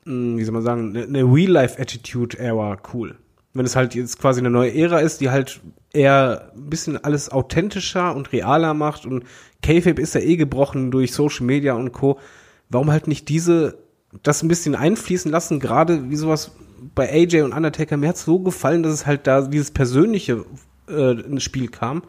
[0.05, 3.17] mh, wie soll man sagen, eine, eine Real-Life-Attitude-Era cool.
[3.55, 5.63] Wenn es halt jetzt quasi eine neue Ära ist, die halt
[5.95, 9.25] eher ein bisschen alles authentischer und realer macht und
[9.63, 12.21] K-Fape ist ja eh gebrochen durch Social Media und Co.
[12.69, 13.79] Warum halt nicht diese,
[14.23, 16.53] das ein bisschen einfließen lassen, gerade wie sowas
[16.95, 20.45] bei AJ und Undertaker, mir hat's so gefallen, dass es halt da dieses persönliche
[20.89, 22.03] äh, ins Spiel kam,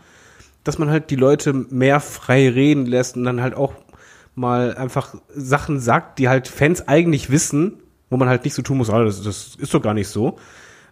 [0.63, 3.73] dass man halt die Leute mehr frei reden lässt und dann halt auch
[4.35, 8.77] mal einfach Sachen sagt, die halt Fans eigentlich wissen, wo man halt nicht so tun
[8.77, 10.37] muss, ah, das, das ist doch gar nicht so,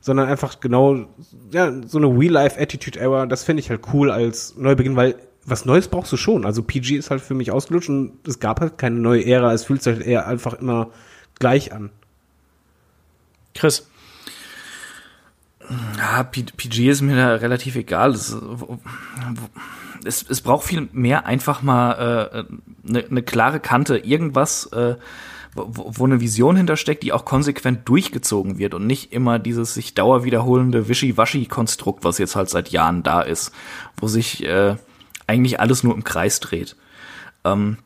[0.02, 1.08] sondern einfach genau,
[1.52, 5.16] ja, so eine Real-Life-Attitude-Era, das finde ich halt cool als Neubeginn, weil
[5.50, 6.46] was Neues brauchst du schon.
[6.46, 9.66] Also PG ist halt für mich ausgelutscht und es gab halt keine neue Ära, es
[9.66, 10.90] fühlt sich halt eher einfach immer
[11.40, 11.90] gleich an.
[13.54, 13.88] Chris.
[15.98, 18.12] Ja, PG ist mir da relativ egal.
[18.12, 18.36] Es,
[20.04, 22.44] es, es braucht viel mehr einfach mal eine äh,
[22.84, 24.96] ne, ne klare Kante, irgendwas, äh,
[25.54, 29.94] wo, wo eine Vision hintersteckt, die auch konsequent durchgezogen wird und nicht immer dieses sich
[29.94, 33.52] dauerwiederholende Wischi-Waschi-Konstrukt, was jetzt halt seit Jahren da ist,
[33.98, 34.76] wo sich äh,
[35.30, 36.76] eigentlich alles nur im Kreis dreht.
[37.46, 37.78] Ähm,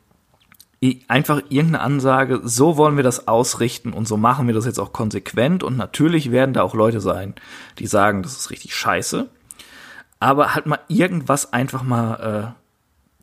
[1.08, 4.92] einfach irgendeine Ansage, so wollen wir das ausrichten und so machen wir das jetzt auch
[4.92, 7.34] konsequent und natürlich werden da auch Leute sein,
[7.78, 9.28] die sagen, das ist richtig scheiße,
[10.20, 12.64] aber halt mal irgendwas einfach mal äh,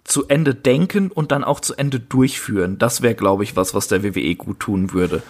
[0.03, 2.77] zu Ende denken und dann auch zu Ende durchführen.
[2.79, 5.21] Das wäre, glaube ich, was, was der WWE gut tun würde.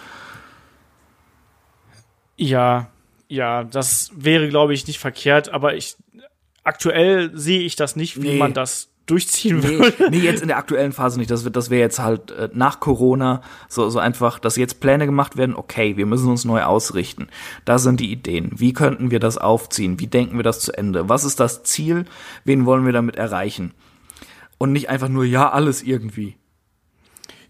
[2.36, 2.88] Ja,
[3.28, 5.96] ja, das wäre, glaube ich, nicht verkehrt, aber ich
[6.64, 8.38] aktuell sehe ich das nicht, wie Nee.
[8.38, 10.10] man das durchziehen Nee, würde.
[10.10, 11.30] nee, jetzt in der aktuellen Phase nicht.
[11.30, 15.06] Das wird, das wäre jetzt halt äh, nach Corona so, so einfach, dass jetzt Pläne
[15.06, 15.56] gemacht werden.
[15.56, 17.26] Okay, wir müssen uns neu ausrichten.
[17.64, 18.52] Da sind die Ideen.
[18.54, 19.98] Wie könnten wir das aufziehen?
[19.98, 21.08] Wie denken wir das zu Ende?
[21.08, 22.04] Was ist das Ziel?
[22.44, 23.74] Wen wollen wir damit erreichen?
[24.58, 26.36] Und nicht einfach nur, ja, alles irgendwie.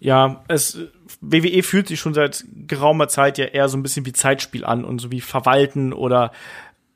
[0.00, 0.78] Ja, es
[1.20, 4.84] WWE fühlt sich schon seit geraumer Zeit ja eher so ein bisschen wie Zeitspiel an
[4.84, 6.32] und so wie Verwalten oder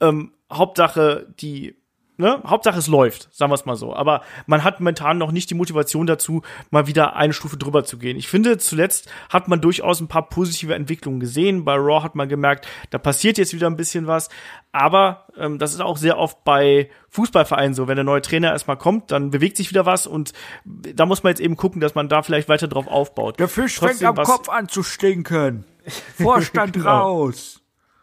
[0.01, 1.77] ähm, Hauptsache die
[2.19, 2.41] Ne?
[2.47, 3.95] Hauptsache es läuft, sagen wir es mal so.
[3.95, 6.41] Aber man hat momentan noch nicht die Motivation dazu,
[6.71, 8.17] mal wieder eine Stufe drüber zu gehen.
[8.17, 11.65] Ich finde, zuletzt hat man durchaus ein paar positive Entwicklungen gesehen.
[11.67, 14.31] Bei Raw hat man gemerkt, da passiert jetzt wieder ein bisschen was.
[14.73, 17.87] Aber ähm, das ist auch sehr oft bei Fußballvereinen so.
[17.87, 20.33] Wenn der neue Trainer erstmal kommt, dann bewegt sich wieder was und
[20.65, 23.39] da muss man jetzt eben gucken, dass man da vielleicht weiter drauf aufbaut.
[23.39, 25.65] Der Fisch Trotzdem was- an zu stinken.
[26.17, 26.89] Vorstand Genau.
[26.99, 27.61] raus.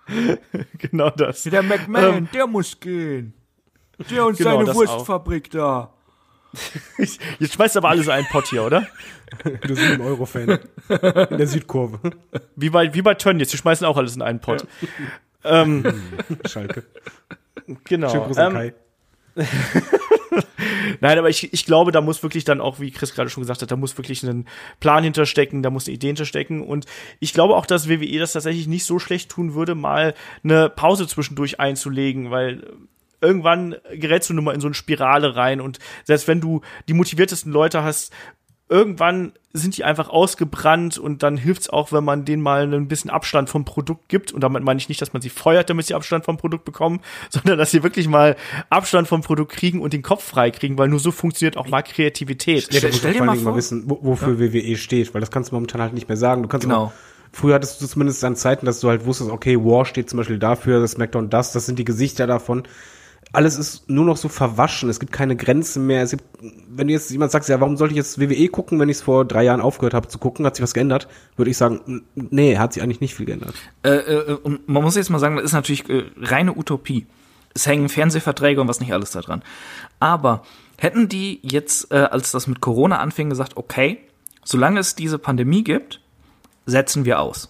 [0.78, 1.44] genau das.
[1.44, 2.30] Der McMahon, Ähm.
[2.34, 3.34] der muss gehen.
[4.10, 5.94] Der und Genau, seine Wurstfabrik da.
[7.40, 8.88] Jetzt schmeißt aber alles in einen Pott hier, oder?
[9.44, 10.60] Du bist ein Euro-Fan.
[10.90, 12.00] In der Südkurve.
[12.56, 14.68] Wie bei, wie bei Tönnies, die schmeißen auch alles in einen Pott.
[15.44, 15.84] Ähm,
[16.46, 16.84] Schalke.
[17.84, 18.26] genau.
[18.26, 18.74] An Ähm, Kai.
[21.02, 23.64] Nein, aber ich, ich glaube, da muss wirklich dann auch, wie Chris gerade schon gesagt
[23.64, 24.48] hat, da muss wirklich ein
[24.80, 26.62] Plan hinterstecken, da muss eine Idee hinterstecken.
[26.62, 26.86] Und
[27.20, 30.14] ich glaube auch, dass WWE das tatsächlich nicht so schlecht tun würde, mal
[30.44, 32.68] eine Pause zwischendurch einzulegen, weil
[33.24, 36.94] irgendwann gerätst du nun mal in so eine Spirale rein und selbst wenn du die
[36.94, 38.12] motiviertesten Leute hast,
[38.70, 43.12] irgendwann sind die einfach ausgebrannt und dann hilft's auch, wenn man denen mal ein bisschen
[43.12, 44.32] Abstand vom Produkt gibt.
[44.32, 47.02] Und damit meine ich nicht, dass man sie feuert, damit sie Abstand vom Produkt bekommen,
[47.30, 48.36] sondern dass sie wirklich mal
[48.72, 51.84] Abstand vom Produkt kriegen und den Kopf frei kriegen, weil nur so funktioniert auch mal
[51.84, 52.64] Kreativität.
[52.64, 54.40] Ja, du Stell- musst stell vor dir mal allen Dingen mal vor- wissen, wo, wofür
[54.40, 56.42] WWE steht, weil das kannst du momentan halt nicht mehr sagen.
[56.42, 56.86] Du kannst Genau.
[56.86, 56.94] immer,
[57.32, 60.40] früher hattest du zumindest an Zeiten, dass du halt wusstest, okay, War steht zum Beispiel
[60.40, 62.64] dafür, das SmackDown das, das sind die Gesichter davon.
[63.34, 66.04] Alles ist nur noch so verwaschen, es gibt keine Grenzen mehr.
[66.04, 66.24] Es gibt,
[66.70, 69.26] wenn jetzt jemand sagst, ja, warum sollte ich jetzt WWE gucken, wenn ich es vor
[69.26, 72.74] drei Jahren aufgehört habe zu gucken, hat sich was geändert, würde ich sagen, nee, hat
[72.74, 73.56] sich eigentlich nicht viel geändert.
[73.82, 74.38] Äh, äh,
[74.68, 77.08] man muss jetzt mal sagen, das ist natürlich äh, reine Utopie.
[77.56, 79.42] Es hängen Fernsehverträge und was nicht alles da dran.
[80.00, 80.44] Aber
[80.78, 84.00] hätten die jetzt, äh, als das mit Corona anfing, gesagt, okay,
[84.44, 86.02] solange es diese Pandemie gibt,
[86.68, 87.50] setzen wir aus.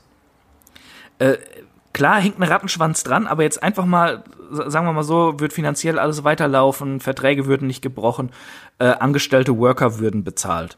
[1.93, 5.53] Klar hängt ein Rattenschwanz dran, aber jetzt einfach mal, sa- sagen wir mal so, wird
[5.53, 8.31] finanziell alles weiterlaufen, Verträge würden nicht gebrochen,
[8.79, 10.77] äh, angestellte Worker würden bezahlt.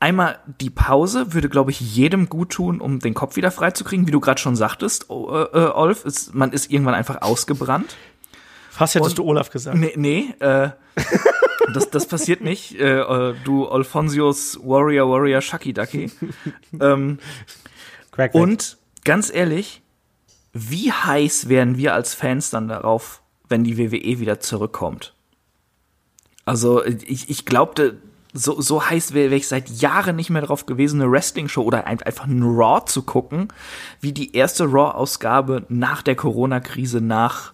[0.00, 4.10] Einmal die Pause würde, glaube ich, jedem gut tun, um den Kopf wieder freizukriegen, wie
[4.10, 6.04] du gerade schon sagtest, äh, äh, Olf.
[6.04, 7.96] Ist, man ist irgendwann einfach ausgebrannt.
[8.68, 9.78] Fast hättest Und- du Olaf gesagt.
[9.78, 10.70] Nee, nee äh,
[11.72, 12.74] das, das passiert nicht.
[12.80, 16.10] Äh, äh, du Alfonsios Warrior Warrior Shucky Ducky.
[16.80, 17.18] ähm,
[18.12, 19.82] Quack, und ganz ehrlich,
[20.52, 25.14] wie heiß wären wir als Fans dann darauf, wenn die WWE wieder zurückkommt?
[26.44, 27.98] Also ich, ich glaubte,
[28.32, 31.86] so, so heiß wäre wär ich seit Jahren nicht mehr darauf gewesen, eine Wrestling-Show oder
[31.86, 33.48] ein, einfach ein Raw zu gucken,
[34.00, 37.52] wie die erste Raw-Ausgabe nach der Corona-Krise, nach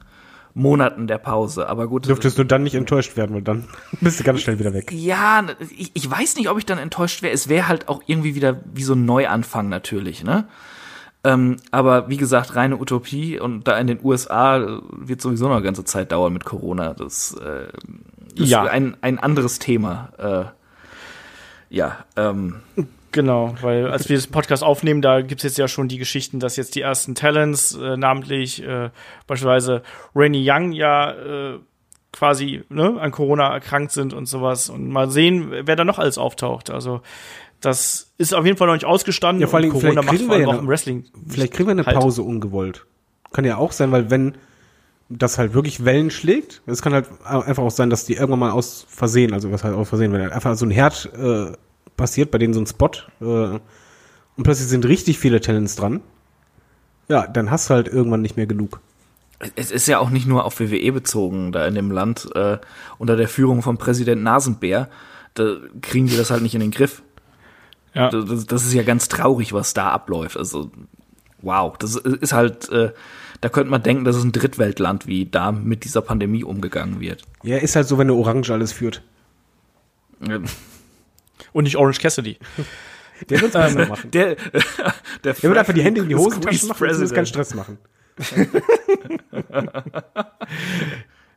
[0.59, 1.69] Monaten der Pause.
[1.69, 2.07] Aber gut.
[2.07, 3.65] Dürftest du dann nicht enttäuscht werden, weil dann
[4.01, 4.91] bist du ganz schnell wieder weg.
[4.93, 5.45] Ja,
[5.77, 7.33] ich, ich weiß nicht, ob ich dann enttäuscht wäre.
[7.33, 10.47] Es wäre halt auch irgendwie wieder wie so ein Neuanfang natürlich, ne?
[11.25, 15.65] Ähm, aber wie gesagt, reine Utopie und da in den USA wird sowieso noch eine
[15.65, 16.95] ganze Zeit dauern mit Corona.
[16.95, 17.67] Das, äh,
[18.41, 18.63] ist Ja.
[18.65, 20.11] ein, ein anderes Thema.
[20.19, 22.57] Äh, ja, ähm,
[23.13, 26.57] Genau, weil als wir das Podcast aufnehmen, da gibt's jetzt ja schon die Geschichten, dass
[26.57, 28.91] jetzt die ersten Talents, äh, namentlich äh,
[29.27, 29.83] beispielsweise
[30.15, 31.59] Rainy Young, ja äh,
[32.13, 34.69] quasi ne, an Corona erkrankt sind und sowas.
[34.69, 36.71] Und mal sehen, wer da noch alles auftaucht.
[36.71, 37.01] Also
[37.61, 39.41] das ist auf jeden Fall noch nicht ausgestanden.
[39.41, 41.05] Ja, vor allem, Corona macht vor allem wir ja auch im Wrestling.
[41.29, 41.99] Vielleicht kriegen wir eine Halt.
[41.99, 42.87] Pause ungewollt.
[43.33, 44.35] Kann ja auch sein, weil wenn
[45.09, 48.51] das halt wirklich Wellen schlägt, es kann halt einfach auch sein, dass die irgendwann mal
[48.51, 51.53] aus Versehen, also was halt aus Versehen, wenn einfach so ein Herd äh,
[51.99, 56.01] passiert, bei denen so ein Spot äh, und plötzlich sind richtig viele Talents dran,
[57.09, 58.81] ja, dann hast du halt irgendwann nicht mehr genug.
[59.57, 62.59] es ist ja auch nicht nur auf WWE bezogen, da in dem Land äh,
[62.99, 64.89] unter der Führung von Präsident Nasenbär,
[65.35, 67.03] da kriegen die das halt nicht in den Griff.
[67.95, 68.11] Ja.
[68.11, 70.37] Das, das ist ja ganz traurig, was da abläuft.
[70.37, 70.71] Also,
[71.41, 72.93] wow, das ist halt, äh,
[73.41, 77.23] da könnte man denken, das ist ein Drittweltland, wie da mit dieser Pandemie umgegangen wird.
[77.43, 79.03] Ja, ist halt so, wenn eine Orange alles führt.
[81.41, 82.39] Ähm, Und nicht Orange Cassidy.
[83.29, 84.11] Der wird's besser machen.
[84.11, 84.35] Der,
[85.25, 87.79] der, Der wird einfach die Hände in die Hosentaschen machen und muss keinen Stress machen.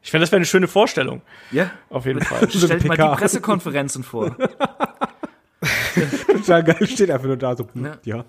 [0.04, 1.22] Ich finde, das wäre eine schöne Vorstellung.
[1.52, 2.50] Ja, Auf jeden Fall.
[2.50, 4.36] Stellt mal die Pressekonferenzen vor.
[6.28, 7.98] Total geil, steht einfach nur da so, hm, Ja.
[8.04, 8.26] ja.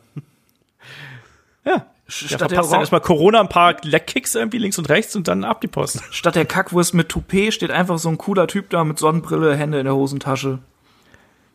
[1.65, 1.77] Ja.
[1.77, 5.17] Der Statt der, verpasst dann Oran erstmal Corona, ein paar Leckkicks irgendwie links und rechts
[5.17, 6.03] und dann ab die Post.
[6.11, 9.79] statt der Kackwurst mit Toupet steht einfach so ein cooler Typ da mit Sonnenbrille, Hände
[9.79, 10.59] in der Hosentasche.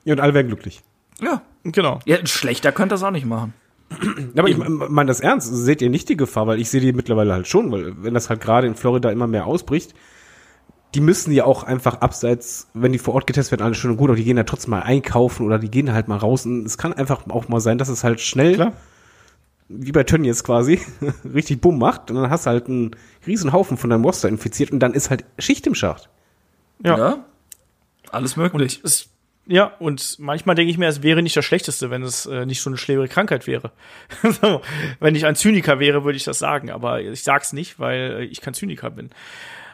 [0.07, 0.81] Ja, und alle werden glücklich.
[1.21, 1.99] Ja, Genau.
[2.05, 3.53] ja schlechter könnt das auch nicht machen.
[4.37, 5.53] Aber ich meine das ernst.
[5.53, 6.47] Seht ihr nicht die Gefahr?
[6.47, 9.27] Weil ich sehe die mittlerweile halt schon, weil wenn das halt gerade in Florida immer
[9.27, 9.93] mehr ausbricht,
[10.95, 13.97] die müssen ja auch einfach abseits, wenn die vor Ort getestet werden, alles schön und
[13.97, 16.45] gut, aber die gehen ja trotzdem mal einkaufen oder die gehen halt mal raus.
[16.45, 18.71] Und es kann einfach auch mal sein, dass es halt schnell, Klar.
[19.67, 20.79] wie bei Tönnies quasi,
[21.33, 22.09] richtig bumm macht.
[22.11, 22.91] Und dann hast du halt einen
[23.25, 26.09] riesen Haufen von deinem Roster infiziert und dann ist halt Schicht im Schacht.
[26.81, 27.25] Ja.
[28.09, 28.79] Alles möglich.
[28.85, 29.09] Es,
[29.47, 32.61] ja, und manchmal denke ich mir, es wäre nicht das Schlechteste, wenn es äh, nicht
[32.61, 33.71] so eine schwere Krankheit wäre.
[34.23, 34.61] so,
[34.99, 38.23] wenn ich ein Zyniker wäre, würde ich das sagen, aber ich sag's nicht, weil äh,
[38.25, 39.09] ich kein Zyniker bin.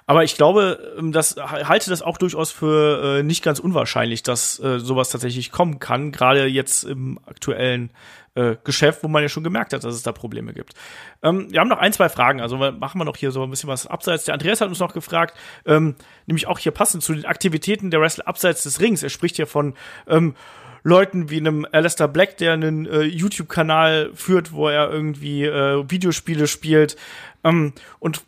[0.05, 4.59] Aber ich glaube, ähm, das halte das auch durchaus für äh, nicht ganz unwahrscheinlich, dass
[4.59, 7.91] äh, sowas tatsächlich kommen kann, gerade jetzt im aktuellen
[8.35, 10.73] äh, Geschäft, wo man ja schon gemerkt hat, dass es da Probleme gibt.
[11.21, 13.69] Ähm, wir haben noch ein, zwei Fragen, also machen wir noch hier so ein bisschen
[13.69, 14.25] was abseits.
[14.25, 18.01] Der Andreas hat uns noch gefragt, ähm, nämlich auch hier passend zu den Aktivitäten der
[18.01, 19.03] Wrestler abseits des Rings.
[19.03, 19.75] Er spricht hier von
[20.07, 20.35] ähm,
[20.83, 26.47] Leuten wie einem Alistair Black, der einen äh, YouTube-Kanal führt, wo er irgendwie äh, Videospiele
[26.47, 26.97] spielt.
[27.43, 28.23] Ähm, und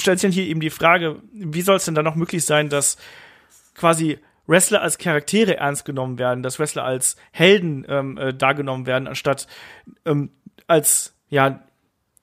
[0.00, 2.96] stellt sich hier eben die Frage, wie soll es denn dann noch möglich sein, dass
[3.74, 9.06] quasi Wrestler als Charaktere ernst genommen werden, dass Wrestler als Helden ähm, äh, dargenommen werden,
[9.06, 9.46] anstatt
[10.04, 10.30] ähm,
[10.66, 11.62] als ja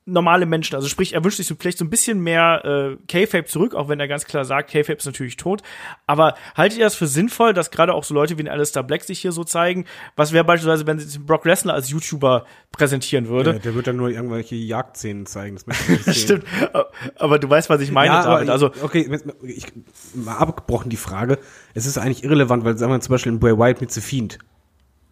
[0.08, 0.74] normale Menschen.
[0.74, 3.88] Also sprich, er wünscht sich so vielleicht so ein bisschen mehr äh, K-Fape zurück, auch
[3.88, 5.62] wenn er ganz klar sagt, K-Fape ist natürlich tot.
[6.06, 9.04] Aber haltet ihr das für sinnvoll, dass gerade auch so Leute wie ein Alistair Black
[9.04, 9.84] sich hier so zeigen?
[10.16, 13.52] Was wäre beispielsweise, wenn sie Brock Lesnar als YouTuber präsentieren würde?
[13.52, 15.56] Ja, der wird dann nur irgendwelche Jagdszenen zeigen.
[15.56, 16.20] Das möchte ich nicht.
[16.22, 16.44] Stimmt.
[17.16, 19.08] Aber du weißt, was ich meine, ja, aber, Also, okay,
[19.42, 19.66] ich,
[20.14, 21.38] mal abgebrochen die Frage.
[21.74, 24.38] Es ist eigentlich irrelevant, weil sagen wir zum Beispiel in Bray Wyatt mit The Fiend.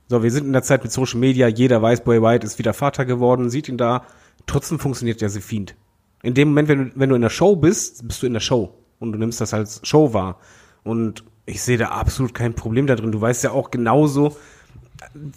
[0.08, 2.72] So, wir sind in der Zeit mit Social Media, jeder weiß, Bray Wyatt ist wieder
[2.72, 4.06] Vater geworden, sieht ihn da.
[4.46, 5.74] Trotzdem funktioniert der The Fiend.
[6.22, 8.40] In dem Moment, wenn du, wenn du in der Show bist, bist du in der
[8.40, 8.74] Show.
[8.98, 10.38] Und du nimmst das als Show wahr.
[10.82, 13.12] Und ich sehe da absolut kein Problem da drin.
[13.12, 14.36] Du weißt ja auch genauso,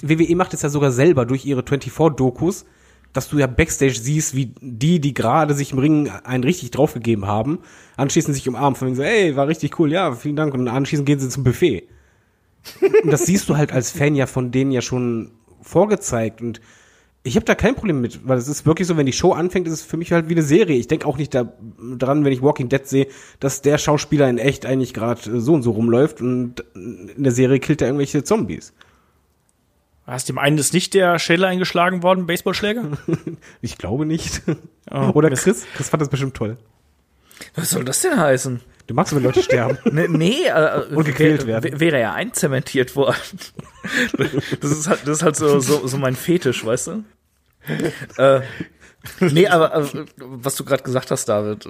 [0.02, 2.66] WWE macht es ja sogar selber durch ihre 24-Dokus,
[3.14, 7.26] dass du ja Backstage siehst, wie die, die gerade sich im Ring einen richtig draufgegeben
[7.26, 7.60] haben,
[7.98, 11.08] anschließend sich umarmen, von wegen so, ey, war richtig cool, ja, vielen Dank, und anschließend
[11.08, 11.88] gehen sie zum Buffet.
[12.82, 15.32] Und das siehst du halt als Fan ja von denen ja schon
[15.62, 16.62] vorgezeigt und
[17.24, 19.68] ich habe da kein Problem mit, weil es ist wirklich so, wenn die Show anfängt,
[19.68, 20.78] ist es für mich halt wie eine Serie.
[20.78, 21.52] Ich denke auch nicht da
[21.98, 23.08] dran, wenn ich Walking Dead sehe,
[23.40, 27.60] dass der Schauspieler in echt eigentlich gerade so und so rumläuft und in der Serie
[27.60, 28.74] killt er irgendwelche Zombies.
[30.06, 32.98] hast dem einen ist nicht der Schädel eingeschlagen worden, Baseballschläger?
[33.62, 34.42] Ich glaube nicht.
[34.90, 35.44] Oh, Oder Mist.
[35.44, 35.66] Chris?
[35.76, 36.58] Chris fand das bestimmt toll.
[37.56, 38.62] Was soll das denn heißen?
[38.88, 39.78] Du magst, wenn Leute sterben.
[39.92, 41.80] Nee, nee äh, Und gequält werden.
[41.80, 43.16] Wäre ja einzementiert worden.
[44.62, 47.04] Das ist halt, das ist halt so, so, so mein Fetisch, weißt du?
[48.18, 48.42] Äh,
[49.20, 51.70] nee, aber äh, was du gerade gesagt hast, David, äh,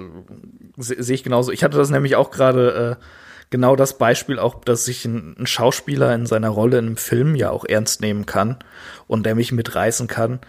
[0.76, 1.52] sehe seh ich genauso.
[1.52, 3.04] Ich hatte das nämlich auch gerade äh,
[3.50, 7.34] genau das Beispiel auch, dass sich ein, ein, Schauspieler in seiner Rolle in einem Film
[7.34, 8.58] ja auch ernst nehmen kann
[9.06, 10.40] und der mich mitreißen kann.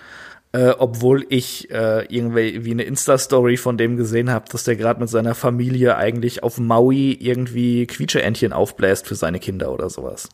[0.54, 5.00] Äh, obwohl ich äh, irgendwie wie eine Insta-Story von dem gesehen habe, dass der gerade
[5.00, 10.28] mit seiner Familie eigentlich auf Maui irgendwie Quietscheentchen aufbläst für seine Kinder oder sowas.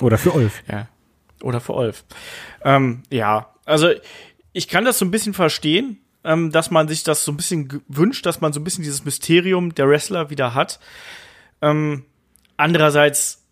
[0.00, 0.62] Oder für Olf.
[0.66, 0.88] Ja.
[1.42, 2.04] Oder für Olf.
[2.64, 3.90] Ähm, ja, also
[4.52, 7.82] ich kann das so ein bisschen verstehen, ähm, dass man sich das so ein bisschen
[7.88, 10.80] wünscht, dass man so ein bisschen dieses Mysterium der Wrestler wieder hat.
[11.60, 12.04] Ähm,
[12.56, 13.44] andererseits,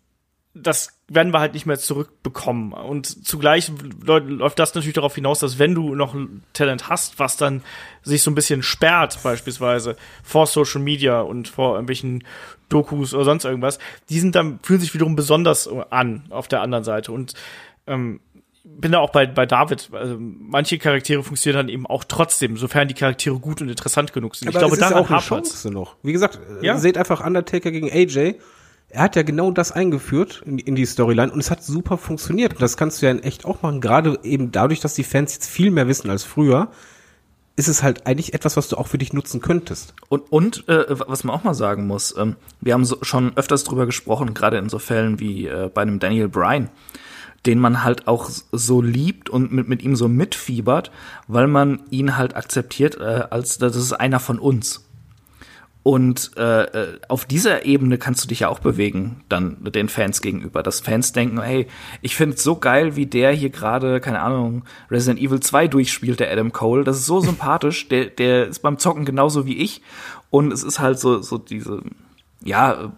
[0.53, 2.71] das werden wir halt nicht mehr zurückbekommen.
[2.71, 3.71] Und zugleich
[4.03, 6.15] läuft das natürlich darauf hinaus, dass wenn du noch
[6.53, 7.63] Talent hast, was dann
[8.01, 12.23] sich so ein bisschen sperrt, beispielsweise vor Social Media und vor irgendwelchen
[12.69, 13.77] Dokus oder sonst irgendwas,
[14.09, 17.11] die sind dann, fühlen sich wiederum besonders an auf der anderen Seite.
[17.11, 17.33] Und
[17.87, 18.21] ähm,
[18.63, 19.89] bin da auch bei, bei David.
[19.91, 24.35] Also manche Charaktere funktionieren dann eben auch trotzdem, sofern die Charaktere gut und interessant genug
[24.35, 24.47] sind.
[24.47, 25.95] Aber ich glaube, da auch eine Chance noch.
[26.03, 26.77] Wie gesagt, ja.
[26.77, 28.35] seht einfach Undertaker gegen AJ.
[28.93, 32.53] Er hat ja genau das eingeführt in, in die Storyline und es hat super funktioniert.
[32.53, 33.81] Und das kannst du ja in echt auch machen.
[33.81, 36.69] Gerade eben dadurch, dass die Fans jetzt viel mehr wissen als früher,
[37.55, 39.93] ist es halt eigentlich etwas, was du auch für dich nutzen könntest.
[40.09, 43.63] Und, und äh, was man auch mal sagen muss, ähm, wir haben so, schon öfters
[43.63, 46.69] drüber gesprochen, gerade in so Fällen wie äh, bei einem Daniel Bryan
[47.45, 50.91] den man halt auch so liebt und mit, mit ihm so mitfiebert,
[51.27, 54.87] weil man ihn halt akzeptiert, äh, als das ist einer von uns.
[55.83, 60.21] Und äh, äh, auf dieser Ebene kannst du dich ja auch bewegen, dann den Fans
[60.21, 60.61] gegenüber.
[60.61, 61.65] Dass Fans denken, hey,
[62.01, 66.19] ich finde es so geil, wie der hier gerade, keine Ahnung, Resident Evil 2 durchspielt,
[66.19, 66.83] der Adam Cole.
[66.83, 69.81] Das ist so sympathisch, der, der ist beim Zocken genauso wie ich.
[70.29, 71.81] Und es ist halt so, so diese,
[72.43, 72.93] ja,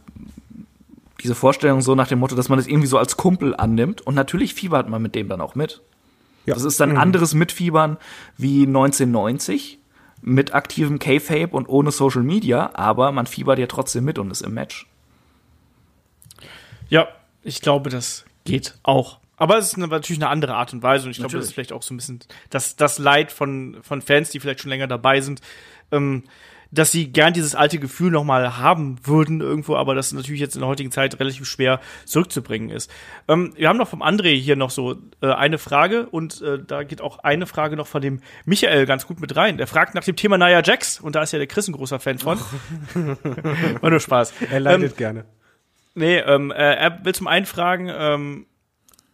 [1.24, 4.14] diese Vorstellung so nach dem Motto, dass man das irgendwie so als Kumpel annimmt und
[4.14, 5.82] natürlich fiebert man mit dem dann auch mit.
[6.46, 6.54] Ja.
[6.54, 6.98] Das ist dann mhm.
[6.98, 7.98] anderes Mitfiebern
[8.38, 9.80] wie 1990
[10.24, 14.42] mit aktivem K-Fape und ohne Social Media, aber man fiebert ja trotzdem mit und ist
[14.42, 14.88] im Match.
[16.90, 17.10] Ja,
[17.44, 19.20] ich glaube, das geht auch.
[19.36, 21.74] Aber es ist natürlich eine andere Art und Weise und ich glaube, das ist vielleicht
[21.74, 22.20] auch so ein bisschen
[22.50, 25.42] das, das Leid von, von Fans, die vielleicht schon länger dabei sind.
[25.92, 26.24] Ähm,
[26.74, 30.62] dass sie gern dieses alte Gefühl nochmal haben würden irgendwo, aber das natürlich jetzt in
[30.62, 32.92] der heutigen Zeit relativ schwer zurückzubringen ist.
[33.28, 36.84] Ähm, wir haben noch vom André hier noch so äh, eine Frage und äh, da
[36.84, 39.58] geht auch eine Frage noch von dem Michael ganz gut mit rein.
[39.58, 42.00] Der fragt nach dem Thema Nia Jax und da ist ja der Chris ein großer
[42.00, 42.40] Fan von.
[43.82, 44.34] War nur Spaß.
[44.50, 45.26] Er leidet ähm, gerne.
[45.96, 48.48] Nee, ähm, äh, er will zum einen fragen, ähm,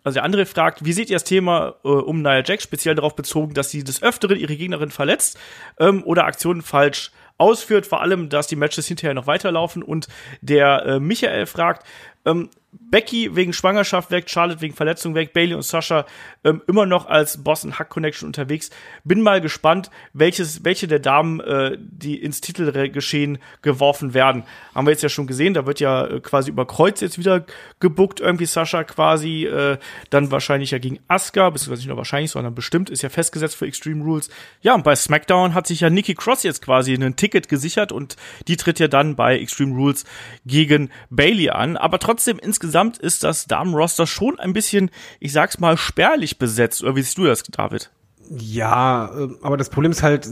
[0.03, 3.18] also der andere fragt, wie seht ihr das Thema äh, um Nia Jax, speziell darauf
[3.18, 5.38] bezogen, dass sie des Öfteren ihre Gegnerin verletzt
[5.77, 10.07] ähm, oder Aktionen falsch ausführt, vor allem, dass die Matches hinterher noch weiterlaufen und
[10.41, 11.85] der äh, Michael fragt,
[12.25, 12.49] ähm,
[12.91, 16.05] Becky wegen Schwangerschaft weg, Charlotte wegen Verletzung weg, Bailey und Sascha
[16.43, 18.69] ähm, immer noch als Boss und Hack Connection unterwegs.
[19.03, 24.43] Bin mal gespannt, welches, welche der Damen, äh, die ins Titelgeschehen geworfen werden.
[24.73, 27.45] Haben wir jetzt ja schon gesehen, da wird ja äh, quasi über Kreuz jetzt wieder
[27.79, 29.77] gebuckt, irgendwie Sascha quasi, äh,
[30.09, 33.67] dann wahrscheinlich ja gegen Asuka, beziehungsweise nicht nur wahrscheinlich, sondern bestimmt, ist ja festgesetzt für
[33.67, 34.29] Extreme Rules.
[34.61, 38.15] Ja, und bei SmackDown hat sich ja Nikki Cross jetzt quasi ein Ticket gesichert und
[38.47, 40.05] die tritt ja dann bei Extreme Rules
[40.45, 41.77] gegen Bailey an.
[41.77, 44.89] Aber trotzdem ins insgesamt ist das Damenroster schon ein bisschen,
[45.19, 46.84] ich sag's mal, spärlich besetzt.
[46.84, 47.91] Oder wie siehst du das, David?
[48.30, 50.27] Ja, ähm, aber das Problem ist halt,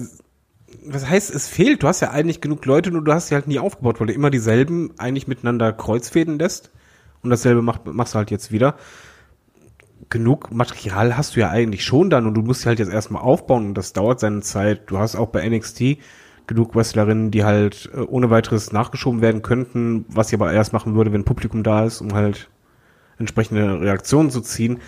[0.86, 1.84] was heißt, es fehlt.
[1.84, 4.14] Du hast ja eigentlich genug Leute, nur du hast sie halt nie aufgebaut, weil du
[4.14, 6.72] immer dieselben eigentlich miteinander kreuzfäden lässt.
[7.24, 8.76] Und dasselbe mach, machst du halt jetzt wieder.
[10.10, 13.24] Genug Material hast du ja eigentlich schon dann und du musst sie halt jetzt erstmal
[13.24, 14.90] aufbauen und das dauert seine Zeit.
[14.90, 15.98] Du hast auch bei NXT
[16.48, 20.96] genug Wrestlerinnen, die halt äh, ohne weiteres nachgeschoben werden könnten, was ich aber erst machen
[20.96, 22.50] würde, wenn Publikum da ist, um halt
[23.20, 24.80] entsprechende Reaktionen zu ziehen.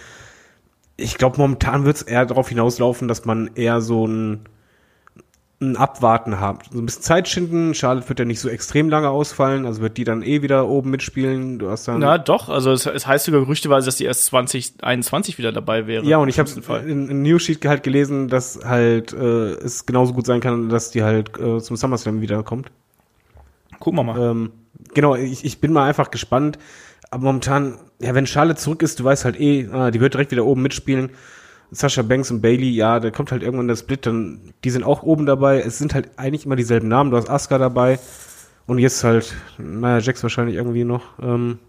[0.98, 4.42] Ich glaube, momentan wird es eher darauf hinauslaufen, dass man eher so ein
[5.62, 6.72] ein Abwarten habt.
[6.72, 7.74] So ein bisschen Zeit schinden.
[7.74, 10.90] Charlotte wird ja nicht so extrem lange ausfallen, also wird die dann eh wieder oben
[10.90, 11.60] mitspielen.
[11.60, 12.00] Du hast dann.
[12.00, 16.06] Na doch, also es, es heißt sogar gerüchteweise, dass die erst 2021 wieder dabei wäre.
[16.06, 16.50] Ja, und ich habe
[16.88, 21.04] in, in Newsheet halt gelesen, dass halt äh, es genauso gut sein kann, dass die
[21.04, 22.72] halt äh, zum SummerSlam wiederkommt.
[23.80, 24.32] Gucken wir mal.
[24.32, 24.52] Ähm,
[24.94, 26.58] genau, ich, ich bin mal einfach gespannt.
[27.12, 30.32] Aber momentan, ja, wenn Charlotte zurück ist, du weißt halt eh, ah, die wird direkt
[30.32, 31.10] wieder oben mitspielen.
[31.72, 35.04] Sascha Banks und Bailey, ja, da kommt halt irgendwann der Split, dann, die sind auch
[35.04, 35.62] oben dabei.
[35.62, 37.12] Es sind halt eigentlich immer dieselben Namen.
[37.12, 38.00] Du hast Asuka dabei
[38.66, 41.04] und jetzt halt, naja, Jax wahrscheinlich irgendwie noch.
[41.22, 41.60] Ähm,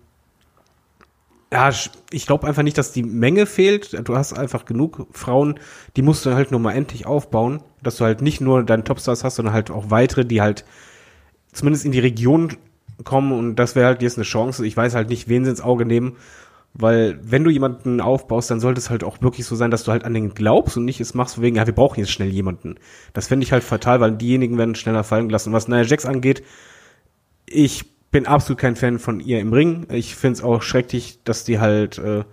[1.53, 1.71] ja,
[2.13, 4.09] ich glaube einfach nicht, dass die Menge fehlt.
[4.09, 5.59] Du hast einfach genug Frauen,
[5.97, 9.25] die musst du halt nur mal endlich aufbauen, dass du halt nicht nur deinen Topstars
[9.25, 10.65] hast, sondern halt auch weitere, die halt
[11.53, 12.57] zumindest in die Region
[13.03, 14.65] kommen und das wäre halt jetzt eine Chance.
[14.65, 16.17] Ich weiß halt nicht, wen sie ins Auge nehmen
[16.73, 19.93] Weil wenn du jemanden aufbaust, dann sollte es halt auch wirklich so sein, dass du
[19.93, 22.77] halt an den glaubst und nicht es machst wegen, ja, wir brauchen jetzt schnell jemanden.
[23.13, 25.53] Das fände ich halt fatal, weil diejenigen werden schneller fallen gelassen.
[25.53, 26.45] Was Nia Jax angeht,
[27.47, 29.87] ich bin absolut kein Fan von ihr im Ring.
[29.91, 32.25] Ich finde es auch schrecklich, dass die halt äh,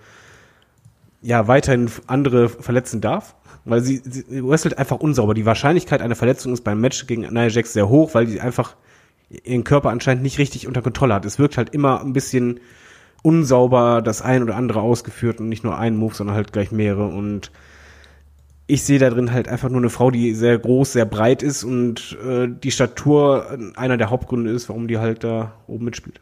[1.21, 3.35] ja weiterhin andere verletzen darf.
[3.65, 5.33] Weil sie, sie wrestelt einfach unsauber.
[5.33, 8.75] Die Wahrscheinlichkeit einer Verletzung ist beim Match gegen Nia Jax sehr hoch, weil die einfach
[9.43, 11.25] ihren Körper anscheinend nicht richtig unter Kontrolle hat.
[11.25, 12.61] Es wirkt halt immer ein bisschen
[13.27, 17.07] unsauber das ein oder andere ausgeführt und nicht nur einen Move, sondern halt gleich mehrere.
[17.07, 17.51] Und
[18.67, 21.65] ich sehe da drin halt einfach nur eine Frau, die sehr groß, sehr breit ist
[21.65, 26.21] und äh, die Statur einer der Hauptgründe ist, warum die halt da oben mitspielt.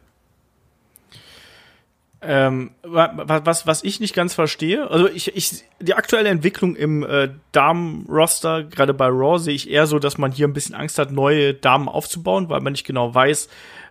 [2.22, 7.28] Ähm, was, was ich nicht ganz verstehe, also ich, ich, die aktuelle Entwicklung im äh,
[7.52, 11.12] Damen-Roster, gerade bei Raw, sehe ich eher so, dass man hier ein bisschen Angst hat,
[11.12, 13.48] neue Damen aufzubauen, weil man nicht genau weiß,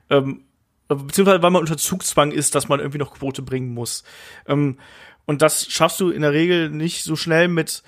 [0.09, 0.41] ähm,
[0.87, 4.03] beziehungsweise weil man unter Zugzwang ist, dass man irgendwie noch Quote bringen muss.
[4.47, 4.77] Ähm,
[5.25, 7.83] und das schaffst du in der Regel nicht so schnell mit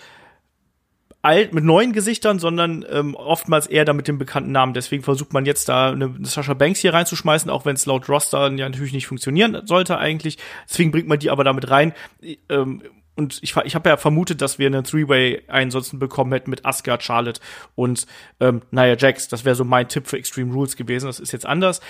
[1.22, 4.74] alt, mit neuen Gesichtern, sondern ähm, oftmals eher da mit dem bekannten Namen.
[4.74, 8.08] Deswegen versucht man jetzt da eine, eine Sascha Banks hier reinzuschmeißen, auch wenn es laut
[8.10, 10.38] Roster ja natürlich nicht funktionieren sollte eigentlich.
[10.70, 11.94] Deswegen bringt man die aber damit rein.
[12.50, 12.82] Ähm,
[13.18, 17.00] und ich, ich habe ja vermutet, dass wir einen Three-Way ansonsten bekommen hätten mit Asuka,
[17.00, 17.42] Charlotte
[17.76, 18.06] und
[18.40, 19.28] ähm, Nia Jax.
[19.28, 21.08] Das wäre so mein Tipp für Extreme Rules gewesen.
[21.08, 21.82] Das ist jetzt anders.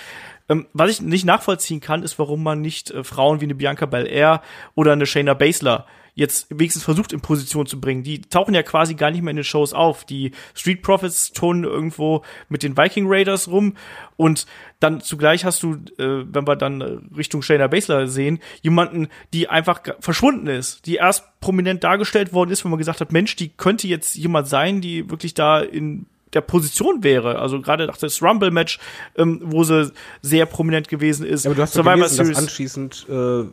[0.48, 3.84] Ähm, was ich nicht nachvollziehen kann, ist, warum man nicht äh, Frauen wie eine Bianca
[3.84, 4.40] Belair
[4.74, 5.86] oder eine Shayna Baszler
[6.18, 8.02] jetzt wenigstens versucht in Position zu bringen.
[8.02, 10.04] Die tauchen ja quasi gar nicht mehr in den Shows auf.
[10.04, 13.74] Die Street Profits tonen irgendwo mit den Viking Raiders rum
[14.16, 14.46] und
[14.80, 16.82] dann zugleich hast du, äh, wenn wir dann
[17.16, 22.64] Richtung Shayna Baszler sehen, jemanden, die einfach verschwunden ist, die erst prominent dargestellt worden ist,
[22.64, 26.40] wenn man gesagt hat, Mensch, die könnte jetzt jemand sein, die wirklich da in der
[26.40, 27.38] Position wäre.
[27.38, 28.80] Also gerade nach das Rumble-Match,
[29.16, 31.44] ähm, wo sie sehr prominent gewesen ist.
[31.44, 32.34] Ja, aber du hast Survivor gelesen, Series.
[32.34, 33.44] dass anschließend äh,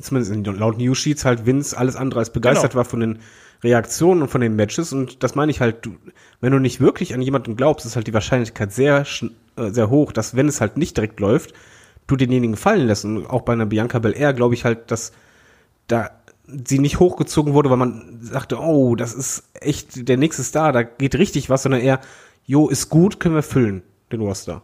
[0.00, 2.78] zumindest laut News Sheets halt Vince alles andere als begeistert genau.
[2.78, 3.18] war von den
[3.62, 5.96] Reaktionen und von den Matches und das meine ich halt, du,
[6.40, 9.06] wenn du nicht wirklich an jemanden glaubst, ist halt die Wahrscheinlichkeit sehr
[9.56, 11.54] äh, sehr hoch, dass wenn es halt nicht direkt läuft,
[12.06, 15.12] du denjenigen fallen lässt und auch bei einer Bianca Belair glaube ich halt, dass
[15.86, 16.10] da
[16.46, 20.82] sie nicht hochgezogen wurde, weil man sagte, oh, das ist echt der nächste Star, da
[20.82, 22.00] geht richtig was, sondern eher,
[22.44, 24.62] jo, ist gut, können wir füllen, den Roster.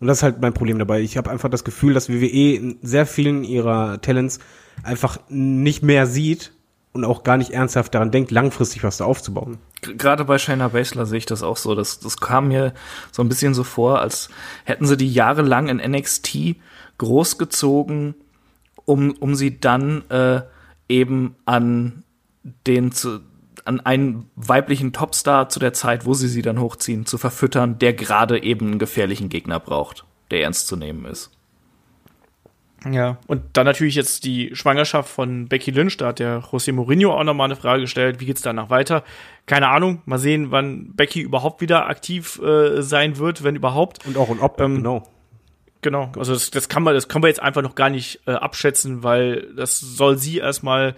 [0.00, 1.00] Und das ist halt mein Problem dabei.
[1.00, 4.40] Ich habe einfach das Gefühl, dass WWE in sehr vielen ihrer Talents
[4.82, 6.52] einfach nicht mehr sieht
[6.92, 9.58] und auch gar nicht ernsthaft daran denkt, langfristig was da aufzubauen.
[9.82, 11.74] Gerade bei Shayna Baszler sehe ich das auch so.
[11.74, 12.72] Das, das kam mir
[13.12, 14.30] so ein bisschen so vor, als
[14.64, 16.56] hätten sie die jahrelang in NXT
[16.98, 18.14] großgezogen,
[18.84, 20.42] um, um sie dann äh,
[20.88, 22.02] eben an
[22.66, 23.20] den zu,
[23.64, 27.92] an einen weiblichen Topstar zu der Zeit, wo sie sie dann hochziehen, zu verfüttern, der
[27.92, 31.30] gerade eben einen gefährlichen Gegner braucht, der ernst zu nehmen ist.
[32.90, 37.12] Ja, und dann natürlich jetzt die Schwangerschaft von Becky Lynch, da hat der José Mourinho
[37.12, 39.04] auch nochmal eine Frage gestellt, wie geht's danach weiter?
[39.44, 44.06] Keine Ahnung, mal sehen, wann Becky überhaupt wieder aktiv äh, sein wird, wenn überhaupt.
[44.06, 45.06] Und auch und ob, ähm, genau.
[45.82, 48.32] Genau, also das, das kann man, das können wir jetzt einfach noch gar nicht äh,
[48.32, 50.94] abschätzen, weil das soll sie erstmal,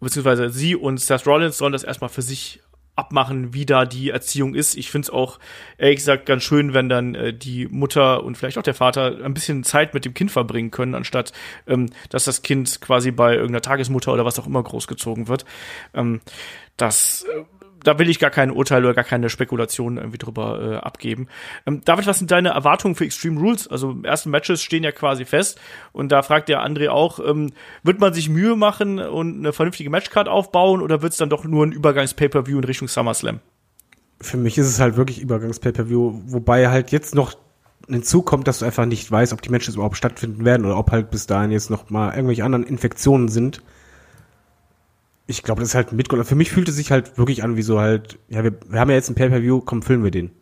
[0.00, 2.60] beziehungsweise sie und Seth Rollins sollen das erstmal für sich
[2.96, 4.76] abmachen, wie da die Erziehung ist.
[4.76, 5.38] Ich finde es auch,
[5.78, 9.32] ehrlich gesagt, ganz schön, wenn dann äh, die Mutter und vielleicht auch der Vater ein
[9.32, 11.32] bisschen Zeit mit dem Kind verbringen können, anstatt
[11.66, 15.46] ähm, dass das Kind quasi bei irgendeiner Tagesmutter oder was auch immer großgezogen wird.
[15.94, 16.20] Ähm,
[16.76, 17.44] das äh,
[17.84, 21.28] da will ich gar kein Urteil oder gar keine Spekulation irgendwie drüber äh, abgeben.
[21.66, 23.68] Ähm, David, was sind deine Erwartungen für Extreme Rules?
[23.68, 25.60] Also ersten Matches stehen ja quasi fest
[25.92, 27.52] und da fragt der André auch, ähm,
[27.82, 31.44] wird man sich Mühe machen und eine vernünftige Matchcard aufbauen oder wird es dann doch
[31.44, 33.40] nur ein Übergangs-Pay-Per-View in Richtung SummerSlam?
[34.20, 37.34] Für mich ist es halt wirklich Übergangs-Pay-Per-View, wobei halt jetzt noch
[37.88, 41.10] hinzukommt, dass du einfach nicht weißt, ob die Matches überhaupt stattfinden werden oder ob halt
[41.10, 43.62] bis dahin jetzt noch mal irgendwelche anderen Infektionen sind
[45.30, 46.26] ich glaube, das ist halt ein Mitgrund.
[46.26, 48.90] Für mich fühlt es sich halt wirklich an, wie so halt, ja, wir, wir haben
[48.90, 50.32] ja jetzt ein Pay-Per-View, komm, füllen wir den.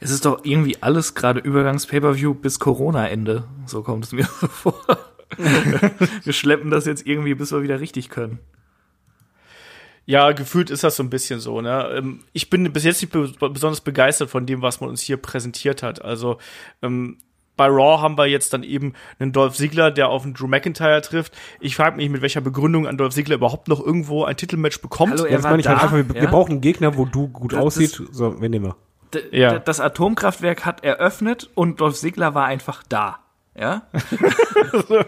[0.00, 3.44] Es ist doch irgendwie alles gerade Übergangs-Pay-Per-View bis Corona-Ende.
[3.66, 4.74] So kommt es mir so vor.
[5.36, 8.40] wir schleppen das jetzt irgendwie, bis wir wieder richtig können.
[10.06, 11.60] Ja, gefühlt ist das so ein bisschen so.
[11.60, 11.88] Ne?
[11.96, 15.82] Ähm, ich bin bis jetzt nicht besonders begeistert von dem, was man uns hier präsentiert
[15.82, 16.04] hat.
[16.04, 16.38] Also
[16.82, 17.18] ähm,
[17.56, 21.00] bei Raw haben wir jetzt dann eben einen Dolph Ziggler, der auf einen Drew McIntyre
[21.02, 21.32] trifft.
[21.60, 25.12] Ich frage mich, mit welcher Begründung an Dolph Ziggler überhaupt noch irgendwo ein Titelmatch bekommt.
[25.12, 26.22] Hallo, er meine ich halt einfach, wir, ja?
[26.22, 28.02] wir, brauchen einen Gegner, wo du gut das, aussieht.
[28.10, 28.76] So, wen nehmen wir?
[29.30, 29.58] Ja.
[29.58, 33.20] Das Atomkraftwerk hat eröffnet und Dolph Ziggler war einfach da.
[33.56, 33.82] Ja?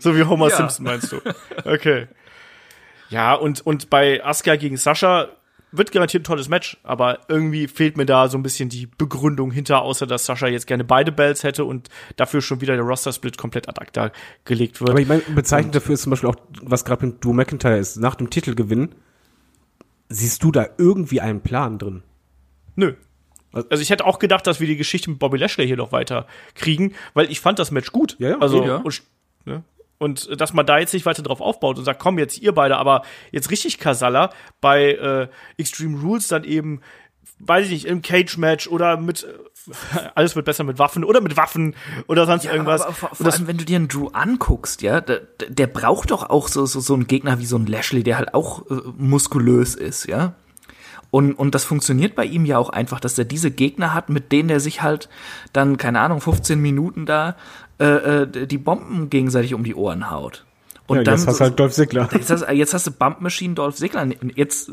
[0.00, 0.56] so wie Homer ja.
[0.56, 1.20] Simpson meinst du.
[1.64, 2.08] Okay.
[3.10, 5.28] Ja, und, und bei Asuka gegen Sascha
[5.76, 9.50] wird garantiert ein tolles Match, aber irgendwie fehlt mir da so ein bisschen die Begründung
[9.50, 13.38] hinter, außer dass Sascha jetzt gerne beide Bells hätte und dafür schon wieder der Roster-Split
[13.38, 14.12] komplett ad acta
[14.44, 14.90] gelegt wird.
[14.90, 17.96] Aber ich meine, bezeichnend dafür ist zum Beispiel auch, was gerade mit Drew McIntyre ist,
[17.96, 18.94] nach dem Titelgewinn,
[20.08, 22.02] siehst du da irgendwie einen Plan drin?
[22.76, 22.94] Nö.
[23.52, 26.26] Also ich hätte auch gedacht, dass wir die Geschichte mit Bobby Lashley hier noch weiter
[26.54, 28.16] kriegen, weil ich fand das Match gut.
[28.18, 28.76] Ja, ja, also ja.
[28.76, 29.02] Und,
[29.44, 29.62] ne?
[30.04, 32.76] Und dass man da jetzt nicht weiter drauf aufbaut und sagt, komm jetzt ihr beide,
[32.76, 33.02] aber
[33.32, 36.80] jetzt richtig Kasala bei äh, Extreme Rules dann eben,
[37.38, 39.72] weiß ich nicht, im Cage-Match oder mit äh,
[40.14, 41.74] alles wird besser mit Waffen oder mit Waffen
[42.06, 42.82] oder sonst irgendwas.
[42.82, 46.28] Aber vor, vor allem, wenn du dir einen Drew anguckst, ja, der, der braucht doch
[46.28, 49.74] auch so, so, so einen Gegner wie so ein Lashley, der halt auch äh, muskulös
[49.74, 50.34] ist, ja.
[51.14, 54.32] Und, und das funktioniert bei ihm ja auch einfach, dass er diese Gegner hat, mit
[54.32, 55.08] denen er sich halt
[55.52, 57.36] dann, keine Ahnung, 15 Minuten da
[57.78, 60.44] äh, äh, die Bomben gegenseitig um die Ohren haut.
[60.86, 62.08] Und ja, dann jetzt hast du halt Dolph Ziggler.
[62.12, 64.08] jetzt, hast, jetzt hast du Bump Machine Dolph Ziggler.
[64.34, 64.70] Jetzt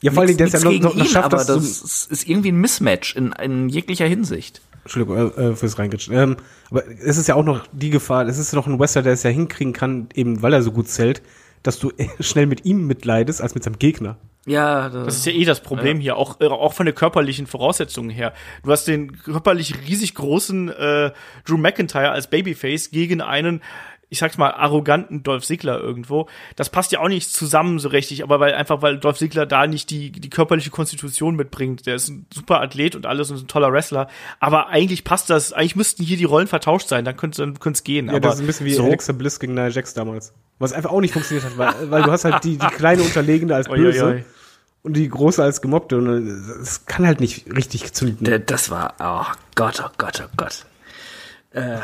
[0.00, 2.28] Ja, vor allem, der ist ja noch, noch, noch ihn, schafft, aber das, das ist
[2.28, 4.60] irgendwie ein Mismatch in, in jeglicher Hinsicht.
[4.82, 6.14] Entschuldigung, äh, äh, fürs Reingritschen.
[6.14, 6.36] Ähm,
[6.70, 9.22] aber es ist ja auch noch die Gefahr, es ist noch ein Wrestler, der es
[9.22, 11.22] ja hinkriegen kann, eben weil er so gut zählt,
[11.62, 14.16] dass du schnell mit ihm mitleidest, als mit seinem Gegner.
[14.46, 18.08] Ja, Das ist ja eh das Problem hier, auch, äh, auch von den körperlichen Voraussetzungen
[18.08, 18.32] her.
[18.62, 21.12] Du hast den körperlich riesig großen äh,
[21.44, 23.62] Drew McIntyre als Babyface gegen einen,
[24.10, 26.28] ich sag's mal, arroganten Dolph Ziggler irgendwo.
[26.56, 29.66] Das passt ja auch nicht zusammen so richtig, aber weil einfach, weil Dolph Ziggler da
[29.66, 31.86] nicht die, die körperliche Konstitution mitbringt.
[31.86, 34.08] Der ist ein super Athlet und alles und ein toller Wrestler.
[34.40, 37.78] Aber eigentlich passt das, eigentlich müssten hier die Rollen vertauscht sein, dann könnte dann könnte
[37.78, 38.06] es gehen.
[38.06, 40.32] Ja, aber das ist ein bisschen wie so, Alexa Bliss gegen Nia Jax damals.
[40.58, 43.54] Was einfach auch nicht funktioniert hat, weil, weil du hast halt die, die kleine Unterlegene
[43.54, 44.24] als Oi, böse oi, oi.
[44.82, 48.42] und die große als gemobbte und es kann halt nicht richtig zünden.
[48.46, 50.64] Das war, oh Gott, oh Gott, oh Gott.
[51.50, 51.78] Äh,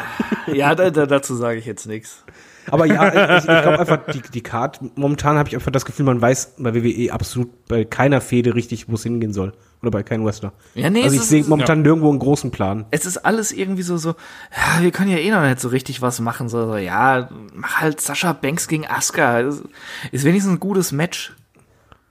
[0.53, 2.25] ja, da, da, dazu sage ich jetzt nichts.
[2.71, 6.07] Aber ja, ich, ich glaube einfach, die, die Card, momentan habe ich einfach das Gefühl,
[6.07, 9.53] man weiß bei WWE absolut bei keiner Fehde richtig, wo es hingehen soll.
[9.83, 10.53] Oder bei keinem Wrestler.
[10.75, 12.87] Ja, nee, also ich sehe momentan nirgendwo einen großen Plan.
[12.91, 14.15] Es ist alles irgendwie so, so,
[14.57, 16.49] ja, wir können ja eh noch nicht so richtig was machen.
[16.49, 19.41] So, so ja, mach halt Sascha Banks gegen Asuka.
[19.41, 19.63] Ist,
[20.11, 21.35] ist wenigstens ein gutes Match.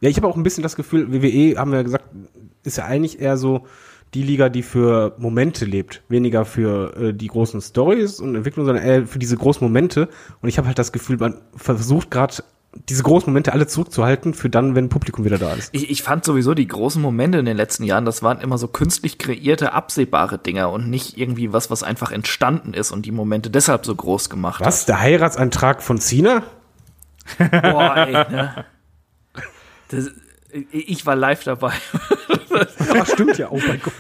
[0.02, 2.06] Ja, ich habe auch ein bisschen das Gefühl, WWE, haben wir ja gesagt,
[2.64, 3.66] ist ja eigentlich eher so
[4.14, 6.04] die Liga, die für Momente lebt.
[6.10, 10.10] Weniger für äh, die großen Stories und Entwicklungen, sondern eher für diese großen Momente.
[10.42, 12.44] Und ich habe halt das Gefühl, man versucht gerade
[12.90, 15.70] diese großen Momente alle zurückzuhalten für dann, wenn Publikum wieder da ist.
[15.74, 18.68] Ich, ich fand sowieso die großen Momente in den letzten Jahren, das waren immer so
[18.68, 23.52] künstlich kreierte, absehbare Dinger und nicht irgendwie was, was einfach entstanden ist und die Momente
[23.52, 24.86] deshalb so groß gemacht Was?
[24.86, 26.44] Der Heiratsantrag von Cena?
[27.38, 27.52] hat.
[27.62, 28.66] Boah, ey, ne?
[29.90, 30.10] Das,
[30.72, 31.74] ich war live dabei.
[32.96, 33.50] Ach, stimmt ja.
[33.50, 33.94] Oh mein Gott.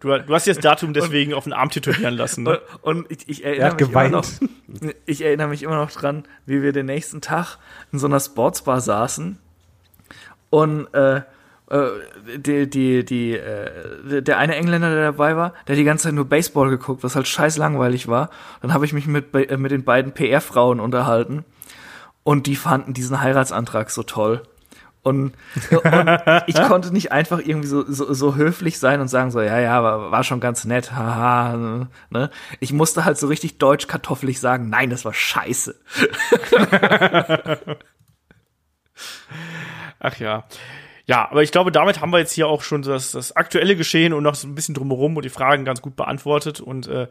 [0.00, 2.44] du, du hast jetzt Datum deswegen auf den Arm tätowieren lassen.
[2.44, 2.60] Ne?
[2.82, 4.96] Und ich, ich Er erinnere hat mich immer noch, geweint.
[5.06, 7.58] ich erinnere mich immer noch dran, wie wir den nächsten Tag
[7.92, 9.38] in so einer Sportsbar saßen
[10.50, 11.22] und äh,
[11.70, 11.88] äh,
[12.36, 16.14] die, die, die, äh, der eine Engländer, der dabei war, der hat die ganze Zeit
[16.14, 18.30] nur Baseball geguckt, was halt scheiß langweilig war.
[18.60, 21.44] Dann habe ich mich mit, äh, mit den beiden PR-Frauen unterhalten
[22.22, 24.42] und die fanden diesen Heiratsantrag so toll.
[25.04, 25.34] Und,
[25.70, 29.60] und ich konnte nicht einfach irgendwie so, so, so höflich sein und sagen so, ja,
[29.60, 32.30] ja, war, war schon ganz nett, haha, ne?
[32.58, 35.78] Ich musste halt so richtig deutsch kartoffelig sagen, nein, das war scheiße.
[40.00, 40.44] Ach ja.
[41.06, 44.14] Ja, aber ich glaube, damit haben wir jetzt hier auch schon das, das aktuelle Geschehen
[44.14, 46.60] und noch so ein bisschen drumherum und die Fragen ganz gut beantwortet.
[46.60, 47.08] Und äh,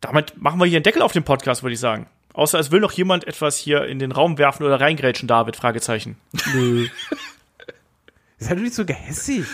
[0.00, 2.06] damit machen wir hier einen Deckel auf den Podcast, würde ich sagen.
[2.34, 5.56] Außer es will noch jemand etwas hier in den Raum werfen oder reingrätschen, David?
[5.56, 6.16] Fragezeichen.
[6.54, 6.88] Nö.
[8.38, 9.44] Ist halt nicht so gehässig.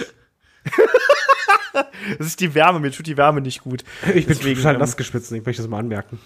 [2.18, 3.84] Das ist die Wärme, mir tut die Wärme nicht gut.
[4.06, 6.18] Ich bin Deswegen, total ähm, nass geschwitzt, ich möchte das mal anmerken.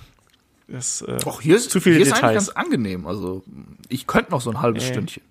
[0.68, 2.22] Das, äh, Och, hier ist, zu viele hier ist Details.
[2.22, 3.06] eigentlich ganz angenehm.
[3.06, 3.42] Also,
[3.88, 5.22] ich könnte noch so ein halbes Stündchen.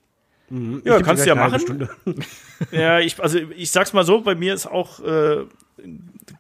[0.50, 1.88] ja, geb kannst du dir ja gleich eine halbe machen.
[2.06, 2.26] Stunde.
[2.72, 5.46] Ja, ich, also ich sag's mal so, bei mir ist auch äh,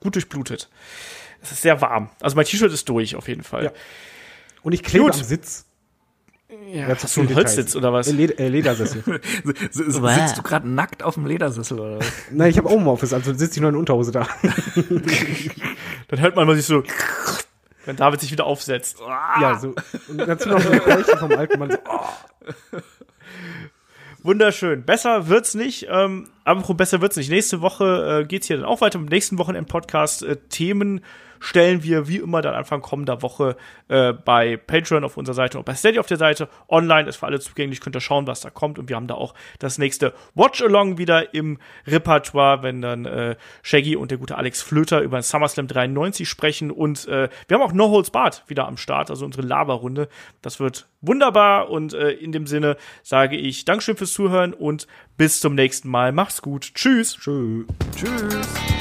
[0.01, 0.69] gut durchblutet.
[1.41, 2.09] Es ist sehr warm.
[2.19, 3.65] Also mein T-Shirt ist durch, auf jeden Fall.
[3.65, 3.71] Ja.
[4.63, 5.13] Und ich klebe Gut.
[5.15, 5.65] am Sitz.
[6.67, 8.07] Ja, Ja, hast du einen Holzsitz oder was?
[8.07, 9.03] Äh, Leder, äh, Ledersessel.
[9.71, 12.11] Sitzt du gerade nackt auf dem Ledersessel oder was?
[12.29, 14.27] Nein, ich habe Homeoffice, also sitze ich nur in Unterhose da.
[16.09, 16.83] Dann hört man mal sich so,
[17.85, 18.99] wenn David sich wieder aufsetzt.
[18.99, 19.73] Ja, so.
[20.09, 21.71] Und dazu noch so ein Bällchen vom alten Mann.
[21.71, 22.79] So, oh.
[24.23, 24.83] Wunderschön.
[24.83, 25.88] Besser wird's nicht.
[25.89, 27.29] Ähm, Aber besser wird's nicht.
[27.29, 28.99] Nächste Woche äh, geht's hier dann auch weiter.
[28.99, 31.01] Im nächsten Wochenend-Podcast äh, Themen
[31.41, 33.57] stellen wir wie immer dann Anfang kommender Woche
[33.89, 36.47] äh, bei Patreon auf unserer Seite und bei Steady auf der Seite.
[36.69, 38.80] Online ist für alle zugänglich, könnt ihr schauen, was da kommt.
[38.80, 41.57] Und wir haben da auch das nächste Watch-Along wieder im
[41.88, 46.72] Repertoire, wenn dann äh, Shaggy und der gute Alex Flöter über SummerSlam 93 sprechen.
[46.72, 50.07] Und äh, wir haben auch No Holds Barred wieder am Start, also unsere Laberrunde.
[50.41, 54.88] Das wird wunderbar und äh, in dem Sinne sage ich Dankeschön fürs Zuhören und
[55.18, 56.11] bis zum nächsten Mal.
[56.11, 56.76] Macht's gut.
[56.76, 57.15] Tschüss.
[57.15, 57.65] Tschüss.
[57.95, 58.80] Tschüss.